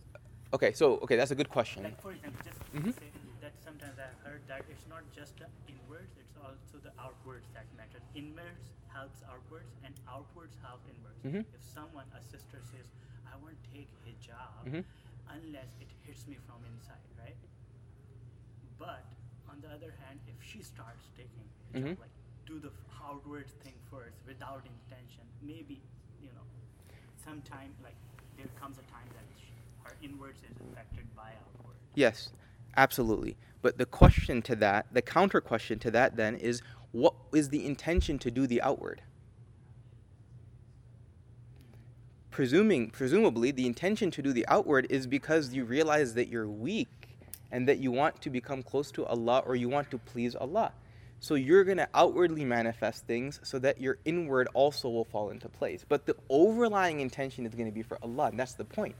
Okay, 0.55 0.71
so, 0.71 0.95
okay, 1.03 1.19
that's 1.19 1.35
a 1.35 1.35
good 1.35 1.51
question. 1.51 1.83
Like, 1.83 1.99
for 1.99 2.15
example, 2.15 2.39
just 2.47 2.55
mm-hmm. 2.71 2.95
that 3.43 3.51
sometimes 3.59 3.99
I 3.99 4.15
heard 4.23 4.39
that 4.47 4.63
it's 4.71 4.87
not 4.87 5.03
just 5.11 5.35
the 5.43 5.51
inwards, 5.67 6.15
it's 6.15 6.39
also 6.39 6.79
the 6.79 6.95
outwards 7.03 7.51
that 7.51 7.67
matters. 7.75 7.99
Inwards 8.15 8.71
helps 8.95 9.19
outwards, 9.27 9.75
and 9.83 9.91
outwards 10.07 10.55
help 10.63 10.79
inwards. 10.87 11.19
Mm-hmm. 11.27 11.43
If 11.51 11.59
someone, 11.59 12.07
a 12.15 12.23
sister 12.23 12.63
says, 12.63 12.87
I 13.27 13.35
won't 13.43 13.59
take 13.75 13.91
hijab 14.07 14.71
mm-hmm. 14.71 14.87
unless 15.35 15.75
it 15.83 15.91
hits 16.07 16.23
me 16.31 16.39
from 16.47 16.63
inside, 16.63 17.03
right? 17.19 17.35
But 18.79 19.03
on 19.51 19.59
the 19.59 19.67
other 19.67 19.91
hand, 20.07 20.23
if 20.31 20.39
she 20.39 20.63
starts 20.63 21.11
taking 21.19 21.43
hijab, 21.75 21.75
mm-hmm. 21.75 21.99
like 21.99 22.15
do 22.49 22.59
the 22.59 22.71
outward 23.07 23.45
thing 23.63 23.73
first 23.91 24.17
without 24.27 24.63
intention, 24.65 25.21
maybe 25.41 25.79
you 26.21 26.29
know, 26.29 26.41
sometime 27.23 27.71
like 27.83 27.93
there 28.37 28.47
comes 28.59 28.77
a 28.77 28.91
time 28.91 29.07
that 29.13 29.85
our 29.85 29.95
inwards 30.01 30.39
is 30.39 30.57
affected 30.71 31.05
by 31.15 31.29
outward. 31.29 31.75
Yes, 31.93 32.31
absolutely. 32.75 33.37
But 33.61 33.77
the 33.77 33.85
question 33.85 34.41
to 34.43 34.55
that, 34.57 34.87
the 34.91 35.01
counter 35.01 35.41
question 35.41 35.77
to 35.79 35.91
that 35.91 36.15
then 36.15 36.35
is 36.35 36.61
what 36.91 37.13
is 37.33 37.49
the 37.49 37.65
intention 37.65 38.17
to 38.19 38.31
do 38.31 38.47
the 38.47 38.61
outward? 38.61 39.01
Presuming 42.31 42.89
presumably 42.89 43.51
the 43.51 43.67
intention 43.67 44.09
to 44.11 44.21
do 44.21 44.33
the 44.33 44.47
outward 44.47 44.87
is 44.89 45.05
because 45.05 45.53
you 45.53 45.65
realize 45.65 46.13
that 46.15 46.29
you're 46.29 46.47
weak 46.47 46.87
and 47.51 47.67
that 47.67 47.79
you 47.79 47.91
want 47.91 48.21
to 48.21 48.29
become 48.29 48.63
close 48.63 48.91
to 48.91 49.05
Allah 49.05 49.43
or 49.45 49.55
you 49.55 49.69
want 49.69 49.91
to 49.91 49.97
please 49.97 50.35
Allah. 50.35 50.71
So 51.19 51.35
you're 51.35 51.63
going 51.65 51.77
to 51.77 51.89
outwardly 51.93 52.45
manifest 52.45 53.05
things 53.05 53.39
so 53.43 53.59
that 53.59 53.81
your 53.81 53.97
inward 54.05 54.47
also 54.53 54.89
will 54.89 55.03
fall 55.03 55.29
into 55.29 55.49
place. 55.49 55.85
But 55.87 56.05
the 56.05 56.15
overlying 56.29 57.01
intention 57.01 57.45
is 57.45 57.53
going 57.53 57.65
to 57.65 57.73
be 57.73 57.83
for 57.83 57.97
Allah, 58.01 58.27
and 58.27 58.39
that's 58.39 58.53
the 58.53 58.63
point 58.63 58.95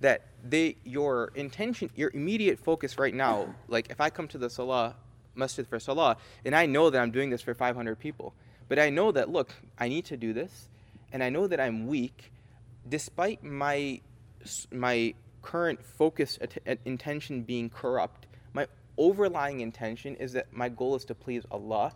that 0.00 0.22
they 0.44 0.76
your 0.84 1.32
intention 1.34 1.90
your 1.96 2.10
immediate 2.12 2.58
focus 2.58 2.98
right 2.98 3.14
now 3.14 3.54
like 3.68 3.90
if 3.90 4.00
i 4.00 4.10
come 4.10 4.28
to 4.28 4.38
the 4.38 4.50
salah 4.50 4.94
masjid 5.34 5.66
for 5.66 5.78
salah 5.80 6.16
and 6.44 6.54
i 6.54 6.66
know 6.66 6.90
that 6.90 7.00
i'm 7.00 7.10
doing 7.10 7.30
this 7.30 7.42
for 7.42 7.54
500 7.54 7.98
people 7.98 8.34
but 8.68 8.78
i 8.78 8.90
know 8.90 9.10
that 9.12 9.30
look 9.30 9.54
i 9.78 9.88
need 9.88 10.04
to 10.04 10.16
do 10.16 10.32
this 10.32 10.68
and 11.12 11.22
i 11.22 11.30
know 11.30 11.46
that 11.46 11.60
i'm 11.60 11.86
weak 11.86 12.30
despite 12.88 13.42
my 13.42 14.00
my 14.70 15.14
current 15.42 15.82
focus 15.84 16.38
intention 16.84 17.42
being 17.42 17.70
corrupt 17.70 18.25
overlying 18.98 19.60
intention 19.60 20.16
is 20.16 20.32
that 20.32 20.52
my 20.52 20.68
goal 20.68 20.94
is 20.94 21.04
to 21.04 21.14
please 21.14 21.44
allah 21.50 21.92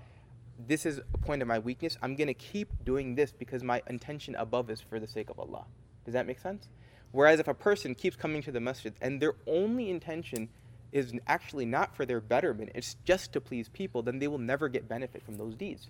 this 0.67 0.85
is 0.85 1.01
a 1.15 1.19
point 1.19 1.41
of 1.43 1.49
my 1.49 1.59
weakness 1.59 1.97
i'm 2.03 2.15
going 2.15 2.29
to 2.29 2.35
keep 2.35 2.73
doing 2.85 3.15
this 3.15 3.33
because 3.33 3.63
my 3.63 3.83
intention 3.89 4.35
above 4.37 4.71
is 4.71 4.81
for 4.81 5.01
the 5.01 5.07
sake 5.07 5.31
of 5.31 5.39
allah 5.39 5.65
does 6.05 6.15
that 6.15 6.27
make 6.27 6.39
sense 6.39 6.69
Whereas 7.13 7.41
if 7.41 7.49
a 7.49 7.55
person 7.55 7.95
keeps 7.95 8.17
coming 8.17 8.43
to 8.43 8.53
the 8.53 8.61
masjid 8.61 8.95
and 9.01 9.21
their 9.21 9.35
only 9.47 9.91
intention 9.91 10.49
is 10.93 11.13
actually 11.27 11.67
not 11.67 11.97
for 11.97 12.05
their 12.05 12.21
betterment, 12.21 12.71
it's 12.75 12.97
just 13.05 13.33
to 13.33 13.41
please 13.41 13.69
people, 13.69 14.03
then 14.03 14.19
they 14.19 14.29
will 14.29 14.39
never 14.39 14.69
get 14.69 14.89
benefit 14.89 15.23
from 15.23 15.37
those 15.37 15.55
deeds. 15.55 15.89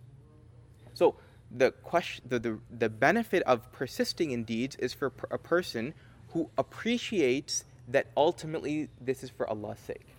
So 0.94 1.16
the 1.50 1.72
question, 1.72 2.24
the, 2.28 2.38
the, 2.38 2.58
the 2.70 2.88
benefit 2.88 3.42
of 3.44 3.70
persisting 3.72 4.30
in 4.30 4.44
deeds 4.44 4.76
is 4.76 4.92
for 4.92 5.12
a 5.30 5.38
person 5.38 5.94
who 6.30 6.50
appreciates 6.56 7.64
that 7.88 8.06
ultimately 8.16 8.88
this 9.00 9.22
is 9.22 9.30
for 9.30 9.48
Allah's 9.48 9.78
sake. 9.80 10.09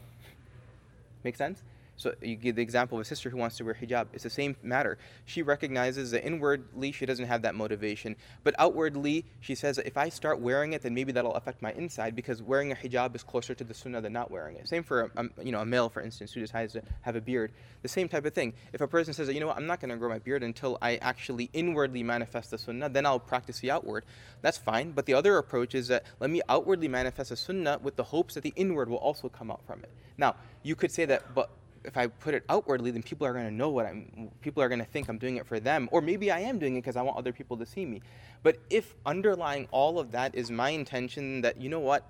Make 1.23 1.35
sense? 1.35 1.63
So 2.01 2.15
you 2.21 2.35
give 2.35 2.55
the 2.55 2.63
example 2.63 2.97
of 2.97 3.03
a 3.03 3.05
sister 3.05 3.29
who 3.29 3.37
wants 3.37 3.57
to 3.57 3.63
wear 3.63 3.75
hijab. 3.75 4.07
It's 4.11 4.23
the 4.23 4.29
same 4.29 4.55
matter. 4.63 4.97
She 5.25 5.43
recognizes 5.43 6.09
that 6.11 6.25
inwardly 6.25 6.91
she 6.91 7.05
doesn't 7.05 7.27
have 7.27 7.43
that 7.43 7.53
motivation, 7.53 8.15
but 8.43 8.55
outwardly 8.57 9.25
she 9.39 9.53
says 9.53 9.77
if 9.77 9.97
I 9.97 10.09
start 10.09 10.39
wearing 10.39 10.73
it, 10.73 10.81
then 10.81 10.95
maybe 10.95 11.11
that'll 11.11 11.35
affect 11.35 11.61
my 11.61 11.71
inside 11.73 12.15
because 12.15 12.41
wearing 12.41 12.71
a 12.71 12.75
hijab 12.75 13.15
is 13.15 13.21
closer 13.21 13.53
to 13.53 13.63
the 13.63 13.75
sunnah 13.75 14.01
than 14.01 14.13
not 14.13 14.31
wearing 14.31 14.55
it. 14.55 14.67
Same 14.67 14.81
for 14.81 15.11
a, 15.15 15.25
a- 15.25 15.43
you 15.43 15.51
know 15.51 15.61
a 15.61 15.65
male, 15.65 15.89
for 15.89 16.01
instance, 16.01 16.33
who 16.33 16.39
decides 16.39 16.73
to 16.73 16.81
have 17.01 17.15
a 17.15 17.21
beard. 17.21 17.51
The 17.83 17.87
same 17.87 18.09
type 18.09 18.25
of 18.25 18.33
thing. 18.33 18.53
If 18.73 18.81
a 18.81 18.87
person 18.87 19.13
says 19.13 19.29
you 19.29 19.39
know 19.39 19.47
what, 19.47 19.57
I'm 19.57 19.67
not 19.67 19.79
going 19.79 19.91
to 19.91 19.97
grow 19.97 20.09
my 20.09 20.19
beard 20.19 20.41
until 20.41 20.79
I 20.81 20.95
actually 20.97 21.51
inwardly 21.53 22.01
manifest 22.01 22.49
the 22.49 22.57
sunnah, 22.57 22.89
then 22.89 23.05
I'll 23.05 23.19
practice 23.19 23.59
the 23.59 23.69
outward. 23.69 24.05
That's 24.41 24.57
fine. 24.57 24.91
But 24.91 25.05
the 25.05 25.13
other 25.13 25.37
approach 25.37 25.75
is 25.75 25.87
that 25.89 26.03
let 26.19 26.31
me 26.31 26.41
outwardly 26.49 26.87
manifest 26.87 27.29
the 27.29 27.37
sunnah 27.37 27.79
with 27.81 27.95
the 27.95 28.03
hopes 28.03 28.33
that 28.33 28.41
the 28.41 28.53
inward 28.55 28.89
will 28.89 28.97
also 28.97 29.29
come 29.29 29.51
out 29.51 29.61
from 29.67 29.83
it. 29.83 29.91
Now 30.17 30.35
you 30.63 30.75
could 30.75 30.91
say 30.91 31.05
that, 31.05 31.35
but 31.35 31.49
if 31.83 31.97
I 31.97 32.07
put 32.07 32.33
it 32.33 32.43
outwardly, 32.49 32.91
then 32.91 33.03
people 33.03 33.25
are 33.25 33.33
going 33.33 33.45
to 33.45 33.53
know 33.53 33.69
what 33.69 33.85
I'm. 33.85 34.31
People 34.41 34.61
are 34.63 34.69
going 34.69 34.79
to 34.79 34.85
think 34.85 35.09
I'm 35.09 35.17
doing 35.17 35.37
it 35.37 35.45
for 35.45 35.59
them, 35.59 35.89
or 35.91 36.01
maybe 36.01 36.31
I 36.31 36.39
am 36.39 36.59
doing 36.59 36.75
it 36.75 36.81
because 36.81 36.95
I 36.95 37.01
want 37.01 37.17
other 37.17 37.33
people 37.33 37.57
to 37.57 37.65
see 37.65 37.85
me. 37.85 38.01
But 38.43 38.57
if 38.69 38.95
underlying 39.05 39.67
all 39.71 39.99
of 39.99 40.11
that 40.11 40.35
is 40.35 40.51
my 40.51 40.69
intention 40.69 41.41
that 41.41 41.59
you 41.59 41.69
know 41.69 41.79
what, 41.79 42.07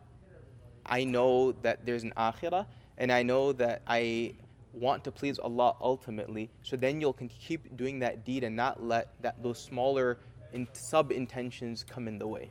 I 0.85 1.03
know 1.03 1.53
that 1.63 1.85
there's 1.85 2.03
an 2.03 2.13
akhirah, 2.17 2.65
and 2.97 3.11
I 3.11 3.23
know 3.23 3.53
that 3.53 3.81
I 3.87 4.35
want 4.73 5.03
to 5.05 5.11
please 5.11 5.39
Allah 5.39 5.75
ultimately. 5.81 6.49
So 6.63 6.75
then 6.75 7.01
you'll 7.01 7.13
keep 7.13 7.75
doing 7.75 7.99
that 7.99 8.25
deed 8.25 8.43
and 8.43 8.55
not 8.55 8.83
let 8.83 9.09
that 9.21 9.41
those 9.41 9.59
smaller 9.59 10.17
in, 10.53 10.67
sub 10.73 11.11
intentions 11.11 11.83
come 11.83 12.07
in 12.07 12.17
the 12.17 12.27
way. 12.27 12.49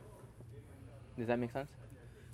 Does 1.17 1.27
that 1.27 1.39
make 1.39 1.51
sense? 1.51 1.69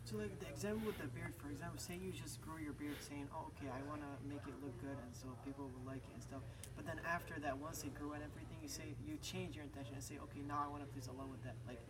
So 0.08 0.16
like 0.16 0.40
the 0.40 0.48
example 0.48 0.88
with 0.88 0.96
the 1.04 1.08
beard, 1.12 1.36
for 1.36 1.52
example, 1.52 1.76
say 1.76 2.00
you 2.00 2.16
just 2.16 2.40
grow 2.40 2.56
your 2.56 2.72
beard 2.72 2.96
saying, 3.04 3.28
oh, 3.36 3.52
okay, 3.52 3.68
I 3.68 3.84
want 3.92 4.00
to 4.00 4.12
make 4.24 4.40
it 4.48 4.56
look 4.64 4.72
good 4.80 4.96
and 4.96 5.12
so 5.12 5.28
people 5.44 5.68
will 5.68 5.84
like 5.84 6.00
it 6.00 6.14
and 6.16 6.24
stuff. 6.24 6.40
But 6.78 6.88
then 6.88 7.02
after 7.04 7.36
that, 7.44 7.58
once 7.58 7.84
it 7.84 7.92
grew 7.94 8.14
and 8.14 8.24
everything, 8.24 8.56
you 8.64 8.70
say, 8.72 8.96
you 9.04 9.20
change 9.22 9.60
your 9.60 9.66
intention 9.66 9.96
and 9.96 10.04
say, 10.04 10.16
okay, 10.24 10.40
now 10.48 10.64
I 10.64 10.72
want 10.72 10.88
to 10.88 10.88
please 10.96 11.10
Allah 11.12 11.28
with 11.28 11.44
that. 11.44 11.56
Like, 11.68 11.84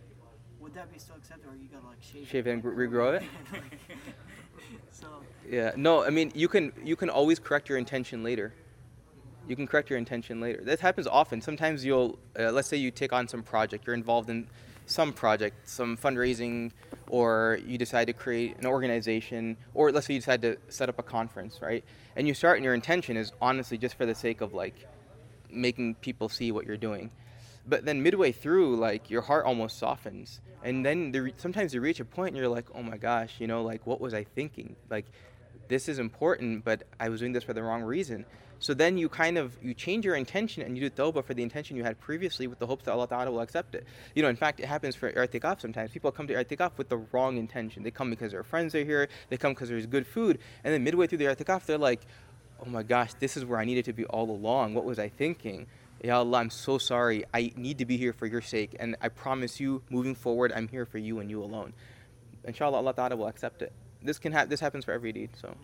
would 0.59 0.73
that 0.73 0.91
be 0.91 0.97
still 0.97 1.15
accepted 1.15 1.45
or 1.45 1.53
you 1.53 1.69
gotta 1.69 1.85
like 1.85 2.01
shave 2.01 2.27
Shave 2.27 2.47
it? 2.47 2.57
and 2.57 2.63
regrow 2.63 3.21
it? 3.21 3.23
so, 4.91 5.21
Yeah. 5.47 5.73
No, 5.77 6.03
I 6.03 6.09
mean 6.09 6.31
you 6.33 6.47
can 6.47 6.73
you 6.83 6.95
can 6.95 7.11
always 7.11 7.37
correct 7.37 7.69
your 7.69 7.77
intention 7.77 8.23
later. 8.23 8.51
You 9.47 9.55
can 9.55 9.67
correct 9.67 9.91
your 9.91 9.99
intention 9.99 10.41
later. 10.41 10.61
This 10.63 10.79
happens 10.79 11.05
often. 11.05 11.39
Sometimes 11.39 11.85
you'll 11.85 12.17
uh, 12.39 12.51
let's 12.51 12.67
say 12.67 12.77
you 12.77 12.89
take 12.89 13.13
on 13.13 13.27
some 13.27 13.43
project, 13.43 13.85
you're 13.85 13.93
involved 13.93 14.31
in 14.31 14.47
some 14.87 15.13
project, 15.13 15.69
some 15.69 15.97
fundraising, 15.97 16.71
or 17.09 17.59
you 17.65 17.77
decide 17.77 18.05
to 18.07 18.13
create 18.13 18.57
an 18.57 18.65
organization, 18.65 19.57
or 19.73 19.91
let's 19.91 20.07
say 20.07 20.13
you 20.13 20.19
decide 20.19 20.41
to 20.41 20.57
set 20.69 20.89
up 20.89 20.97
a 20.97 21.03
conference, 21.03 21.61
right? 21.61 21.83
And 22.15 22.27
you 22.27 22.33
start 22.33 22.57
and 22.57 22.65
your 22.65 22.73
intention 22.73 23.17
is 23.17 23.31
honestly 23.41 23.77
just 23.77 23.95
for 23.95 24.05
the 24.05 24.15
sake 24.15 24.41
of 24.41 24.53
like 24.53 24.87
making 25.49 25.95
people 25.95 26.29
see 26.29 26.51
what 26.51 26.65
you're 26.65 26.77
doing. 26.77 27.11
But 27.67 27.85
then 27.85 28.01
midway 28.01 28.31
through, 28.31 28.77
like 28.77 29.09
your 29.09 29.21
heart 29.21 29.45
almost 29.45 29.77
softens, 29.77 30.39
and 30.63 30.85
then 30.85 31.11
there, 31.11 31.29
sometimes 31.37 31.73
you 31.73 31.81
reach 31.81 31.99
a 31.99 32.05
point 32.05 32.29
and 32.29 32.37
you're 32.37 32.47
like, 32.47 32.65
oh 32.73 32.81
my 32.81 32.97
gosh, 32.97 33.35
you 33.39 33.47
know, 33.47 33.61
like 33.61 33.85
what 33.85 33.99
was 33.99 34.13
I 34.13 34.23
thinking? 34.23 34.75
Like 34.89 35.05
this 35.67 35.89
is 35.89 35.99
important, 35.99 36.63
but 36.63 36.83
I 36.99 37.09
was 37.09 37.19
doing 37.19 37.33
this 37.33 37.43
for 37.43 37.53
the 37.53 37.63
wrong 37.63 37.83
reason. 37.83 38.25
So 38.59 38.73
then 38.73 38.97
you 38.97 39.07
kind 39.07 39.37
of 39.37 39.55
you 39.61 39.73
change 39.73 40.03
your 40.03 40.15
intention 40.15 40.63
and 40.63 40.75
you 40.75 40.89
do 40.89 40.95
tawbah 40.95 41.23
for 41.23 41.33
the 41.33 41.43
intention 41.43 41.77
you 41.77 41.83
had 41.83 41.99
previously 41.99 42.47
with 42.47 42.57
the 42.57 42.65
hopes 42.65 42.85
that 42.85 42.91
Allah 42.91 43.07
Ta'ala 43.07 43.29
will 43.29 43.41
accept 43.41 43.75
it. 43.75 43.85
You 44.15 44.23
know, 44.23 44.29
in 44.29 44.35
fact, 44.35 44.59
it 44.59 44.65
happens 44.65 44.95
for 44.95 45.11
i'tikaf 45.11 45.61
sometimes. 45.61 45.91
People 45.91 46.11
come 46.11 46.27
to 46.27 46.33
i'tikaf 46.33 46.71
with 46.77 46.89
the 46.89 46.97
wrong 47.11 47.37
intention. 47.37 47.83
They 47.83 47.91
come 47.91 48.09
because 48.09 48.31
their 48.31 48.43
friends 48.43 48.73
are 48.73 48.83
here. 48.83 49.09
They 49.29 49.37
come 49.37 49.53
because 49.53 49.69
there's 49.69 49.85
good 49.85 50.07
food, 50.07 50.39
and 50.63 50.73
then 50.73 50.83
midway 50.83 51.07
through 51.07 51.19
the 51.19 51.25
i'tikaf, 51.25 51.65
they're 51.65 51.77
like, 51.77 52.01
oh 52.65 52.69
my 52.69 52.81
gosh, 52.83 53.13
this 53.15 53.37
is 53.37 53.45
where 53.45 53.59
I 53.59 53.65
needed 53.65 53.85
to 53.85 53.93
be 53.93 54.05
all 54.05 54.29
along. 54.31 54.73
What 54.73 54.85
was 54.85 54.97
I 54.97 55.09
thinking? 55.09 55.67
Ya 56.03 56.17
Allah, 56.17 56.39
I'm 56.39 56.49
so 56.49 56.77
sorry. 56.77 57.25
I 57.33 57.51
need 57.55 57.79
to 57.79 57.85
be 57.85 57.97
here 57.97 58.13
for 58.13 58.25
your 58.25 58.41
sake, 58.41 58.75
and 58.79 58.95
I 59.01 59.09
promise 59.09 59.59
you, 59.59 59.83
moving 59.89 60.15
forward, 60.15 60.51
I'm 60.55 60.67
here 60.67 60.85
for 60.85 60.97
you 60.97 61.19
and 61.19 61.29
you 61.29 61.43
alone. 61.43 61.73
Inshallah, 62.43 62.77
Allah 62.77 62.93
Ta'ala 62.93 63.15
will 63.15 63.27
accept 63.27 63.61
it. 63.61 63.71
This 64.03 64.19
can 64.19 64.31
ha- 64.31 64.45
this 64.45 64.59
happens 64.59 64.85
for 64.85 64.91
every 64.91 65.11
deed. 65.11 65.31
So. 65.35 65.47
Can 65.49 65.57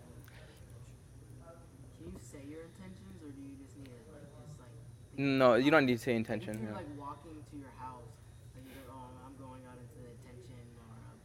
you 2.12 2.20
say 2.20 2.44
your 2.50 2.64
intentions, 2.68 3.22
or 3.24 3.30
do 3.32 3.40
you 3.42 3.56
just 3.64 3.78
need 3.78 3.86
to 3.88 3.98
like 4.12 4.28
just 4.34 4.60
like? 4.60 4.74
No, 5.18 5.56
you 5.56 5.72
don't 5.72 5.86
need 5.86 5.98
to 5.98 6.04
say 6.04 6.12
If 6.14 6.18
intention. 6.26 6.60
you're 6.62 6.72
yeah. 6.72 6.78
like 6.84 6.92
walking 6.98 7.38
to 7.40 7.56
your 7.58 7.72
house, 7.80 8.10
and 8.58 8.66
you're 8.66 8.76
like, 8.84 8.90
oh, 8.92 9.10
I'm 9.24 9.36
going 9.40 9.62
out 9.70 9.78
into 9.80 9.98
the 10.02 10.10
intention, 10.18 10.60
or 10.82 10.92
I'm 10.92 11.20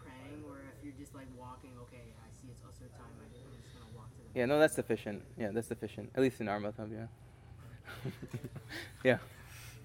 praying, 0.00 0.40
or 0.48 0.62
if 0.70 0.78
you're 0.86 0.96
just 0.96 1.14
like 1.14 1.28
walking, 1.36 1.74
okay, 1.90 2.14
I 2.22 2.28
see 2.40 2.48
it's 2.54 2.62
usher 2.64 2.88
time, 2.96 3.10
I'm 3.20 3.28
just 3.34 3.74
gonna 3.74 3.90
walk 3.92 4.08
to 4.16 4.22
the. 4.22 4.38
Yeah, 4.38 4.46
no, 4.46 4.56
that's 4.62 4.74
sufficient. 4.78 5.20
Yeah, 5.36 5.50
that's 5.52 5.68
sufficient. 5.68 6.14
At 6.14 6.22
least 6.22 6.40
in 6.40 6.48
our 6.48 6.60
madhab, 6.62 6.88
yeah. 6.88 7.10
yeah. 9.04 9.18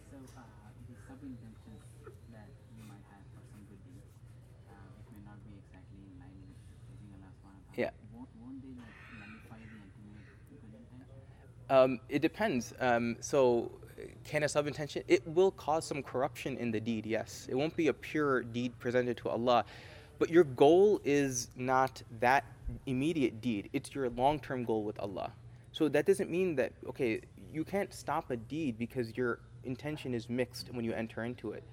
So 0.07 0.15
uh, 0.37 0.41
the 0.87 0.95
sub-intentions 1.09 1.83
that 2.31 2.47
you 2.77 2.83
might 2.87 3.03
have 3.11 3.25
for 3.35 3.41
some 3.51 3.61
good 3.67 3.81
deed, 3.83 4.05
uh, 4.71 5.01
it 5.01 5.05
may 5.11 5.21
not 5.27 5.37
be 5.43 5.57
exactly 5.59 5.99
in 6.07 6.13
line 6.21 6.33
with 6.45 6.55
pleasing 6.87 7.11
Allah 7.19 7.29
subhanahu 7.35 7.61
wa 7.67 7.73
ta'ala. 7.73 7.77
Yeah. 7.77 7.91
Won't, 8.15 8.31
won't 8.39 8.57
they 8.63 8.73
like 8.79 8.95
nullify 9.17 9.59
the 9.59 9.77
ultimate 9.81 10.23
good 10.49 10.61
intent? 10.71 11.09
Um, 11.69 11.99
it 12.09 12.21
depends. 12.21 12.73
Um, 12.79 13.17
so, 13.19 13.71
can 14.23 14.43
a 14.43 14.49
sub 14.49 14.67
intention? 14.67 15.03
It 15.07 15.27
will 15.27 15.51
cause 15.51 15.85
some 15.85 16.03
corruption 16.03 16.57
in 16.57 16.71
the 16.71 16.79
deed. 16.79 17.05
Yes, 17.05 17.47
it 17.49 17.55
won't 17.55 17.75
be 17.75 17.87
a 17.87 17.93
pure 17.93 18.43
deed 18.43 18.77
presented 18.79 19.17
to 19.17 19.29
Allah, 19.29 19.65
but 20.19 20.29
your 20.29 20.43
goal 20.43 21.01
is 21.03 21.49
not 21.55 22.01
that 22.19 22.45
immediate 22.85 23.41
deed. 23.41 23.69
It's 23.73 23.93
your 23.95 24.09
long-term 24.09 24.65
goal 24.65 24.83
with 24.83 24.99
Allah. 24.99 25.31
So 25.71 25.89
that 25.89 26.05
doesn't 26.05 26.29
mean 26.29 26.55
that 26.55 26.73
okay, 26.89 27.21
you 27.53 27.63
can't 27.63 27.93
stop 27.93 28.31
a 28.31 28.37
deed 28.37 28.77
because 28.77 29.15
your 29.17 29.39
intention 29.63 30.13
is 30.13 30.29
mixed 30.29 30.69
when 30.73 30.85
you 30.85 30.93
enter 30.93 31.23
into 31.23 31.51
it. 31.51 31.63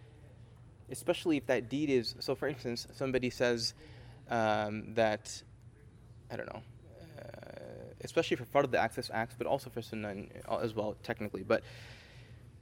Especially 0.90 1.36
if 1.36 1.46
that 1.46 1.68
deed 1.68 1.90
is 1.90 2.14
so. 2.20 2.34
For 2.34 2.48
instance, 2.48 2.86
somebody 2.92 3.30
says. 3.30 3.74
um, 4.30 4.94
that 4.94 5.42
I 6.30 6.36
don't 6.36 6.52
know, 6.52 6.62
especially 8.04 8.36
for 8.36 8.44
fard 8.44 8.70
the 8.70 8.78
access 8.78 9.10
acts, 9.12 9.34
but 9.36 9.46
also 9.46 9.70
for 9.70 9.82
sunnah 9.82 10.14
uh, 10.48 10.58
as 10.58 10.74
well 10.74 10.96
technically. 11.02 11.42
But 11.42 11.62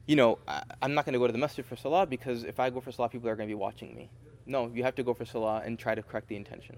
you 0.07 0.17
know, 0.17 0.39
I, 0.49 0.63
I'm 0.81 0.95
not 0.95 1.05
going 1.05 1.13
to 1.13 1.19
go 1.19 1.27
to 1.27 1.33
the 1.33 1.39
masjid 1.39 1.65
for 1.65 1.77
salah 1.77 2.07
because 2.07 2.45
if 2.45 2.59
I 2.59 2.71
go 2.71 2.81
for 2.81 2.93
salah, 2.93 3.09
people 3.09 3.29
are 3.29 3.37
going 3.37 3.49
to 3.49 3.55
be 3.55 3.59
watching 3.59 3.95
me. 3.95 4.11
No, 4.47 4.71
you 4.75 4.83
have 4.83 4.95
to 4.97 5.03
go 5.03 5.15
for 5.15 5.25
salah 5.25 5.63
and 5.65 5.79
try 5.79 5.95
to 5.95 6.03
correct 6.03 6.29
the 6.29 6.37
intention. 6.37 6.77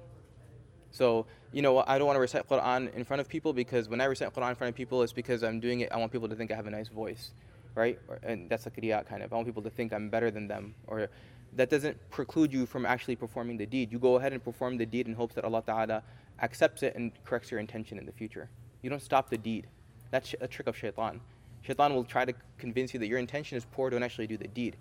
So, 0.91 1.27
you 1.53 1.63
know, 1.63 1.83
I 1.87 1.99
don't 1.99 2.07
want 2.07 2.17
to 2.17 2.21
recite 2.21 2.49
Quran 2.49 2.95
in 2.95 3.05
front 3.05 3.21
of 3.21 3.29
people 3.29 3.53
because 3.53 3.89
when 3.89 4.01
I 4.01 4.05
recite 4.05 4.33
Quran 4.33 4.51
in 4.51 4.55
front 4.55 4.69
of 4.69 4.77
people, 4.77 5.03
it's 5.03 5.13
because 5.13 5.43
I'm 5.43 5.59
doing 5.59 5.81
it. 5.81 5.91
I 5.91 5.97
want 5.97 6.13
people 6.13 6.29
to 6.29 6.37
think 6.37 6.53
I 6.53 6.55
have 6.55 6.67
a 6.67 6.71
nice 6.71 6.89
voice, 6.89 7.33
right? 7.75 7.99
And 8.23 8.49
that's 8.49 8.67
like 8.67 8.77
riyat 8.77 9.07
kind 9.07 9.23
of. 9.23 9.33
I 9.33 9.37
want 9.37 9.49
people 9.49 9.63
to 9.63 9.71
think 9.71 9.93
I'm 9.93 10.09
better 10.09 10.31
than 10.31 10.47
them, 10.47 10.75
or 10.87 11.09
that 11.55 11.71
doesn't 11.71 11.97
preclude 12.11 12.53
you 12.53 12.67
from 12.67 12.87
actually 12.87 13.17
performing 13.17 13.57
the 13.57 13.67
deed. 13.67 13.91
You 13.91 13.99
go 13.99 14.17
ahead 14.17 14.33
and 14.33 14.45
perform 14.45 14.77
the 14.77 14.87
deed 14.87 15.09
in 15.09 15.15
hopes 15.15 15.35
that 15.35 15.45
Allah 15.45 15.63
Taala 15.63 16.03
accepts 16.43 16.83
it 16.83 16.95
and 16.97 17.13
corrects 17.25 17.51
your 17.51 17.61
intention 17.61 17.99
in 17.99 18.07
the 18.07 18.13
future. 18.13 18.49
You 18.83 18.91
don't 18.91 19.03
stop 19.03 19.31
the 19.31 19.39
deed. 19.39 19.67
That's 20.11 20.35
a 20.41 20.49
trick 20.49 20.69
of 20.69 20.77
shaitan. 20.77 21.21
Shaitan 21.63 21.95
will 21.95 22.05
try 22.05 22.25
to 22.25 22.35
convince 22.59 22.93
you 22.93 23.01
that 23.01 23.07
your 23.07 23.19
intention 23.19 23.57
is 23.57 23.65
poor. 23.65 23.91
Don't 23.91 24.03
actually 24.03 24.27
do 24.27 24.37
the 24.37 24.49
deed, 24.49 24.77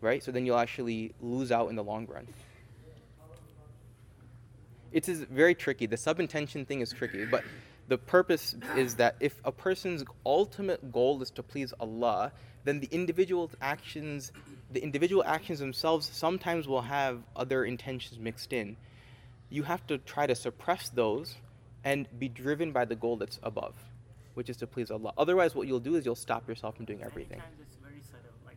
right? 0.00 0.22
So 0.22 0.32
then 0.32 0.44
you'll 0.44 0.58
actually 0.58 1.14
lose 1.20 1.52
out 1.52 1.68
in 1.68 1.76
the 1.76 1.84
long 1.84 2.06
run 2.06 2.26
it 4.92 5.08
is 5.08 5.20
very 5.20 5.54
tricky. 5.54 5.86
The 5.86 5.96
sub-intention 5.96 6.64
thing 6.64 6.80
is 6.80 6.92
tricky, 6.92 7.24
but 7.26 7.44
the 7.88 7.98
purpose 7.98 8.54
is 8.76 8.96
that 8.96 9.16
if 9.20 9.40
a 9.44 9.52
person's 9.52 10.04
ultimate 10.24 10.92
goal 10.92 11.22
is 11.22 11.30
to 11.32 11.42
please 11.42 11.72
Allah, 11.80 12.32
then 12.64 12.80
the 12.80 12.88
individual 12.90 13.50
actions, 13.60 14.32
the 14.72 14.82
individual 14.82 15.24
actions 15.24 15.58
themselves 15.58 16.08
sometimes 16.12 16.68
will 16.68 16.82
have 16.82 17.22
other 17.36 17.64
intentions 17.64 18.18
mixed 18.18 18.52
in. 18.52 18.76
You 19.50 19.62
have 19.62 19.86
to 19.86 19.98
try 19.98 20.26
to 20.26 20.34
suppress 20.34 20.88
those 20.90 21.34
and 21.84 22.06
be 22.18 22.28
driven 22.28 22.72
by 22.72 22.84
the 22.84 22.94
goal 22.96 23.16
that's 23.16 23.38
above, 23.42 23.74
which 24.34 24.50
is 24.50 24.56
to 24.58 24.66
please 24.66 24.90
Allah. 24.90 25.12
Otherwise, 25.16 25.54
what 25.54 25.66
you'll 25.66 25.80
do 25.80 25.94
is 25.96 26.04
you'll 26.04 26.14
stop 26.14 26.48
yourself 26.48 26.76
from 26.76 26.84
doing 26.84 27.02
everything. 27.02 27.38
Many 27.38 27.42
times 27.50 27.60
it's 27.62 27.76
very 27.76 28.00
subtle. 28.02 28.30
Like 28.44 28.56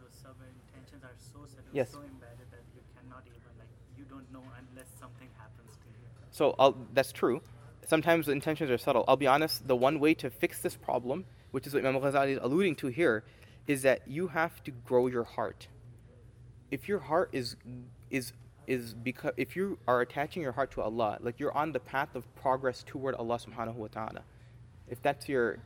those 0.00 0.10
sub 0.20 0.34
intentions 0.72 1.04
are 1.04 1.14
so 1.18 1.40
subtle, 1.46 1.70
Yes. 1.72 1.92
so 1.92 1.98
embedded 1.98 2.50
that 2.50 2.62
you 2.74 2.80
cannot 2.96 3.22
even 3.26 3.40
like 3.58 3.68
you 3.96 4.04
don't 4.04 4.30
know 4.32 4.42
unless 4.70 4.88
something 4.98 5.28
happens 5.38 5.70
to 5.76 5.86
you. 5.88 6.06
So 6.30 6.54
I'll, 6.58 6.76
that's 6.92 7.12
true. 7.12 7.40
Sometimes 7.86 8.26
the 8.26 8.32
intentions 8.32 8.70
are 8.70 8.78
subtle. 8.78 9.04
I'll 9.06 9.16
be 9.16 9.26
honest, 9.26 9.68
the 9.68 9.76
one 9.76 10.00
way 10.00 10.14
to 10.14 10.30
fix 10.30 10.60
this 10.62 10.74
problem, 10.74 11.26
which 11.52 11.66
is 11.66 11.74
what 11.74 11.84
Imam 11.84 12.00
Ghazali 12.00 12.30
is 12.32 12.38
alluding 12.40 12.76
to 12.76 12.86
here, 12.88 13.24
is 13.66 13.82
that 13.82 14.08
you 14.08 14.28
have 14.28 14.62
to 14.64 14.70
grow 14.70 15.06
your 15.06 15.24
heart. 15.24 15.68
If 16.70 16.88
your 16.88 16.98
heart 16.98 17.30
is 17.32 17.56
is 18.10 18.32
is 18.66 18.94
because 18.94 19.32
if 19.36 19.56
you 19.56 19.78
are 19.86 20.00
attaching 20.00 20.42
your 20.42 20.52
heart 20.52 20.70
to 20.72 20.82
Allah, 20.82 21.18
like 21.20 21.38
you're 21.38 21.56
on 21.56 21.72
the 21.72 21.80
path 21.80 22.14
of 22.14 22.22
progress 22.36 22.82
toward 22.86 23.14
Allah 23.14 23.38
subhanahu 23.38 23.74
wa 23.74 23.88
ta'ala. 23.88 24.22
If 24.88 25.02
that's 25.02 25.28
your 25.28 25.58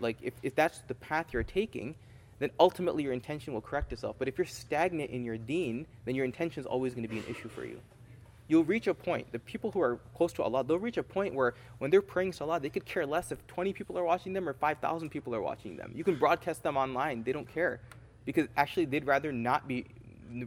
like 0.00 0.18
if, 0.22 0.34
if 0.42 0.54
that's 0.54 0.80
the 0.88 0.94
path 0.94 1.26
you're 1.32 1.42
taking, 1.42 1.94
then 2.38 2.50
ultimately 2.60 3.02
your 3.02 3.12
intention 3.12 3.54
will 3.54 3.60
correct 3.60 3.92
itself. 3.92 4.16
But 4.18 4.28
if 4.28 4.38
you're 4.38 4.46
stagnant 4.46 5.10
in 5.10 5.24
your 5.24 5.38
deen, 5.38 5.86
then 6.04 6.14
your 6.14 6.24
intention 6.24 6.60
is 6.60 6.66
always 6.66 6.94
going 6.94 7.02
to 7.02 7.08
be 7.08 7.18
an 7.18 7.24
issue 7.28 7.48
for 7.48 7.64
you 7.64 7.80
you'll 8.48 8.64
reach 8.64 8.86
a 8.86 8.94
point. 8.94 9.30
The 9.30 9.38
people 9.38 9.70
who 9.70 9.80
are 9.80 9.98
close 10.16 10.32
to 10.34 10.42
Allah, 10.42 10.64
they'll 10.64 10.78
reach 10.78 10.96
a 10.96 11.02
point 11.02 11.34
where 11.34 11.54
when 11.78 11.90
they're 11.90 12.02
praying 12.02 12.32
Salah, 12.32 12.58
they 12.58 12.70
could 12.70 12.84
care 12.84 13.06
less 13.06 13.30
if 13.30 13.46
20 13.46 13.72
people 13.72 13.96
are 13.98 14.04
watching 14.04 14.32
them 14.32 14.48
or 14.48 14.54
5,000 14.54 15.10
people 15.10 15.34
are 15.34 15.42
watching 15.42 15.76
them. 15.76 15.92
You 15.94 16.02
can 16.02 16.16
broadcast 16.16 16.62
them 16.62 16.76
online; 16.76 17.22
they 17.22 17.32
don't 17.32 17.52
care, 17.52 17.80
because 18.24 18.48
actually 18.56 18.86
they'd 18.86 19.06
rather 19.06 19.30
not 19.30 19.68
be, 19.68 19.86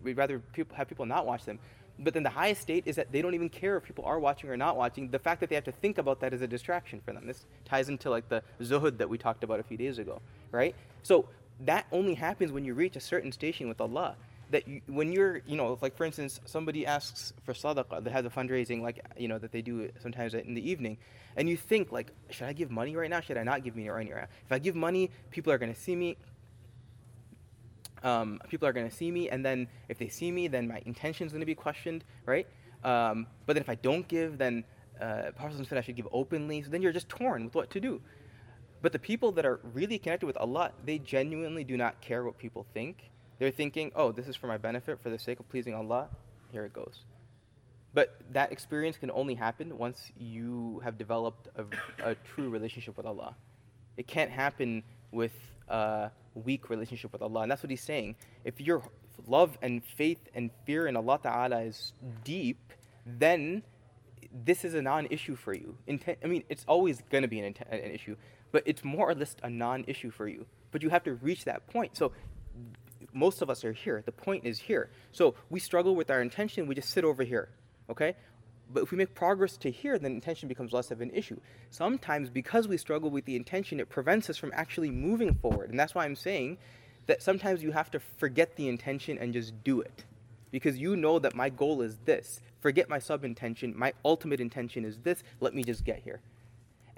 rather 0.02 0.40
people 0.40 0.76
have 0.76 0.90
people 0.90 1.06
not 1.06 1.26
watch 1.26 1.46
them. 1.46 1.60
But 2.00 2.14
then 2.14 2.24
the 2.24 2.30
highest 2.30 2.62
state 2.62 2.84
is 2.88 2.96
that 2.96 3.12
they 3.12 3.22
don't 3.22 3.36
even 3.36 3.50
care 3.50 3.78
if 3.78 3.84
people 3.84 4.06
are 4.06 4.20
watching 4.20 4.50
or 4.50 4.58
not 4.58 4.76
watching. 4.76 5.10
The 5.10 5.20
fact 5.20 5.40
that 5.42 5.50
they 5.50 5.56
have 5.56 5.66
to 5.66 5.72
think 5.72 5.98
about 5.98 6.20
that 6.22 6.34
is 6.34 6.42
a 6.42 6.48
distraction 6.48 7.02
for 7.06 7.14
them. 7.14 7.28
This 7.28 7.46
ties 7.66 7.90
into 7.90 8.10
like 8.10 8.30
the 8.30 8.44
zuhud 8.62 8.98
that 8.98 9.10
we 9.10 9.18
talked 9.18 9.44
about 9.44 9.60
a 9.60 9.64
few 9.64 9.78
days 9.78 9.98
ago, 10.00 10.22
right? 10.52 10.76
So 11.04 11.28
that 11.62 11.86
only 11.92 12.16
happens 12.16 12.52
when 12.52 12.66
you 12.66 12.74
reach 12.74 12.96
a 12.96 13.00
certain 13.00 13.32
station 13.32 13.68
with 13.70 13.80
Allah 13.80 14.16
that 14.52 14.68
you, 14.68 14.82
when 14.88 15.12
you're, 15.12 15.42
you 15.48 15.58
know, 15.58 15.78
like 15.82 15.96
for 15.96 16.06
instance, 16.06 16.40
somebody 16.46 16.86
asks 16.86 17.34
for 17.44 17.54
sadaqah, 17.54 18.04
that 18.04 18.12
has 18.12 18.26
a 18.26 18.30
fundraising, 18.30 18.82
like, 18.82 19.04
you 19.18 19.28
know, 19.28 19.38
that 19.38 19.52
they 19.52 19.62
do 19.62 19.90
sometimes 20.02 20.34
in 20.34 20.54
the 20.54 20.70
evening, 20.70 20.98
and 21.36 21.50
you 21.50 21.58
think, 21.58 21.92
like, 21.92 22.12
should 22.30 22.48
I 22.48 22.54
give 22.54 22.70
money 22.70 22.96
right 22.96 23.10
now? 23.10 23.22
Should 23.22 23.38
I 23.38 23.44
not 23.44 23.64
give 23.64 23.76
money 23.76 23.90
right 23.90 24.08
now? 24.08 24.28
If 24.46 24.52
I 24.52 24.60
give 24.60 24.76
money, 24.76 25.10
people 25.32 25.52
are 25.54 25.58
going 25.58 25.74
to 25.74 25.80
see 25.80 25.96
me. 25.96 26.18
Um, 28.04 28.40
people 28.50 28.68
are 28.68 28.74
going 28.74 28.90
to 28.90 28.96
see 28.96 29.12
me, 29.12 29.30
and 29.30 29.46
then 29.46 29.68
if 29.90 29.98
they 29.98 30.08
see 30.08 30.32
me, 30.32 30.48
then 30.48 30.68
my 30.68 30.82
intention 30.86 31.28
is 31.28 31.32
going 31.32 31.42
to 31.42 31.46
be 31.46 31.56
questioned, 31.56 32.04
right? 32.26 32.48
Um, 32.84 33.28
but 33.46 33.54
then 33.54 33.62
if 33.62 33.70
I 33.70 33.76
don't 33.76 34.08
give, 34.08 34.38
then 34.38 34.64
uh, 35.00 35.32
Prophet 35.36 35.66
said 35.68 35.78
I 35.78 35.82
should 35.82 35.96
give 35.96 36.08
openly. 36.12 36.62
So 36.64 36.70
then 36.70 36.82
you're 36.82 36.92
just 36.92 37.10
torn 37.10 37.46
with 37.46 37.56
what 37.56 37.70
to 37.72 37.80
do. 37.80 38.02
But 38.82 38.92
the 38.92 39.00
people 39.00 39.32
that 39.34 39.46
are 39.46 39.60
really 39.74 40.00
connected 40.00 40.26
with 40.26 40.38
Allah, 40.38 40.72
they 40.84 40.98
genuinely 40.98 41.64
do 41.64 41.78
not 41.78 42.02
care 42.02 42.24
what 42.24 42.38
people 42.38 42.66
think. 42.74 43.12
They're 43.38 43.52
thinking, 43.52 43.92
oh, 43.96 44.12
this 44.12 44.28
is 44.28 44.36
for 44.36 44.48
my 44.48 44.58
benefit, 44.58 45.00
for 45.02 45.10
the 45.10 45.20
sake 45.20 45.40
of 45.40 45.50
pleasing 45.50 45.74
Allah. 45.74 46.10
Here 46.52 46.66
it 46.66 46.74
goes. 46.74 47.06
But 47.94 48.20
that 48.32 48.52
experience 48.52 48.98
can 48.98 49.12
only 49.12 49.36
happen 49.36 49.78
once 49.78 50.12
you 50.18 50.82
have 50.84 50.98
developed 50.98 51.50
a, 51.56 52.12
a 52.12 52.16
true 52.16 52.50
relationship 52.50 52.98
with 52.98 53.06
Allah. 53.06 53.36
It 53.98 54.08
can't 54.08 54.32
happen 54.32 54.84
with 55.12 55.34
a 55.68 56.12
weak 56.36 56.70
relationship 56.70 57.12
with 57.12 57.22
Allah. 57.22 57.42
And 57.42 57.52
that's 57.52 57.64
what 57.64 57.70
he's 57.70 57.84
saying. 57.84 58.16
If 58.44 58.60
your 58.62 58.84
love 59.28 59.58
and 59.62 59.84
faith 59.84 60.20
and 60.34 60.50
fear 60.66 60.88
in 60.88 60.96
Allah 60.96 61.20
Ta'ala 61.22 61.62
is 61.62 61.94
deep, 62.24 62.74
then 63.06 63.64
this 64.46 64.64
is 64.64 64.74
a 64.74 64.82
non-issue 64.82 65.36
for 65.36 65.54
you. 65.54 65.78
Inten- 65.88 66.18
I 66.24 66.28
mean, 66.28 66.44
it's 66.50 66.66
always 66.68 67.02
going 67.10 67.24
to 67.24 67.28
be 67.28 67.40
an, 67.40 67.54
inten- 67.54 67.72
an 67.72 67.92
issue, 67.92 68.16
but 68.52 68.64
it's 68.66 68.84
more 68.84 69.10
or 69.10 69.16
less 69.16 69.36
a 69.44 69.50
non-issue 69.50 70.12
for 70.12 70.28
you. 70.28 70.46
But 70.72 70.82
you 70.84 70.90
have 70.90 71.04
to 71.04 71.14
reach 71.16 71.46
that 71.46 71.68
point. 71.68 71.98
So 71.98 72.14
most 73.14 73.42
of 73.42 73.50
us 73.50 73.66
are 73.66 73.74
here. 73.74 74.02
The 74.06 74.12
point 74.12 74.46
is 74.46 74.60
here. 74.60 74.90
So 75.12 75.36
we 75.50 75.60
struggle 75.60 75.96
with 75.96 76.10
our 76.10 76.22
intention. 76.22 76.68
We 76.68 76.76
just 76.76 76.90
sit 76.90 77.04
over 77.04 77.24
here, 77.24 77.50
okay? 77.90 78.16
But 78.74 78.84
if 78.84 78.92
we 78.92 78.98
make 78.98 79.14
progress 79.14 79.58
to 79.58 79.72
here, 79.72 79.98
then 79.98 80.14
intention 80.14 80.48
becomes 80.48 80.74
less 80.74 80.92
of 80.92 81.02
an 81.02 81.12
issue. 81.12 81.40
Sometimes, 81.70 82.30
because 82.30 82.68
we 82.68 82.78
struggle 82.78 83.10
with 83.10 83.26
the 83.26 83.36
intention, 83.36 83.80
it 83.80 83.90
prevents 83.90 84.30
us 84.30 84.38
from 84.38 84.52
actually 84.54 84.92
moving 84.92 85.34
forward. 85.36 85.70
And 85.70 85.80
that's 85.80 85.96
why 85.96 86.06
I'm 86.06 86.16
saying 86.16 86.58
that 87.08 87.22
sometimes 87.22 87.64
you 87.64 87.72
have 87.72 87.92
to 87.92 88.00
forget 88.00 88.56
the 88.56 88.68
intention 88.68 89.18
and 89.18 89.34
just 89.34 89.64
do 89.64 89.82
it. 89.82 90.06
Because 90.52 90.78
you 90.78 90.96
know 90.96 91.20
that 91.20 91.36
my 91.36 91.50
goal 91.50 91.82
is 91.82 91.98
this. 92.06 92.42
Forget 92.60 92.90
my 92.90 93.00
sub 93.00 93.24
intention. 93.24 93.74
My 93.76 93.94
ultimate 94.04 94.40
intention 94.40 94.86
is 94.86 94.98
this. 95.00 95.24
Let 95.40 95.56
me 95.56 95.64
just 95.64 95.84
get 95.84 96.00
here. 96.00 96.22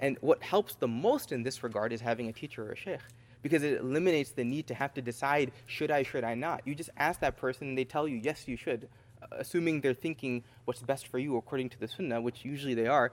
And 0.00 0.18
what 0.20 0.42
helps 0.42 0.74
the 0.74 0.88
most 0.88 1.32
in 1.32 1.42
this 1.42 1.62
regard 1.62 1.92
is 1.92 2.00
having 2.00 2.28
a 2.28 2.32
teacher 2.32 2.64
or 2.64 2.72
a 2.72 2.76
sheikh 2.76 3.00
because 3.44 3.62
it 3.62 3.78
eliminates 3.78 4.30
the 4.30 4.42
need 4.42 4.66
to 4.66 4.74
have 4.74 4.94
to 4.94 5.02
decide 5.02 5.52
should 5.66 5.90
I, 5.90 6.02
should 6.02 6.24
I 6.24 6.34
not. 6.34 6.62
You 6.64 6.74
just 6.74 6.90
ask 6.96 7.20
that 7.20 7.36
person 7.36 7.68
and 7.68 7.78
they 7.78 7.84
tell 7.84 8.08
you, 8.08 8.16
yes, 8.16 8.48
you 8.48 8.56
should, 8.56 8.88
assuming 9.32 9.80
they're 9.80 9.94
thinking 9.94 10.44
what's 10.64 10.82
best 10.82 11.06
for 11.08 11.18
you 11.18 11.36
according 11.36 11.70
to 11.70 11.80
the 11.80 11.88
sunnah, 11.88 12.20
which 12.20 12.44
usually 12.44 12.74
they 12.74 12.86
are. 12.86 13.12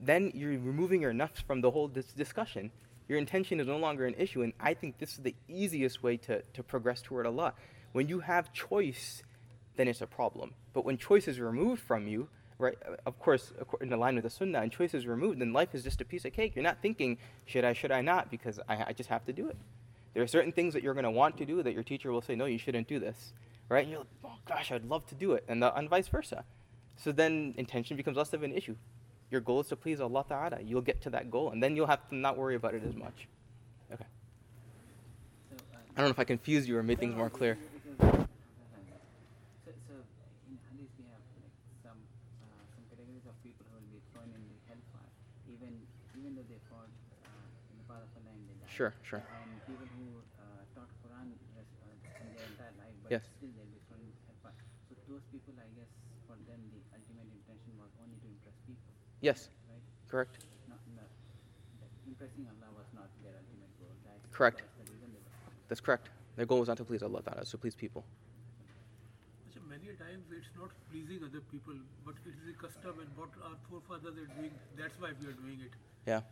Then 0.00 0.32
you're 0.34 0.50
removing 0.50 1.02
your 1.02 1.12
nafs 1.12 1.42
from 1.42 1.60
the 1.60 1.70
whole 1.70 1.88
dis- 1.88 2.12
discussion. 2.12 2.70
Your 3.08 3.18
intention 3.18 3.60
is 3.60 3.66
no 3.66 3.76
longer 3.76 4.06
an 4.06 4.14
issue, 4.16 4.42
and 4.42 4.52
I 4.58 4.74
think 4.74 4.98
this 4.98 5.12
is 5.12 5.18
the 5.18 5.34
easiest 5.48 6.02
way 6.02 6.16
to, 6.18 6.42
to 6.42 6.62
progress 6.62 7.02
toward 7.02 7.26
Allah. 7.26 7.54
When 7.92 8.08
you 8.08 8.20
have 8.20 8.52
choice, 8.52 9.22
then 9.76 9.88
it's 9.88 10.00
a 10.00 10.06
problem. 10.06 10.54
But 10.72 10.84
when 10.84 10.96
choice 10.96 11.28
is 11.28 11.38
removed 11.38 11.82
from 11.82 12.08
you, 12.08 12.28
right, 12.58 12.76
uh, 12.88 12.96
of 13.04 13.18
course, 13.18 13.52
in 13.80 13.90
line 13.90 14.14
with 14.14 14.24
the 14.24 14.30
sunnah, 14.30 14.60
and 14.60 14.72
choice 14.72 14.94
is 14.94 15.06
removed, 15.06 15.40
then 15.40 15.52
life 15.52 15.74
is 15.74 15.82
just 15.82 16.00
a 16.00 16.04
piece 16.04 16.24
of 16.24 16.32
cake. 16.32 16.54
You're 16.54 16.62
not 16.62 16.78
thinking, 16.80 17.18
should 17.44 17.64
I, 17.64 17.72
should 17.72 17.92
I 17.92 18.00
not, 18.00 18.30
because 18.30 18.58
I, 18.68 18.84
I 18.88 18.92
just 18.92 19.10
have 19.10 19.24
to 19.26 19.32
do 19.32 19.48
it. 19.48 19.56
There 20.14 20.22
are 20.22 20.28
certain 20.28 20.52
things 20.52 20.74
that 20.74 20.82
you're 20.82 20.94
going 20.94 21.04
to 21.04 21.10
want 21.10 21.36
to 21.38 21.44
do 21.44 21.62
that 21.62 21.72
your 21.72 21.82
teacher 21.82 22.12
will 22.12 22.22
say, 22.22 22.34
no, 22.34 22.46
you 22.46 22.58
shouldn't 22.58 22.88
do 22.88 22.98
this, 22.98 23.32
right? 23.72 23.84
And 23.84 23.90
you're 23.90 24.00
like, 24.00 24.08
oh 24.24 24.38
gosh, 24.46 24.70
I'd 24.70 24.84
love 24.84 25.06
to 25.06 25.14
do 25.14 25.32
it, 25.32 25.44
and, 25.48 25.62
the, 25.62 25.74
and 25.74 25.88
vice 25.88 26.08
versa. 26.08 26.44
So 26.96 27.10
then 27.10 27.54
intention 27.56 27.96
becomes 27.96 28.16
less 28.16 28.32
of 28.32 28.42
an 28.42 28.52
issue. 28.52 28.76
Your 29.30 29.40
goal 29.40 29.60
is 29.60 29.68
to 29.68 29.76
please 29.76 29.98
Allah 30.00 30.24
Ta'ala. 30.28 30.58
You'll 30.62 30.82
get 30.82 31.00
to 31.02 31.10
that 31.10 31.30
goal, 31.30 31.50
and 31.50 31.62
then 31.62 31.74
you'll 31.74 31.86
have 31.86 32.06
to 32.10 32.14
not 32.14 32.36
worry 32.36 32.54
about 32.54 32.74
it 32.74 32.82
as 32.84 32.94
much. 32.94 33.26
Okay. 33.90 34.04
Uh, 34.04 35.56
I 35.96 36.00
don't 36.00 36.08
know 36.08 36.12
if 36.12 36.18
I 36.18 36.24
confused 36.24 36.68
you 36.68 36.76
or 36.76 36.82
made 36.82 37.00
things 37.00 37.16
more 37.16 37.30
clear. 37.30 37.56
So, 37.98 38.12
so 39.88 39.94
in 40.48 40.60
hadith 40.68 40.92
we 41.00 41.08
have 41.08 41.24
like 41.40 41.56
some 41.80 41.96
uh, 42.44 42.60
some 42.76 42.84
categories 42.92 43.24
of 43.24 43.32
people 43.40 43.64
who 43.72 43.80
will 43.80 43.88
be 43.88 44.04
thrown 44.12 44.28
in 44.36 44.42
the 44.52 44.58
hellfire, 44.68 45.12
even 45.48 45.72
even 46.20 46.36
though 46.36 46.44
they 46.44 46.60
fought 46.68 46.92
uh, 47.24 47.72
in 47.72 47.80
the 47.80 47.86
path 47.88 48.04
of 48.04 48.12
Allah 48.20 48.36
and 48.36 48.44
they 48.52 48.56
died. 48.60 48.68
Sure, 48.68 48.92
sure. 49.00 49.24
And 49.24 49.64
people 49.64 49.88
who 49.96 50.20
uh, 50.36 50.60
taught 50.76 50.92
Quran 51.00 51.32
rest, 51.56 51.72
uh, 51.80 51.88
in 52.20 52.36
their 52.36 52.44
entire 52.52 52.76
life, 52.76 52.96
but 53.00 53.16
Yes. 53.16 53.24
still 53.40 53.48
they'll 53.56 53.72
be 53.72 53.80
thrown 53.88 54.04
in 54.04 54.12
the 54.12 54.20
hellfire. 54.28 54.60
So 54.88 54.96
those 55.08 55.24
people, 55.32 55.56
I 55.56 55.68
guess, 55.72 55.88
for 56.28 56.36
them 56.44 56.60
the 56.72 56.80
ultimate 56.92 57.28
intention 57.32 57.72
was 57.80 57.92
only 58.00 58.16
to 58.20 58.28
impress 58.28 58.56
people, 58.68 58.92
Yes, 59.22 59.48
right? 59.70 59.78
correct. 60.10 60.42
Not, 60.68 60.82
not 60.98 61.06
impressing 62.10 62.42
Allah 62.50 62.74
was 62.74 62.90
not 62.90 63.06
their 63.22 63.38
ultimate 63.38 63.70
goal. 63.78 63.94
That 64.02 64.18
Correct. 64.34 64.66
the 64.82 64.90
reason 64.90 65.14
they 65.14 65.22
were. 65.22 65.54
That's 65.70 65.80
correct. 65.80 66.10
Their 66.34 66.46
goal 66.46 66.58
was 66.58 66.66
not 66.66 66.76
to 66.78 66.84
please 66.84 67.02
Allah 67.06 67.22
it's 67.38 67.52
to 67.52 67.58
please 67.58 67.76
people. 67.78 68.02
So 69.54 69.60
many 69.70 69.94
times 69.94 70.26
it's 70.34 70.50
not 70.58 70.74
pleasing 70.90 71.22
other 71.22 71.38
people, 71.54 71.78
but 72.04 72.18
it 72.26 72.34
is 72.34 72.50
a 72.50 72.56
custom 72.58 72.98
and 72.98 73.10
what 73.14 73.30
our 73.46 73.54
forefathers 73.70 74.18
are 74.18 74.30
doing, 74.34 74.50
that's 74.76 74.98
why 74.98 75.14
we 75.14 75.30
are 75.30 75.38
doing 75.38 75.62
it. 75.62 75.72
Yeah. 76.04 76.26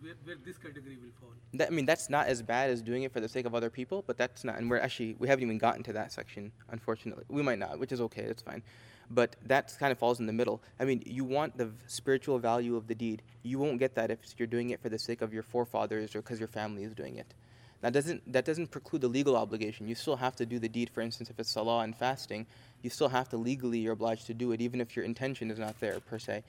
Where, 0.00 0.14
where 0.24 0.36
this 0.44 0.58
category 0.58 0.96
will 0.96 1.12
fall. 1.18 1.30
That, 1.54 1.68
I 1.68 1.70
mean, 1.70 1.86
that's 1.86 2.10
not 2.10 2.26
as 2.26 2.42
bad 2.42 2.68
as 2.68 2.82
doing 2.82 3.04
it 3.04 3.12
for 3.12 3.20
the 3.20 3.28
sake 3.28 3.46
of 3.46 3.54
other 3.54 3.70
people, 3.70 4.04
but 4.06 4.18
that's 4.18 4.44
not, 4.44 4.58
and 4.58 4.68
we're 4.68 4.78
actually, 4.78 5.16
we 5.18 5.28
haven't 5.28 5.44
even 5.44 5.56
gotten 5.56 5.82
to 5.84 5.92
that 5.94 6.12
section, 6.12 6.52
unfortunately. 6.70 7.24
We 7.28 7.42
might 7.42 7.58
not, 7.58 7.78
which 7.78 7.92
is 7.92 8.00
okay, 8.02 8.22
it's 8.22 8.42
fine. 8.42 8.62
But 9.10 9.36
that 9.46 9.74
kind 9.78 9.92
of 9.92 9.98
falls 9.98 10.20
in 10.20 10.26
the 10.26 10.32
middle. 10.32 10.62
I 10.80 10.84
mean, 10.84 11.02
you 11.06 11.24
want 11.24 11.56
the 11.56 11.70
spiritual 11.86 12.38
value 12.38 12.76
of 12.76 12.86
the 12.86 12.94
deed. 12.94 13.22
You 13.42 13.58
won't 13.58 13.78
get 13.78 13.94
that 13.94 14.10
if 14.10 14.18
you're 14.38 14.46
doing 14.46 14.70
it 14.70 14.80
for 14.80 14.88
the 14.88 14.98
sake 14.98 15.22
of 15.22 15.32
your 15.32 15.42
forefathers 15.42 16.14
or 16.14 16.22
because 16.22 16.38
your 16.38 16.48
family 16.48 16.84
is 16.84 16.94
doing 16.94 17.16
it. 17.16 17.34
That 17.82 17.92
doesn't, 17.92 18.32
that 18.32 18.46
doesn't 18.46 18.70
preclude 18.70 19.02
the 19.02 19.08
legal 19.08 19.36
obligation. 19.36 19.86
You 19.86 19.94
still 19.94 20.16
have 20.16 20.36
to 20.36 20.46
do 20.46 20.58
the 20.58 20.70
deed. 20.70 20.88
For 20.88 21.02
instance, 21.02 21.28
if 21.28 21.38
it's 21.38 21.50
salah 21.50 21.80
and 21.80 21.94
fasting, 21.94 22.46
you 22.80 22.88
still 22.88 23.08
have 23.08 23.28
to 23.28 23.36
legally, 23.36 23.78
you're 23.78 23.92
obliged 23.92 24.26
to 24.26 24.34
do 24.34 24.52
it, 24.52 24.62
even 24.62 24.80
if 24.80 24.96
your 24.96 25.04
intention 25.04 25.50
is 25.50 25.58
not 25.58 25.78
there, 25.80 26.00
per 26.00 26.18
se. 26.18 26.44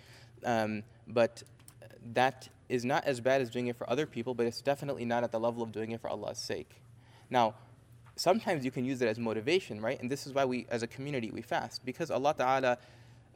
Um, 0.45 0.83
but 1.07 1.43
that 2.13 2.47
is 2.69 2.83
not 2.85 3.03
as 3.05 3.19
bad 3.19 3.41
as 3.41 3.49
doing 3.49 3.67
it 3.67 3.75
for 3.75 3.89
other 3.89 4.05
people, 4.05 4.33
but 4.33 4.45
it's 4.45 4.61
definitely 4.61 5.05
not 5.05 5.23
at 5.23 5.31
the 5.31 5.39
level 5.39 5.63
of 5.63 5.71
doing 5.71 5.91
it 5.91 6.01
for 6.01 6.09
Allah's 6.09 6.37
sake. 6.37 6.81
Now, 7.29 7.55
sometimes 8.15 8.65
you 8.65 8.71
can 8.71 8.85
use 8.85 9.01
it 9.01 9.07
as 9.07 9.19
motivation, 9.19 9.81
right? 9.81 9.99
And 9.99 10.09
this 10.09 10.25
is 10.25 10.33
why 10.33 10.45
we, 10.45 10.65
as 10.69 10.83
a 10.83 10.87
community, 10.87 11.31
we 11.31 11.41
fast 11.41 11.85
because 11.85 12.11
Allah 12.11 12.33
Taala. 12.37 12.77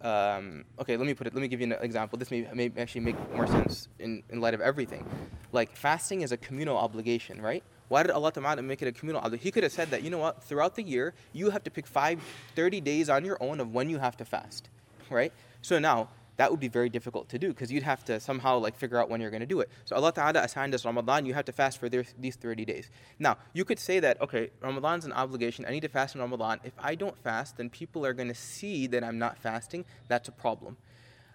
Um, 0.02 0.64
okay, 0.80 0.96
let 0.96 1.06
me 1.06 1.14
put 1.14 1.28
it. 1.28 1.34
Let 1.34 1.42
me 1.42 1.50
give 1.50 1.60
you 1.60 1.66
an 1.66 1.74
example. 1.82 2.18
This 2.18 2.32
may, 2.32 2.48
may 2.54 2.72
actually 2.78 3.02
make 3.02 3.36
more 3.36 3.48
sense 3.48 3.90
in, 4.00 4.24
in 4.30 4.40
light 4.40 4.54
of 4.54 4.62
everything. 4.62 5.06
Like 5.52 5.76
fasting 5.76 6.22
is 6.22 6.32
a 6.32 6.38
communal 6.38 6.78
obligation, 6.78 7.42
right? 7.42 7.64
Why 7.90 8.04
did 8.04 8.12
Allah 8.12 8.32
Ta'ala 8.32 8.62
make 8.62 8.82
it 8.82 8.88
a 8.88 8.92
communal 8.92 9.22
obligation? 9.22 9.44
He 9.44 9.52
could 9.52 9.64
have 9.64 9.72
said 9.72 9.90
that, 9.90 10.04
you 10.04 10.10
know 10.10 10.20
what, 10.20 10.44
throughout 10.44 10.76
the 10.76 10.84
year, 10.84 11.14
you 11.34 11.50
have 11.50 11.64
to 11.64 11.72
pick 11.72 11.88
five, 11.88 12.22
30 12.56 12.80
days 12.82 13.10
on 13.10 13.26
your 13.26 13.38
own 13.42 13.60
of 13.60 13.74
when 13.74 13.90
you 13.90 13.98
have 13.98 14.16
to 14.18 14.26
fast, 14.26 14.70
right? 15.10 15.34
So 15.62 15.80
now, 15.80 16.10
that 16.40 16.50
would 16.50 16.62
be 16.62 16.70
very 16.70 16.88
difficult 16.88 17.28
to 17.28 17.38
do 17.38 17.50
because 17.50 17.70
you'd 17.70 17.84
have 17.84 18.06
to 18.06 18.18
somehow 18.18 18.58
like 18.58 18.74
figure 18.74 18.98
out 18.98 19.10
when 19.10 19.20
you're 19.20 19.30
going 19.30 19.42
to 19.42 19.46
do 19.46 19.60
it. 19.60 19.70
So 19.84 19.98
Allah 19.98 20.14
Ta'ala 20.14 20.42
assigned 20.42 20.74
us 20.74 20.86
Ramadan, 20.86 21.26
you 21.26 21.34
have 21.34 21.44
to 21.44 21.52
fast 21.52 21.78
for 21.80 21.90
these 21.90 22.36
30 22.38 22.64
days. 22.64 22.90
Now, 23.20 23.40
you 23.52 23.66
could 23.66 23.78
say 23.78 24.00
that, 24.00 24.22
okay, 24.22 24.50
Ramadan's 24.62 25.04
an 25.04 25.12
obligation, 25.12 25.66
I 25.68 25.72
need 25.72 25.82
to 25.82 25.90
fast 25.90 26.16
in 26.16 26.22
Ramadan. 26.22 26.62
If 26.64 26.72
I 26.80 26.96
don't 26.96 27.18
fast, 27.18 27.58
then 27.58 27.70
people 27.70 28.06
are 28.06 28.14
going 28.14 28.30
to 28.30 28.34
see 28.34 28.88
that 28.88 29.04
I'm 29.04 29.20
not 29.20 29.38
fasting. 29.38 29.84
That's 30.08 30.30
a 30.30 30.32
problem. 30.32 30.78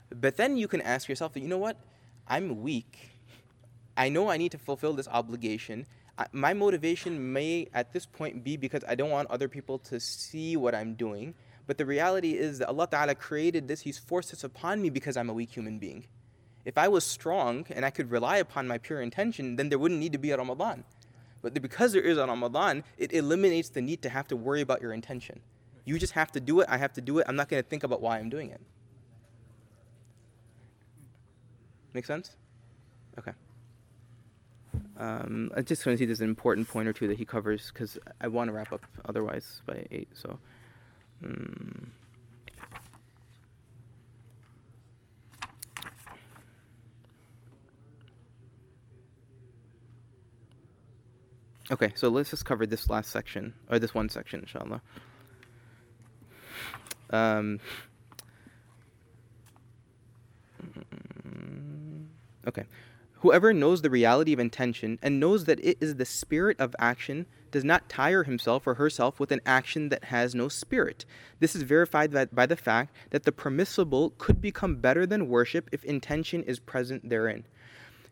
But 0.08 0.38
then 0.38 0.56
you 0.56 0.68
can 0.68 0.80
ask 0.80 1.06
yourself 1.06 1.34
that, 1.34 1.40
you 1.40 1.48
know 1.48 1.58
what, 1.58 1.76
I'm 2.26 2.62
weak. 2.62 3.10
I 3.98 4.08
know 4.08 4.30
I 4.30 4.38
need 4.38 4.52
to 4.52 4.58
fulfill 4.58 4.94
this 4.94 5.08
obligation. 5.08 5.84
I- 6.16 6.28
My 6.32 6.54
motivation 6.54 7.30
may 7.34 7.68
at 7.74 7.92
this 7.92 8.06
point 8.06 8.42
be 8.42 8.56
because 8.56 8.82
I 8.88 8.94
don't 8.94 9.10
want 9.10 9.30
other 9.30 9.48
people 9.48 9.78
to 9.80 10.00
see 10.00 10.56
what 10.56 10.74
I'm 10.74 10.94
doing. 10.94 11.34
But 11.66 11.78
the 11.78 11.86
reality 11.86 12.32
is 12.32 12.58
that 12.58 12.68
Allah 12.68 12.86
Ta'ala 12.86 13.14
created 13.14 13.68
this, 13.68 13.80
He's 13.80 13.98
forced 13.98 14.30
this 14.30 14.44
upon 14.44 14.82
me 14.82 14.90
because 14.90 15.16
I'm 15.16 15.30
a 15.30 15.32
weak 15.32 15.50
human 15.50 15.78
being. 15.78 16.04
If 16.64 16.78
I 16.78 16.88
was 16.88 17.04
strong 17.04 17.66
and 17.70 17.84
I 17.84 17.90
could 17.90 18.10
rely 18.10 18.38
upon 18.38 18.66
my 18.66 18.78
pure 18.78 19.00
intention, 19.00 19.56
then 19.56 19.68
there 19.68 19.78
wouldn't 19.78 20.00
need 20.00 20.12
to 20.12 20.18
be 20.18 20.30
a 20.30 20.36
Ramadan. 20.36 20.84
But 21.42 21.54
because 21.60 21.92
there 21.92 22.02
is 22.02 22.16
a 22.16 22.26
Ramadan, 22.26 22.84
it 22.96 23.12
eliminates 23.12 23.68
the 23.68 23.82
need 23.82 24.00
to 24.02 24.08
have 24.08 24.26
to 24.28 24.36
worry 24.36 24.62
about 24.62 24.80
your 24.80 24.92
intention. 24.92 25.40
You 25.84 25.98
just 25.98 26.14
have 26.14 26.32
to 26.32 26.40
do 26.40 26.60
it, 26.60 26.68
I 26.70 26.78
have 26.78 26.94
to 26.94 27.02
do 27.02 27.18
it, 27.18 27.26
I'm 27.28 27.36
not 27.36 27.48
going 27.48 27.62
to 27.62 27.68
think 27.68 27.84
about 27.84 28.00
why 28.00 28.18
I'm 28.18 28.30
doing 28.30 28.50
it. 28.50 28.60
Make 31.92 32.06
sense? 32.06 32.34
Okay. 33.18 33.32
Um, 34.96 35.50
I 35.54 35.60
just 35.60 35.84
want 35.84 35.98
to 35.98 36.02
see 36.02 36.06
there's 36.06 36.20
an 36.20 36.28
important 36.28 36.66
point 36.66 36.88
or 36.88 36.92
two 36.92 37.08
that 37.08 37.18
he 37.18 37.24
covers 37.24 37.70
because 37.72 37.98
I 38.20 38.28
want 38.28 38.48
to 38.48 38.52
wrap 38.54 38.72
up 38.72 38.82
otherwise 39.04 39.60
by 39.66 39.86
8. 39.90 40.08
So. 40.14 40.38
Okay, 51.70 51.92
so 51.94 52.08
let's 52.08 52.30
just 52.30 52.44
cover 52.44 52.66
this 52.66 52.90
last 52.90 53.10
section, 53.10 53.54
or 53.70 53.78
this 53.78 53.94
one 53.94 54.08
section, 54.08 54.40
inshallah. 54.40 54.82
Um, 57.10 57.58
okay. 62.46 62.64
Whoever 63.20 63.54
knows 63.54 63.80
the 63.80 63.88
reality 63.88 64.34
of 64.34 64.38
intention 64.38 64.98
and 65.02 65.18
knows 65.18 65.46
that 65.46 65.58
it 65.64 65.78
is 65.80 65.96
the 65.96 66.04
spirit 66.04 66.60
of 66.60 66.76
action 66.78 67.24
does 67.54 67.62
not 67.62 67.88
tire 67.88 68.24
himself 68.24 68.66
or 68.66 68.74
herself 68.74 69.20
with 69.20 69.30
an 69.30 69.40
action 69.46 69.88
that 69.88 70.06
has 70.06 70.34
no 70.34 70.48
spirit. 70.48 71.04
This 71.38 71.54
is 71.54 71.62
verified 71.62 72.10
by, 72.34 72.46
the 72.46 72.56
fact 72.56 72.92
that 73.10 73.22
the 73.22 73.30
permissible 73.30 74.12
could 74.18 74.40
become 74.40 74.74
better 74.74 75.06
than 75.06 75.28
worship 75.28 75.70
if 75.70 75.84
intention 75.84 76.42
is 76.42 76.58
present 76.58 77.08
therein. 77.08 77.44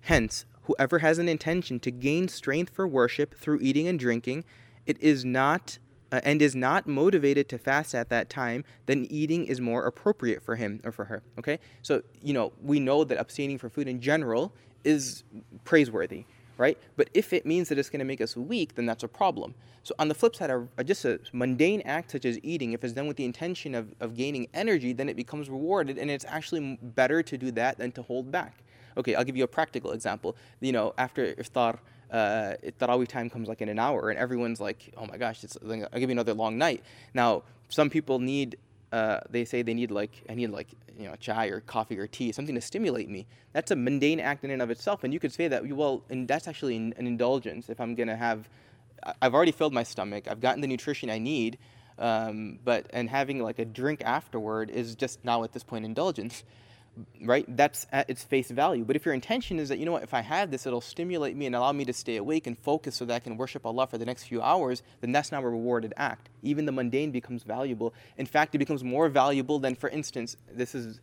Hence, 0.03 0.45
whoever 0.62 1.01
has 1.01 1.18
an 1.18 1.28
intention 1.28 1.80
to 1.80 1.90
gain 1.90 2.28
strength 2.28 2.72
for 2.72 2.86
worship 2.86 3.34
through 3.34 3.59
eating 3.61 3.88
and 3.88 3.99
drinking, 3.99 4.45
it 4.86 4.97
is 5.03 5.24
not 5.24 5.78
uh, 6.12 6.20
and 6.22 6.40
is 6.40 6.55
not 6.55 6.86
motivated 6.86 7.49
to 7.49 7.59
fast 7.59 7.97
at 7.97 8.11
that 8.11 8.30
time, 8.30 8.62
then 8.86 9.09
eating 9.11 9.47
is 9.47 9.61
more 9.61 9.86
appropriate 9.86 10.40
for 10.40 10.55
him 10.55 10.80
or 10.84 10.93
for 10.93 11.07
her. 11.07 11.20
Okay, 11.36 11.59
so 11.82 12.01
you 12.20 12.32
know 12.32 12.53
we 12.62 12.78
know 12.78 13.03
that 13.03 13.18
abstaining 13.18 13.59
from 13.59 13.70
food 13.70 13.88
in 13.88 14.01
general 14.01 14.53
is 14.84 15.24
praiseworthy, 15.64 16.26
right? 16.62 16.78
But 16.98 17.08
if 17.12 17.32
it 17.32 17.44
means 17.52 17.68
that 17.68 17.76
it's 17.80 17.90
going 17.90 18.04
to 18.06 18.10
make 18.12 18.20
us 18.26 18.32
weak, 18.36 18.76
then 18.76 18.86
that's 18.90 19.02
a 19.02 19.08
problem. 19.22 19.50
So 19.82 19.92
on 19.98 20.06
the 20.10 20.14
flip 20.20 20.34
side, 20.38 20.50
a, 20.50 20.58
a- 20.78 20.84
just 20.92 21.04
a 21.04 21.18
mundane 21.32 21.82
act 21.96 22.12
such 22.12 22.24
as 22.30 22.38
eating, 22.52 22.72
if 22.76 22.80
it's 22.84 22.94
done 22.98 23.08
with 23.10 23.16
the 23.22 23.24
intention 23.32 23.74
of, 23.74 23.84
of 24.04 24.08
gaining 24.22 24.46
energy, 24.54 24.92
then 24.98 25.08
it 25.12 25.16
becomes 25.24 25.50
rewarded, 25.50 25.98
and 25.98 26.08
it's 26.08 26.24
actually 26.36 26.78
better 27.00 27.20
to 27.30 27.34
do 27.44 27.50
that 27.60 27.72
than 27.80 27.90
to 27.98 28.02
hold 28.10 28.30
back. 28.30 28.54
Okay, 28.96 29.14
I'll 29.16 29.24
give 29.30 29.36
you 29.40 29.44
a 29.50 29.54
practical 29.58 29.90
example. 29.98 30.30
You 30.60 30.72
know, 30.76 30.86
after 30.98 31.34
iftar, 31.42 31.78
uh, 32.10 32.54
Tarawih 32.80 33.08
time 33.08 33.28
comes 33.34 33.48
like 33.48 33.60
in 33.64 33.68
an 33.68 33.80
hour, 33.86 34.10
and 34.10 34.18
everyone's 34.18 34.60
like, 34.68 34.80
"Oh 35.00 35.06
my 35.12 35.16
gosh, 35.24 35.38
it's, 35.46 35.56
I'll 35.62 36.00
give 36.02 36.10
you 36.10 36.18
another 36.18 36.34
long 36.34 36.54
night." 36.66 36.80
Now, 37.14 37.30
some 37.78 37.88
people 37.96 38.18
need 38.18 38.50
uh, 38.92 39.20
they 39.30 39.44
say 39.46 39.62
they 39.62 39.72
need 39.74 39.90
like 39.90 40.14
I 40.30 40.34
need 40.34 40.50
like 40.50 40.68
you 40.99 41.09
know 41.09 41.16
chai 41.16 41.47
or 41.47 41.61
coffee 41.61 41.99
or 41.99 42.07
tea, 42.07 42.32
something 42.32 42.55
to 42.55 42.61
stimulate 42.61 43.09
me. 43.09 43.26
That's 43.53 43.70
a 43.70 43.76
mundane 43.76 44.20
act 44.20 44.45
in 44.45 44.51
and 44.51 44.62
of 44.62 44.70
itself, 44.70 45.05
and 45.05 45.12
you 45.12 45.20
could 45.20 45.32
say 45.32 45.49
that 45.49 45.66
well, 45.66 46.03
and 46.11 46.28
that's 46.28 46.49
actually 46.49 46.76
an, 46.76 46.95
an 46.97 47.07
indulgence. 47.07 47.68
If 47.68 47.80
I'm 47.80 47.95
gonna 47.95 48.16
have, 48.16 48.49
I- 49.05 49.14
I've 49.22 49.34
already 49.34 49.53
filled 49.53 49.72
my 49.72 49.82
stomach, 49.82 50.28
I've 50.28 50.40
gotten 50.40 50.61
the 50.61 50.66
nutrition 50.68 51.11
I 51.11 51.18
need, 51.18 51.59
um, 51.99 52.59
but 52.64 52.86
and 52.93 53.09
having 53.11 53.43
like 53.43 53.59
a 53.59 53.64
drink 53.64 54.03
afterward 54.05 54.70
is 54.70 54.95
just 54.95 55.24
now 55.24 55.45
at 55.45 55.53
this 55.53 55.62
point 55.64 55.84
indulgence 55.84 56.45
right? 57.22 57.45
That's 57.57 57.86
at 57.90 58.11
its 58.11 58.22
face 58.22 58.51
value. 58.51 58.84
But 58.84 58.97
if 58.97 59.05
your 59.05 59.14
intention 59.14 59.59
is 59.59 59.70
that, 59.70 59.78
you 59.78 59.86
know 59.86 59.93
what, 59.93 60.03
if 60.03 60.12
I 60.14 60.20
have 60.20 60.51
this, 60.51 60.66
it'll 60.66 60.80
stimulate 60.80 61.36
me 61.36 61.47
and 61.47 61.57
allow 61.57 61.72
me 61.72 61.84
to 61.86 61.93
stay 61.93 62.16
awake 62.16 62.47
and 62.47 62.59
focus 62.59 62.97
so 62.97 63.05
that 63.07 63.14
I 63.14 63.18
can 63.18 63.36
worship 63.36 63.64
Allah 63.64 63.86
for 63.86 63.99
the 63.99 64.05
next 64.05 64.24
few 64.24 64.43
hours, 64.43 64.82
then 65.01 65.12
that's 65.12 65.32
not 65.32 65.43
a 65.43 65.49
rewarded 65.49 65.95
act. 65.97 66.28
Even 66.43 66.66
the 66.66 66.72
mundane 66.72 67.11
becomes 67.11 67.45
valuable. 67.45 67.95
In 68.18 68.26
fact, 68.26 68.55
it 68.55 68.59
becomes 68.59 68.84
more 68.84 69.09
valuable 69.09 69.59
than, 69.59 69.74
for 69.74 69.88
instance, 69.88 70.36
this 70.53 70.74
is. 70.74 71.01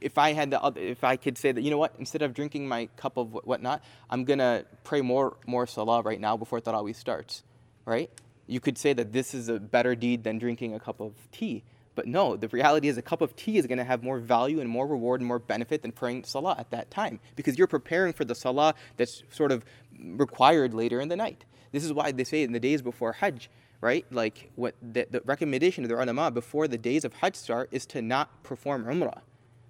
If 0.00 0.18
I 0.18 0.32
had 0.32 0.50
the, 0.50 0.60
oth- 0.60 0.76
if 0.76 1.04
I 1.04 1.14
could 1.16 1.38
say 1.38 1.52
that, 1.52 1.62
you 1.62 1.70
know 1.70 1.78
what, 1.78 1.94
instead 1.98 2.22
of 2.22 2.34
drinking 2.34 2.66
my 2.66 2.86
cup 2.96 3.16
of 3.16 3.30
wh- 3.30 3.46
whatnot, 3.46 3.84
I'm 4.10 4.24
gonna 4.24 4.64
pray 4.82 5.00
more, 5.00 5.36
more 5.46 5.64
salah 5.64 6.02
right 6.02 6.20
now 6.20 6.36
before 6.36 6.60
Tarawih 6.60 6.96
starts, 6.96 7.44
right? 7.84 8.10
You 8.48 8.58
could 8.58 8.76
say 8.76 8.92
that 8.94 9.12
this 9.12 9.34
is 9.34 9.48
a 9.48 9.60
better 9.60 9.94
deed 9.94 10.24
than 10.24 10.38
drinking 10.38 10.74
a 10.74 10.80
cup 10.80 11.00
of 11.00 11.12
tea. 11.30 11.62
But 11.98 12.06
no, 12.06 12.36
the 12.36 12.46
reality 12.46 12.86
is 12.86 12.96
a 12.96 13.02
cup 13.02 13.22
of 13.22 13.34
tea 13.34 13.58
is 13.58 13.66
going 13.66 13.78
to 13.78 13.84
have 13.84 14.04
more 14.04 14.20
value 14.20 14.60
and 14.60 14.70
more 14.70 14.86
reward 14.86 15.20
and 15.20 15.26
more 15.26 15.40
benefit 15.40 15.82
than 15.82 15.90
praying 15.90 16.22
salah 16.22 16.54
at 16.56 16.70
that 16.70 16.92
time 16.92 17.18
because 17.34 17.58
you're 17.58 17.66
preparing 17.66 18.12
for 18.12 18.24
the 18.24 18.36
salah 18.36 18.74
that's 18.96 19.24
sort 19.30 19.50
of 19.50 19.64
required 20.00 20.74
later 20.74 21.00
in 21.00 21.08
the 21.08 21.16
night. 21.16 21.44
This 21.72 21.84
is 21.84 21.92
why 21.92 22.12
they 22.12 22.22
say 22.22 22.44
in 22.44 22.52
the 22.52 22.60
days 22.60 22.82
before 22.82 23.14
Hajj, 23.14 23.50
right? 23.80 24.06
Like 24.12 24.52
what 24.54 24.76
the, 24.80 25.08
the 25.10 25.22
recommendation 25.24 25.82
of 25.82 25.90
the 25.90 26.00
ulama 26.00 26.30
before 26.30 26.68
the 26.68 26.78
days 26.78 27.04
of 27.04 27.14
Hajj 27.14 27.34
start 27.34 27.68
is 27.72 27.84
to 27.86 28.00
not 28.00 28.44
perform 28.44 28.84
umrah. 28.84 29.22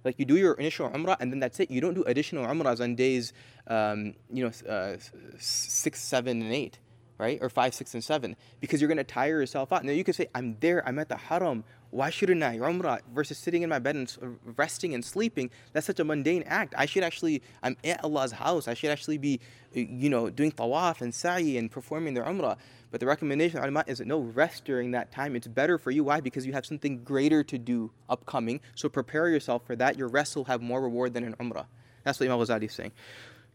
Like 0.03 0.19
you 0.19 0.25
do 0.25 0.37
your 0.37 0.53
initial 0.53 0.87
umrah 0.87 1.17
and 1.19 1.31
then 1.31 1.39
that's 1.39 1.59
it. 1.59 1.71
You 1.71 1.81
don't 1.81 1.95
do 1.95 2.03
additional 2.03 2.45
umrahs 2.45 2.79
on 2.79 2.93
days, 2.93 3.33
um, 3.65 4.13
you 4.31 4.43
know, 4.43 4.71
uh, 4.71 4.97
six, 5.39 5.99
seven, 5.99 6.43
and 6.43 6.53
eight 6.53 6.77
right? 7.19 7.37
Or 7.41 7.49
five, 7.49 7.75
six, 7.75 7.93
and 7.93 8.03
seven, 8.03 8.35
because 8.61 8.81
you're 8.81 8.87
going 8.87 8.97
to 8.97 9.03
tire 9.03 9.41
yourself 9.41 9.71
out. 9.71 9.83
Now 9.83 9.91
you 9.91 10.03
could 10.03 10.15
say, 10.15 10.29
I'm 10.33 10.55
there, 10.61 10.87
I'm 10.87 10.97
at 10.97 11.09
the 11.09 11.17
haram. 11.17 11.63
Why 11.91 12.11
shouldn't 12.11 12.43
I? 12.43 12.57
Umrah 12.57 12.99
versus 13.13 13.37
sitting 13.37 13.63
in 13.63 13.69
my 13.69 13.79
bed 13.79 13.95
and 13.95 14.39
resting 14.57 14.93
and 14.93 15.03
sleeping. 15.03 15.49
That's 15.73 15.87
such 15.87 15.99
a 15.99 16.03
mundane 16.03 16.43
act. 16.43 16.75
I 16.77 16.85
should 16.85 17.03
actually, 17.03 17.41
I'm 17.63 17.77
at 17.83 18.03
Allah's 18.03 18.31
house. 18.31 18.67
I 18.67 18.75
should 18.75 18.91
actually 18.91 19.17
be, 19.17 19.39
uh, 19.75 19.79
you 19.79 20.09
know, 20.09 20.29
doing 20.29 20.51
tawaf 20.51 21.01
and 21.01 21.13
sa'i 21.13 21.57
and 21.57 21.71
performing 21.71 22.13
their 22.13 22.25
umrah. 22.25 22.57
But 22.91 22.99
the 22.99 23.07
recommendation 23.07 23.57
of 23.57 23.63
ulama 23.63 23.83
is 23.87 23.99
no 24.01 24.19
rest 24.19 24.65
during 24.65 24.91
that 24.91 25.11
time. 25.11 25.35
It's 25.35 25.47
better 25.47 25.77
for 25.77 25.89
you. 25.91 26.03
Why? 26.03 26.21
Because 26.21 26.45
you 26.45 26.53
have 26.53 26.65
something 26.65 27.03
greater 27.03 27.43
to 27.43 27.57
do 27.57 27.91
upcoming. 28.07 28.61
So 28.75 28.87
prepare 28.89 29.29
yourself 29.29 29.65
for 29.65 29.75
that. 29.75 29.97
Your 29.97 30.07
rest 30.07 30.35
will 30.35 30.45
have 30.45 30.61
more 30.61 30.81
reward 30.81 31.13
than 31.13 31.23
an 31.23 31.35
umrah. 31.39 31.65
That's 32.03 32.19
what 32.19 32.29
Imam 32.29 32.39
Ghazali 32.39 32.63
is 32.63 32.73
saying. 32.73 32.91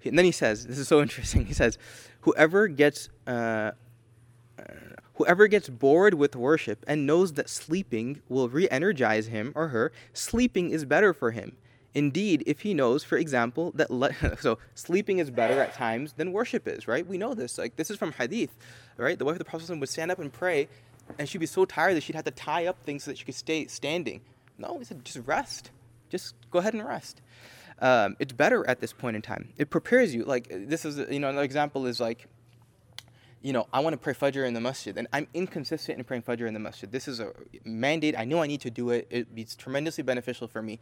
And 0.05 0.19
then 0.19 0.25
he 0.25 0.33
says, 0.33 0.67
this 0.67 0.79
is 0.79 0.89
so 0.89 1.01
interesting. 1.07 1.47
He 1.47 1.55
says, 1.55 1.79
whoever 2.23 2.69
gets, 2.69 3.09
uh, 3.27 3.73
uh, 4.59 4.63
Whoever 5.15 5.47
gets 5.47 5.69
bored 5.69 6.15
with 6.15 6.35
worship 6.35 6.85
and 6.89 7.07
knows 7.07 7.35
that 7.35 7.49
sleeping 7.49 8.21
will 8.29 8.49
re 8.49 8.69
energize 8.69 9.27
him 9.27 9.53
or 9.55 9.69
her, 9.69 9.93
sleeping 10.13 10.71
is 10.71 10.85
better 10.85 11.13
for 11.15 11.31
him. 11.31 11.57
Indeed, 11.95 12.43
if 12.47 12.63
he 12.63 12.75
knows, 12.75 13.05
for 13.05 13.17
example, 13.17 13.71
that 13.77 13.91
le- 13.91 14.13
so 14.41 14.59
sleeping 14.75 15.19
is 15.19 15.31
better 15.31 15.61
at 15.61 15.75
times 15.75 16.15
than 16.15 16.33
worship 16.33 16.67
is, 16.67 16.89
right? 16.89 17.07
We 17.07 17.19
know 17.19 17.35
this. 17.35 17.57
Like 17.59 17.77
this 17.77 17.91
is 17.91 17.97
from 17.97 18.13
hadith, 18.13 18.57
right? 18.97 19.17
The 19.17 19.25
wife 19.25 19.35
of 19.35 19.39
the 19.39 19.45
Prophet 19.45 19.79
would 19.79 19.89
stand 19.89 20.11
up 20.11 20.19
and 20.19 20.33
pray, 20.33 20.69
and 21.19 21.29
she'd 21.29 21.39
be 21.39 21.47
so 21.47 21.65
tired 21.65 21.95
that 21.95 22.03
she'd 22.03 22.17
have 22.17 22.25
to 22.25 22.33
tie 22.33 22.67
up 22.67 22.83
things 22.83 23.05
so 23.05 23.13
that 23.13 23.19
she 23.19 23.25
could 23.25 23.37
stay 23.37 23.67
standing. 23.67 24.21
No, 24.59 24.79
he 24.79 24.85
said 24.85 25.05
just 25.05 25.27
rest. 25.27 25.71
Just 26.11 26.35
go 26.51 26.59
ahead 26.59 26.75
and 26.75 26.85
rest. 26.85 27.23
Um, 27.79 28.17
it's 28.19 28.33
better 28.33 28.69
at 28.69 28.81
this 28.81 28.93
point 28.93 29.17
in 29.17 29.23
time. 29.23 29.51
It 29.57 29.71
prepares 29.71 30.15
you. 30.15 30.25
Like 30.25 30.49
this 30.51 30.85
is, 30.85 30.99
you 31.11 31.21
know, 31.21 31.29
another 31.29 31.45
example 31.45 31.87
is 31.87 32.01
like 32.01 32.27
you 33.45 33.53
know, 33.53 33.69
I 33.75 33.81
want 33.81 33.93
to 33.93 33.99
pray 33.99 34.15
Fajr 34.15 34.47
in 34.47 34.55
the 34.55 34.61
masjid, 34.61 34.97
and 34.97 35.07
I'm 35.13 35.29
inconsistent 35.35 35.99
in 35.99 36.05
praying 36.05 36.23
Fajr 36.23 36.49
in 36.49 36.55
the 36.55 36.61
masjid. 36.61 36.91
This 36.91 37.07
is 37.07 37.21
a 37.21 37.31
mandate. 37.63 38.19
I 38.19 38.25
know 38.25 38.41
I 38.41 38.47
need 38.47 38.63
to 38.63 38.71
do 38.71 38.89
it. 38.89 39.07
It's 39.11 39.55
tremendously 39.55 40.03
beneficial 40.03 40.49
for 40.49 40.63
me. 40.63 40.81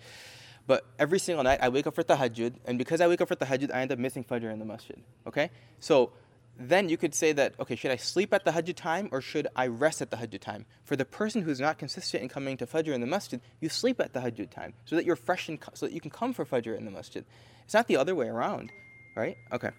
But 0.69 0.87
every 0.97 1.19
single 1.19 1.43
night, 1.43 1.59
I 1.61 1.71
wake 1.71 1.89
up 1.89 1.97
for 1.97 2.05
tahajjud, 2.05 2.55
and 2.65 2.79
because 2.79 3.01
I 3.01 3.09
wake 3.09 3.21
up 3.21 3.27
for 3.27 3.35
tahajjud, 3.35 3.75
I 3.75 3.81
end 3.81 3.91
up 3.91 3.99
missing 3.99 4.23
Fajr 4.23 4.53
in 4.53 4.61
the 4.61 4.65
masjid. 4.65 4.97
Okay? 5.27 5.51
So 5.81 6.13
then 6.57 6.89
you 6.89 6.97
could 6.97 7.17
say 7.17 7.33
that, 7.33 7.55
okay, 7.59 7.75
should 7.75 7.91
I 7.91 7.97
sleep 7.97 8.33
at 8.33 8.45
the 8.45 8.53
tahajjud 8.53 8.77
time 8.77 9.09
or 9.11 9.21
should 9.21 9.49
I 9.57 9.67
rest 9.67 10.01
at 10.01 10.13
the 10.13 10.17
tahajjud 10.17 10.41
time? 10.41 10.65
For 10.85 10.95
the 10.95 11.05
person 11.05 11.43
who's 11.43 11.59
not 11.59 11.79
consistent 11.79 12.23
in 12.23 12.29
coming 12.29 12.57
to 12.59 12.67
Fajr 12.67 12.95
in 12.95 13.01
the 13.01 13.09
masjid, 13.09 13.41
you 13.61 13.71
sleep 13.71 13.99
at 14.01 14.13
the 14.13 14.21
tahajjud 14.21 14.51
time 14.51 14.75
so 14.85 14.95
that 14.95 15.05
you're 15.05 15.17
fresh 15.17 15.49
and 15.49 15.59
so 15.75 15.87
that 15.87 15.93
you 15.93 16.01
can 16.01 16.13
come 16.13 16.33
for 16.33 16.45
Fajr 16.45 16.79
in 16.79 16.85
the 16.85 16.93
masjid. 16.93 17.25
It's 17.65 17.75
not 17.75 17.89
the 17.89 17.97
other 17.97 18.15
way 18.15 18.29
around, 18.29 18.71
right? 19.17 19.37
Okay. 19.51 19.71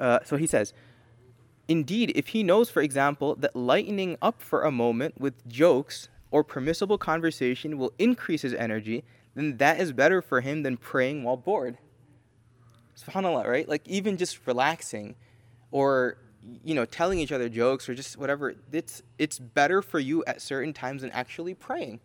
Uh, 0.00 0.18
so 0.24 0.36
he 0.36 0.48
says, 0.48 0.72
Indeed, 1.68 2.12
if 2.14 2.28
he 2.28 2.42
knows, 2.42 2.70
for 2.70 2.82
example, 2.82 3.34
that 3.36 3.54
lightening 3.54 4.16
up 4.20 4.42
for 4.42 4.62
a 4.62 4.70
moment 4.70 5.20
with 5.20 5.46
jokes 5.48 6.08
or 6.30 6.42
permissible 6.42 6.98
conversation 6.98 7.78
will 7.78 7.92
increase 7.98 8.42
his 8.42 8.54
energy, 8.54 9.04
then 9.34 9.56
that 9.58 9.80
is 9.80 9.92
better 9.92 10.20
for 10.20 10.40
him 10.40 10.62
than 10.62 10.76
praying 10.76 11.22
while 11.22 11.36
bored. 11.36 11.78
SubhanAllah, 12.96 13.46
right? 13.46 13.68
Like 13.68 13.86
even 13.86 14.16
just 14.16 14.46
relaxing 14.46 15.14
or 15.70 16.18
you 16.64 16.74
know, 16.74 16.84
telling 16.84 17.20
each 17.20 17.32
other 17.32 17.48
jokes 17.48 17.88
or 17.88 17.94
just 17.94 18.16
whatever, 18.16 18.54
it's 18.72 19.02
it's 19.18 19.38
better 19.38 19.80
for 19.80 19.98
you 19.98 20.24
at 20.24 20.42
certain 20.42 20.72
times 20.72 21.02
than 21.02 21.10
actually 21.12 21.54
praying. 21.54 22.00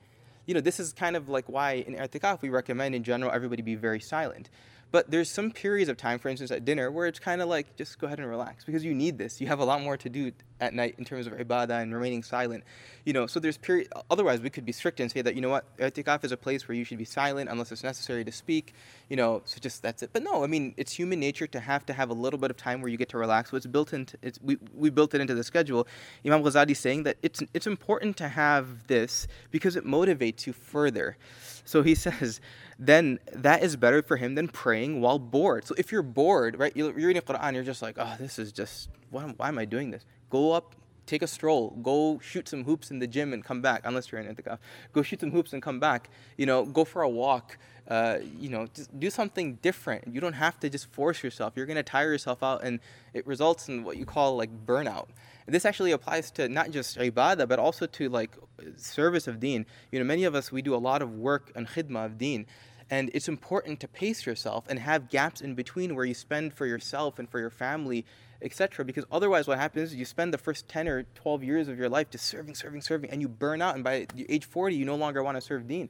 You 0.46 0.54
know, 0.54 0.62
this 0.62 0.80
is 0.80 0.94
kind 0.94 1.16
of 1.16 1.28
like 1.28 1.46
why 1.50 1.84
in 1.88 1.96
i'tikaf 1.96 2.42
we 2.42 2.50
recommend 2.50 2.96
in 2.96 3.04
general 3.04 3.32
everybody 3.32 3.62
be 3.62 3.76
very 3.76 4.00
silent. 4.00 4.50
But 4.92 5.12
there's 5.12 5.30
some 5.30 5.52
periods 5.52 5.90
of 5.90 5.98
time, 5.98 6.20
for 6.20 6.30
instance, 6.30 6.52
at 6.52 6.64
dinner, 6.66 6.90
where 6.90 7.08
it's 7.08 7.20
kind 7.20 7.42
of 7.42 7.50
like 7.50 7.76
just 7.76 8.00
go 8.00 8.08
ahead 8.08 8.20
and 8.20 8.30
relax 8.30 8.64
because 8.64 8.86
you 8.86 8.94
need 8.94 9.18
this. 9.18 9.42
You 9.42 9.48
have 9.48 9.60
a 9.60 9.66
lot 9.66 9.82
more 9.82 9.98
to 9.98 10.10
do 10.10 10.32
at 10.60 10.74
night 10.74 10.96
in 10.98 11.06
terms 11.06 11.28
of 11.28 11.34
ibadah 11.34 11.82
and 11.82 11.94
remaining 11.94 12.24
silent. 12.24 12.64
You 13.06 13.14
know, 13.14 13.28
so 13.28 13.40
there's 13.40 13.58
period. 13.58 13.88
Otherwise, 14.10 14.42
we 14.42 14.50
could 14.50 14.66
be 14.66 14.72
strict 14.72 15.00
and 15.00 15.10
say 15.12 15.22
that 15.22 15.36
you 15.36 15.42
know 15.42 15.50
what, 15.50 15.66
i'tikaf 15.80 16.24
is 16.24 16.32
a 16.32 16.38
place 16.38 16.68
where 16.68 16.76
you 16.76 16.84
should 16.84 16.98
be 16.98 17.06
silent 17.06 17.50
unless 17.50 17.72
it's 17.72 17.84
necessary 17.84 18.24
to 18.24 18.32
speak. 18.32 18.74
You 19.10 19.16
know, 19.18 19.42
so 19.46 19.60
just 19.60 19.82
that's 19.82 20.04
it. 20.04 20.10
But 20.14 20.24
no, 20.24 20.44
I 20.44 20.48
mean, 20.48 20.74
it's 20.78 20.94
human 20.94 21.20
nature 21.20 21.48
to 21.48 21.60
have 21.60 21.86
to 21.88 21.94
have 21.94 22.10
a 22.10 22.14
little 22.14 22.40
bit 22.40 22.52
of 22.52 22.58
time 22.58 22.82
where 22.82 22.90
you 22.90 22.98
get 22.98 23.10
to 23.10 23.18
relax. 23.18 23.52
So 23.52 23.58
it's 23.58 23.66
built 23.68 23.94
into 23.94 24.18
it's 24.22 24.40
we 24.42 24.58
we 24.74 24.90
built 24.90 25.14
it 25.14 25.22
into 25.22 25.36
the 25.36 25.44
schedule. 25.44 25.88
Imam 26.26 26.44
Ghazali 26.44 26.72
is 26.72 26.80
saying 26.80 27.04
that 27.04 27.18
it's 27.22 27.42
it's 27.54 27.68
important 27.68 28.18
to 28.18 28.28
have 28.28 28.88
this 28.88 29.28
because 29.52 29.76
it 29.76 29.86
motivates 29.86 30.46
you 30.46 30.54
further. 30.54 31.18
So 31.66 31.84
he 31.84 31.96
says 32.06 32.42
then 32.80 33.20
that 33.34 33.64
is 33.64 33.76
better 33.76 34.02
for 34.02 34.18
him 34.18 34.36
than 34.36 34.48
praying 34.48 35.02
while 35.02 35.20
bored. 35.20 35.66
So 35.66 35.74
if 35.78 35.92
you're 35.92 36.04
bored, 36.04 36.60
right, 36.60 36.76
you're 36.76 36.92
reading 36.92 37.22
Quran, 37.22 37.54
you're 37.54 37.64
just 37.64 37.82
like, 37.82 37.96
oh, 37.98 38.16
this 38.20 38.38
is 38.38 38.52
just, 38.52 38.90
why 39.10 39.34
am 39.48 39.58
I 39.58 39.66
doing 39.66 39.92
this? 39.92 40.06
Go 40.30 40.52
up, 40.52 40.76
take 41.06 41.22
a 41.22 41.28
stroll, 41.28 41.72
go 41.82 42.20
shoot 42.20 42.50
some 42.50 42.64
hoops 42.66 42.92
in 42.92 43.00
the 43.00 43.08
gym 43.08 43.34
and 43.34 43.44
come 43.44 43.62
back, 43.62 43.82
unless 43.86 44.12
you're 44.12 44.22
in 44.22 44.34
Itikaf. 44.34 44.60
Go 44.94 45.02
shoot 45.02 45.22
some 45.22 45.32
hoops 45.32 45.54
and 45.54 45.62
come 45.62 45.80
back. 45.80 46.10
You 46.38 46.46
know, 46.46 46.66
go 46.66 46.86
for 46.86 47.02
a 47.02 47.10
walk. 47.10 47.58
Uh, 47.88 48.18
you 48.38 48.50
know, 48.50 48.68
just 48.74 49.00
do 49.00 49.10
something 49.10 49.56
different. 49.62 50.14
You 50.14 50.20
don't 50.20 50.34
have 50.34 50.60
to 50.60 50.70
just 50.70 50.92
force 50.92 51.24
yourself. 51.24 51.54
You're 51.56 51.66
going 51.66 51.78
to 51.78 51.84
tire 51.84 52.12
yourself 52.12 52.44
out, 52.44 52.64
and 52.64 52.82
it 53.14 53.26
results 53.26 53.70
in 53.70 53.86
what 53.86 53.96
you 53.96 54.06
call 54.06 54.36
like 54.36 54.66
burnout. 54.66 55.08
And 55.46 55.56
this 55.56 55.64
actually 55.64 55.94
applies 55.94 56.30
to 56.32 56.50
not 56.50 56.72
just 56.72 56.98
ibadah, 56.98 57.48
but 57.48 57.60
also 57.60 57.86
to 57.86 58.10
like 58.10 58.32
service 58.76 59.28
of 59.28 59.40
deen. 59.40 59.66
You 59.92 60.00
know, 60.00 60.06
many 60.06 60.26
of 60.26 60.36
us, 60.36 60.52
we 60.52 60.62
do 60.62 60.76
a 60.76 60.78
lot 60.78 61.02
of 61.02 61.14
work 61.14 61.54
and 61.56 61.66
khidmah 61.66 62.06
of 62.06 62.18
deen. 62.18 62.46
And 62.90 63.10
it's 63.14 63.30
important 63.30 63.80
to 63.82 63.88
pace 63.88 64.26
yourself 64.26 64.66
and 64.70 64.80
have 64.80 65.10
gaps 65.10 65.42
in 65.42 65.56
between 65.56 65.96
where 65.96 66.06
you 66.06 66.14
spend 66.14 66.54
for 66.54 66.66
yourself 66.66 67.20
and 67.20 67.30
for 67.30 67.40
your 67.40 67.50
family, 67.50 68.06
etc. 68.42 68.86
Because 68.86 69.06
otherwise, 69.12 69.48
what 69.48 69.58
happens 69.58 69.92
is 69.92 69.96
you 69.96 70.06
spend 70.06 70.34
the 70.34 70.38
first 70.38 70.68
10 70.68 70.88
or 70.88 71.04
12 71.16 71.44
years 71.44 71.68
of 71.68 71.78
your 71.78 71.90
life 71.90 72.10
just 72.10 72.26
serving, 72.26 72.56
serving, 72.56 72.82
serving, 72.82 73.10
and 73.10 73.22
you 73.22 73.28
burn 73.28 73.62
out. 73.62 73.76
And 73.76 73.84
by 73.84 74.08
age 74.30 74.46
40, 74.46 74.76
you 74.76 74.86
no 74.86 74.96
longer 74.96 75.24
want 75.24 75.36
to 75.38 75.42
serve 75.42 75.68
deen. 75.68 75.90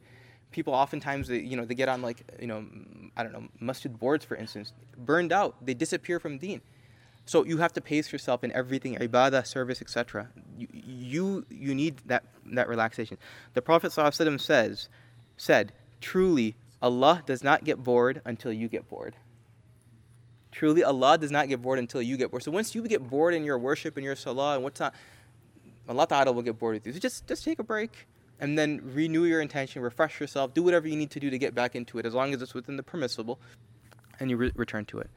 People 0.52 0.74
oftentimes, 0.74 1.28
they, 1.28 1.40
you 1.40 1.58
know, 1.58 1.66
they 1.66 1.76
get 1.76 1.90
on 1.90 2.02
like, 2.02 2.24
you 2.40 2.48
know, 2.48 2.66
I 3.16 3.24
don't 3.24 3.34
know, 3.34 3.48
masjid 3.60 3.98
boards, 3.98 4.24
for 4.24 4.36
instance, 4.36 4.72
burned 4.98 5.34
out. 5.34 5.66
They 5.66 5.74
disappear 5.74 6.20
from 6.20 6.38
deen. 6.38 6.62
So 7.26 7.44
you 7.44 7.58
have 7.58 7.74
to 7.74 7.82
pace 7.82 8.14
yourself 8.14 8.46
in 8.46 8.54
everything, 8.54 8.96
ibadah, 8.96 9.46
service, 9.46 9.82
etc. 9.82 10.30
You, 10.58 10.68
you, 10.72 11.46
you 11.50 11.76
need 11.76 11.98
that, 12.06 12.24
that 12.54 12.70
relaxation. 12.70 13.18
The 13.54 13.62
Prophet 13.62 13.92
says, 13.92 14.88
said, 15.36 15.74
truly, 16.00 16.56
Allah 16.82 17.24
does 17.26 17.44
not 17.44 17.66
get 17.66 17.84
bored 17.84 18.22
until 18.24 18.54
you 18.54 18.70
get 18.70 18.88
bored. 18.88 19.16
Truly, 20.58 20.84
Allah 20.84 21.20
does 21.20 21.30
not 21.30 21.50
get 21.50 21.62
bored 21.62 21.78
until 21.78 22.02
you 22.02 22.18
get 22.18 22.32
bored. 22.32 22.42
So 22.42 22.50
once 22.50 22.74
you 22.74 22.82
get 22.88 23.08
bored 23.08 23.36
in 23.36 23.44
your 23.44 23.60
worship 23.60 23.96
and 23.96 24.04
your 24.04 24.16
salah 24.16 24.56
and 24.56 24.64
what's 24.64 24.80
not, 24.80 24.96
Allah 25.88 26.08
Ta'ala 26.08 26.32
will 26.32 26.42
get 26.42 26.58
bored 26.58 26.74
with 26.74 26.88
you. 26.88 26.94
So 26.94 26.98
just, 26.98 27.28
just 27.28 27.46
take 27.46 27.60
a 27.60 27.64
break 27.64 28.08
and 28.40 28.58
then 28.58 28.82
renew 28.84 29.26
your 29.26 29.40
intention, 29.40 29.84
refresh 29.84 30.20
yourself, 30.20 30.56
do 30.56 30.64
whatever 30.64 30.88
you 30.88 30.96
need 30.96 31.12
to 31.12 31.20
do 31.20 31.30
to 31.30 31.38
get 31.38 31.54
back 31.54 31.76
into 31.76 32.00
it, 32.00 32.08
as 32.08 32.16
long 32.16 32.34
as 32.34 32.42
it's 32.42 32.56
within 32.56 32.76
the 32.76 32.82
permissible, 32.82 33.40
and 34.20 34.32
you 34.32 34.38
re- 34.38 34.52
return 34.56 34.84
to 34.86 34.98
it. 34.98 35.12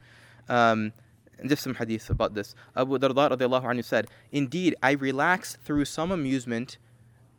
Um, 0.47 0.93
and 1.39 1.49
just 1.49 1.63
some 1.63 1.73
hadith 1.73 2.11
about 2.11 2.35
this. 2.35 2.53
Abu 2.75 2.99
Darda 2.99 3.31
anhu 3.35 3.83
said, 3.83 4.09
Indeed, 4.31 4.75
I 4.83 4.91
relax 4.91 5.57
through 5.63 5.85
some 5.85 6.11
amusement 6.11 6.77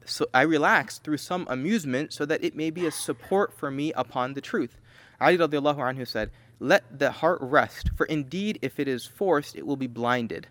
so 0.04 0.26
I 0.34 0.42
relax 0.42 0.98
through 0.98 1.18
some 1.18 1.46
amusement 1.48 2.12
so 2.12 2.26
that 2.26 2.42
it 2.42 2.56
may 2.56 2.70
be 2.70 2.84
a 2.86 2.90
support 2.90 3.52
for 3.52 3.70
me 3.70 3.92
upon 3.92 4.34
the 4.34 4.40
truth. 4.40 4.80
Ali 5.20 5.38
radiallahu 5.38 5.76
anhu 5.76 6.04
said, 6.04 6.32
Let 6.62 6.96
the 6.96 7.10
heart 7.10 7.40
rest, 7.40 7.90
for 7.96 8.06
indeed 8.06 8.60
if 8.62 8.78
it 8.78 8.86
is 8.86 9.04
forced, 9.04 9.56
it 9.56 9.66
will 9.66 9.76
be 9.76 9.88
blinded. 9.88 10.46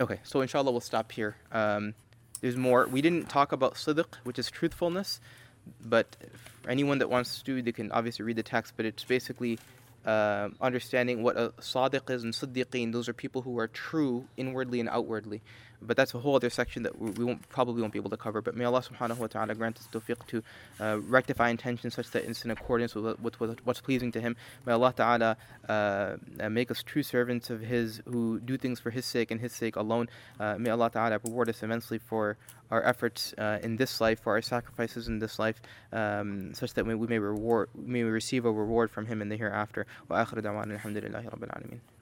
Okay, 0.00 0.18
so 0.22 0.40
inshallah 0.40 0.70
we'll 0.70 0.80
stop 0.80 1.12
here. 1.12 1.36
Um, 1.52 1.92
there's 2.40 2.56
more. 2.56 2.86
We 2.86 3.02
didn't 3.02 3.28
talk 3.28 3.52
about 3.52 3.74
sidq, 3.74 4.14
which 4.24 4.38
is 4.38 4.50
truthfulness, 4.50 5.20
but 5.78 6.16
anyone 6.66 7.00
that 7.00 7.10
wants 7.10 7.42
to, 7.42 7.60
they 7.60 7.72
can 7.72 7.92
obviously 7.92 8.24
read 8.24 8.36
the 8.36 8.42
text, 8.42 8.72
but 8.78 8.86
it's 8.86 9.04
basically 9.04 9.58
uh, 10.06 10.48
understanding 10.58 11.22
what 11.22 11.36
a 11.36 11.50
sadiq 11.60 12.08
is 12.08 12.24
and 12.24 12.32
siddiqeen. 12.32 12.92
Those 12.92 13.10
are 13.10 13.12
people 13.12 13.42
who 13.42 13.58
are 13.58 13.68
true 13.68 14.26
inwardly 14.38 14.80
and 14.80 14.88
outwardly 14.88 15.42
but 15.86 15.96
that's 15.96 16.14
a 16.14 16.18
whole 16.18 16.36
other 16.36 16.50
section 16.50 16.82
that 16.82 16.98
we 16.98 17.24
won't 17.24 17.48
probably 17.48 17.80
won't 17.80 17.92
be 17.92 17.98
able 17.98 18.10
to 18.10 18.16
cover. 18.16 18.40
But 18.40 18.56
may 18.56 18.64
Allah 18.64 18.82
subhanahu 18.82 19.18
wa 19.18 19.26
ta'ala 19.26 19.54
grant 19.54 19.78
us 19.78 19.88
tawfiq 19.92 20.26
to 20.28 20.42
uh, 20.80 20.98
rectify 21.00 21.50
intentions 21.50 21.94
such 21.94 22.10
that 22.10 22.24
it's 22.24 22.44
in 22.44 22.50
accordance 22.50 22.94
with, 22.94 23.18
with, 23.20 23.40
with, 23.40 23.64
what's 23.66 23.80
pleasing 23.80 24.12
to 24.12 24.20
Him. 24.20 24.36
May 24.66 24.72
Allah 24.72 24.92
ta'ala 24.96 25.36
uh, 25.68 26.16
make 26.50 26.70
us 26.70 26.82
true 26.82 27.02
servants 27.02 27.50
of 27.50 27.60
His 27.60 28.02
who 28.06 28.40
do 28.40 28.56
things 28.56 28.80
for 28.80 28.90
His 28.90 29.04
sake 29.04 29.30
and 29.30 29.40
His 29.40 29.52
sake 29.52 29.76
alone. 29.76 30.08
Uh, 30.38 30.56
may 30.58 30.70
Allah 30.70 30.90
ta'ala 30.90 31.20
reward 31.24 31.48
us 31.48 31.62
immensely 31.62 31.98
for 31.98 32.36
our 32.70 32.82
efforts 32.82 33.34
uh, 33.38 33.58
in 33.62 33.76
this 33.76 34.00
life, 34.00 34.20
for 34.20 34.32
our 34.32 34.42
sacrifices 34.42 35.08
in 35.08 35.18
this 35.18 35.38
life, 35.38 35.60
um, 35.92 36.54
such 36.54 36.74
that 36.74 36.86
we 36.86 36.94
may 37.06 37.18
reward, 37.18 37.68
may 37.74 38.02
we 38.02 38.10
receive 38.10 38.44
a 38.44 38.52
reward 38.52 38.90
from 38.90 39.06
Him 39.06 39.22
in 39.22 39.28
the 39.28 39.36
hereafter. 39.36 39.86
Wa 40.08 40.24
akhiru 40.24 40.42
da'wana 40.42 40.80
alhamdulillahi 40.80 41.30
rabbil 41.30 41.50
alameen. 41.50 41.93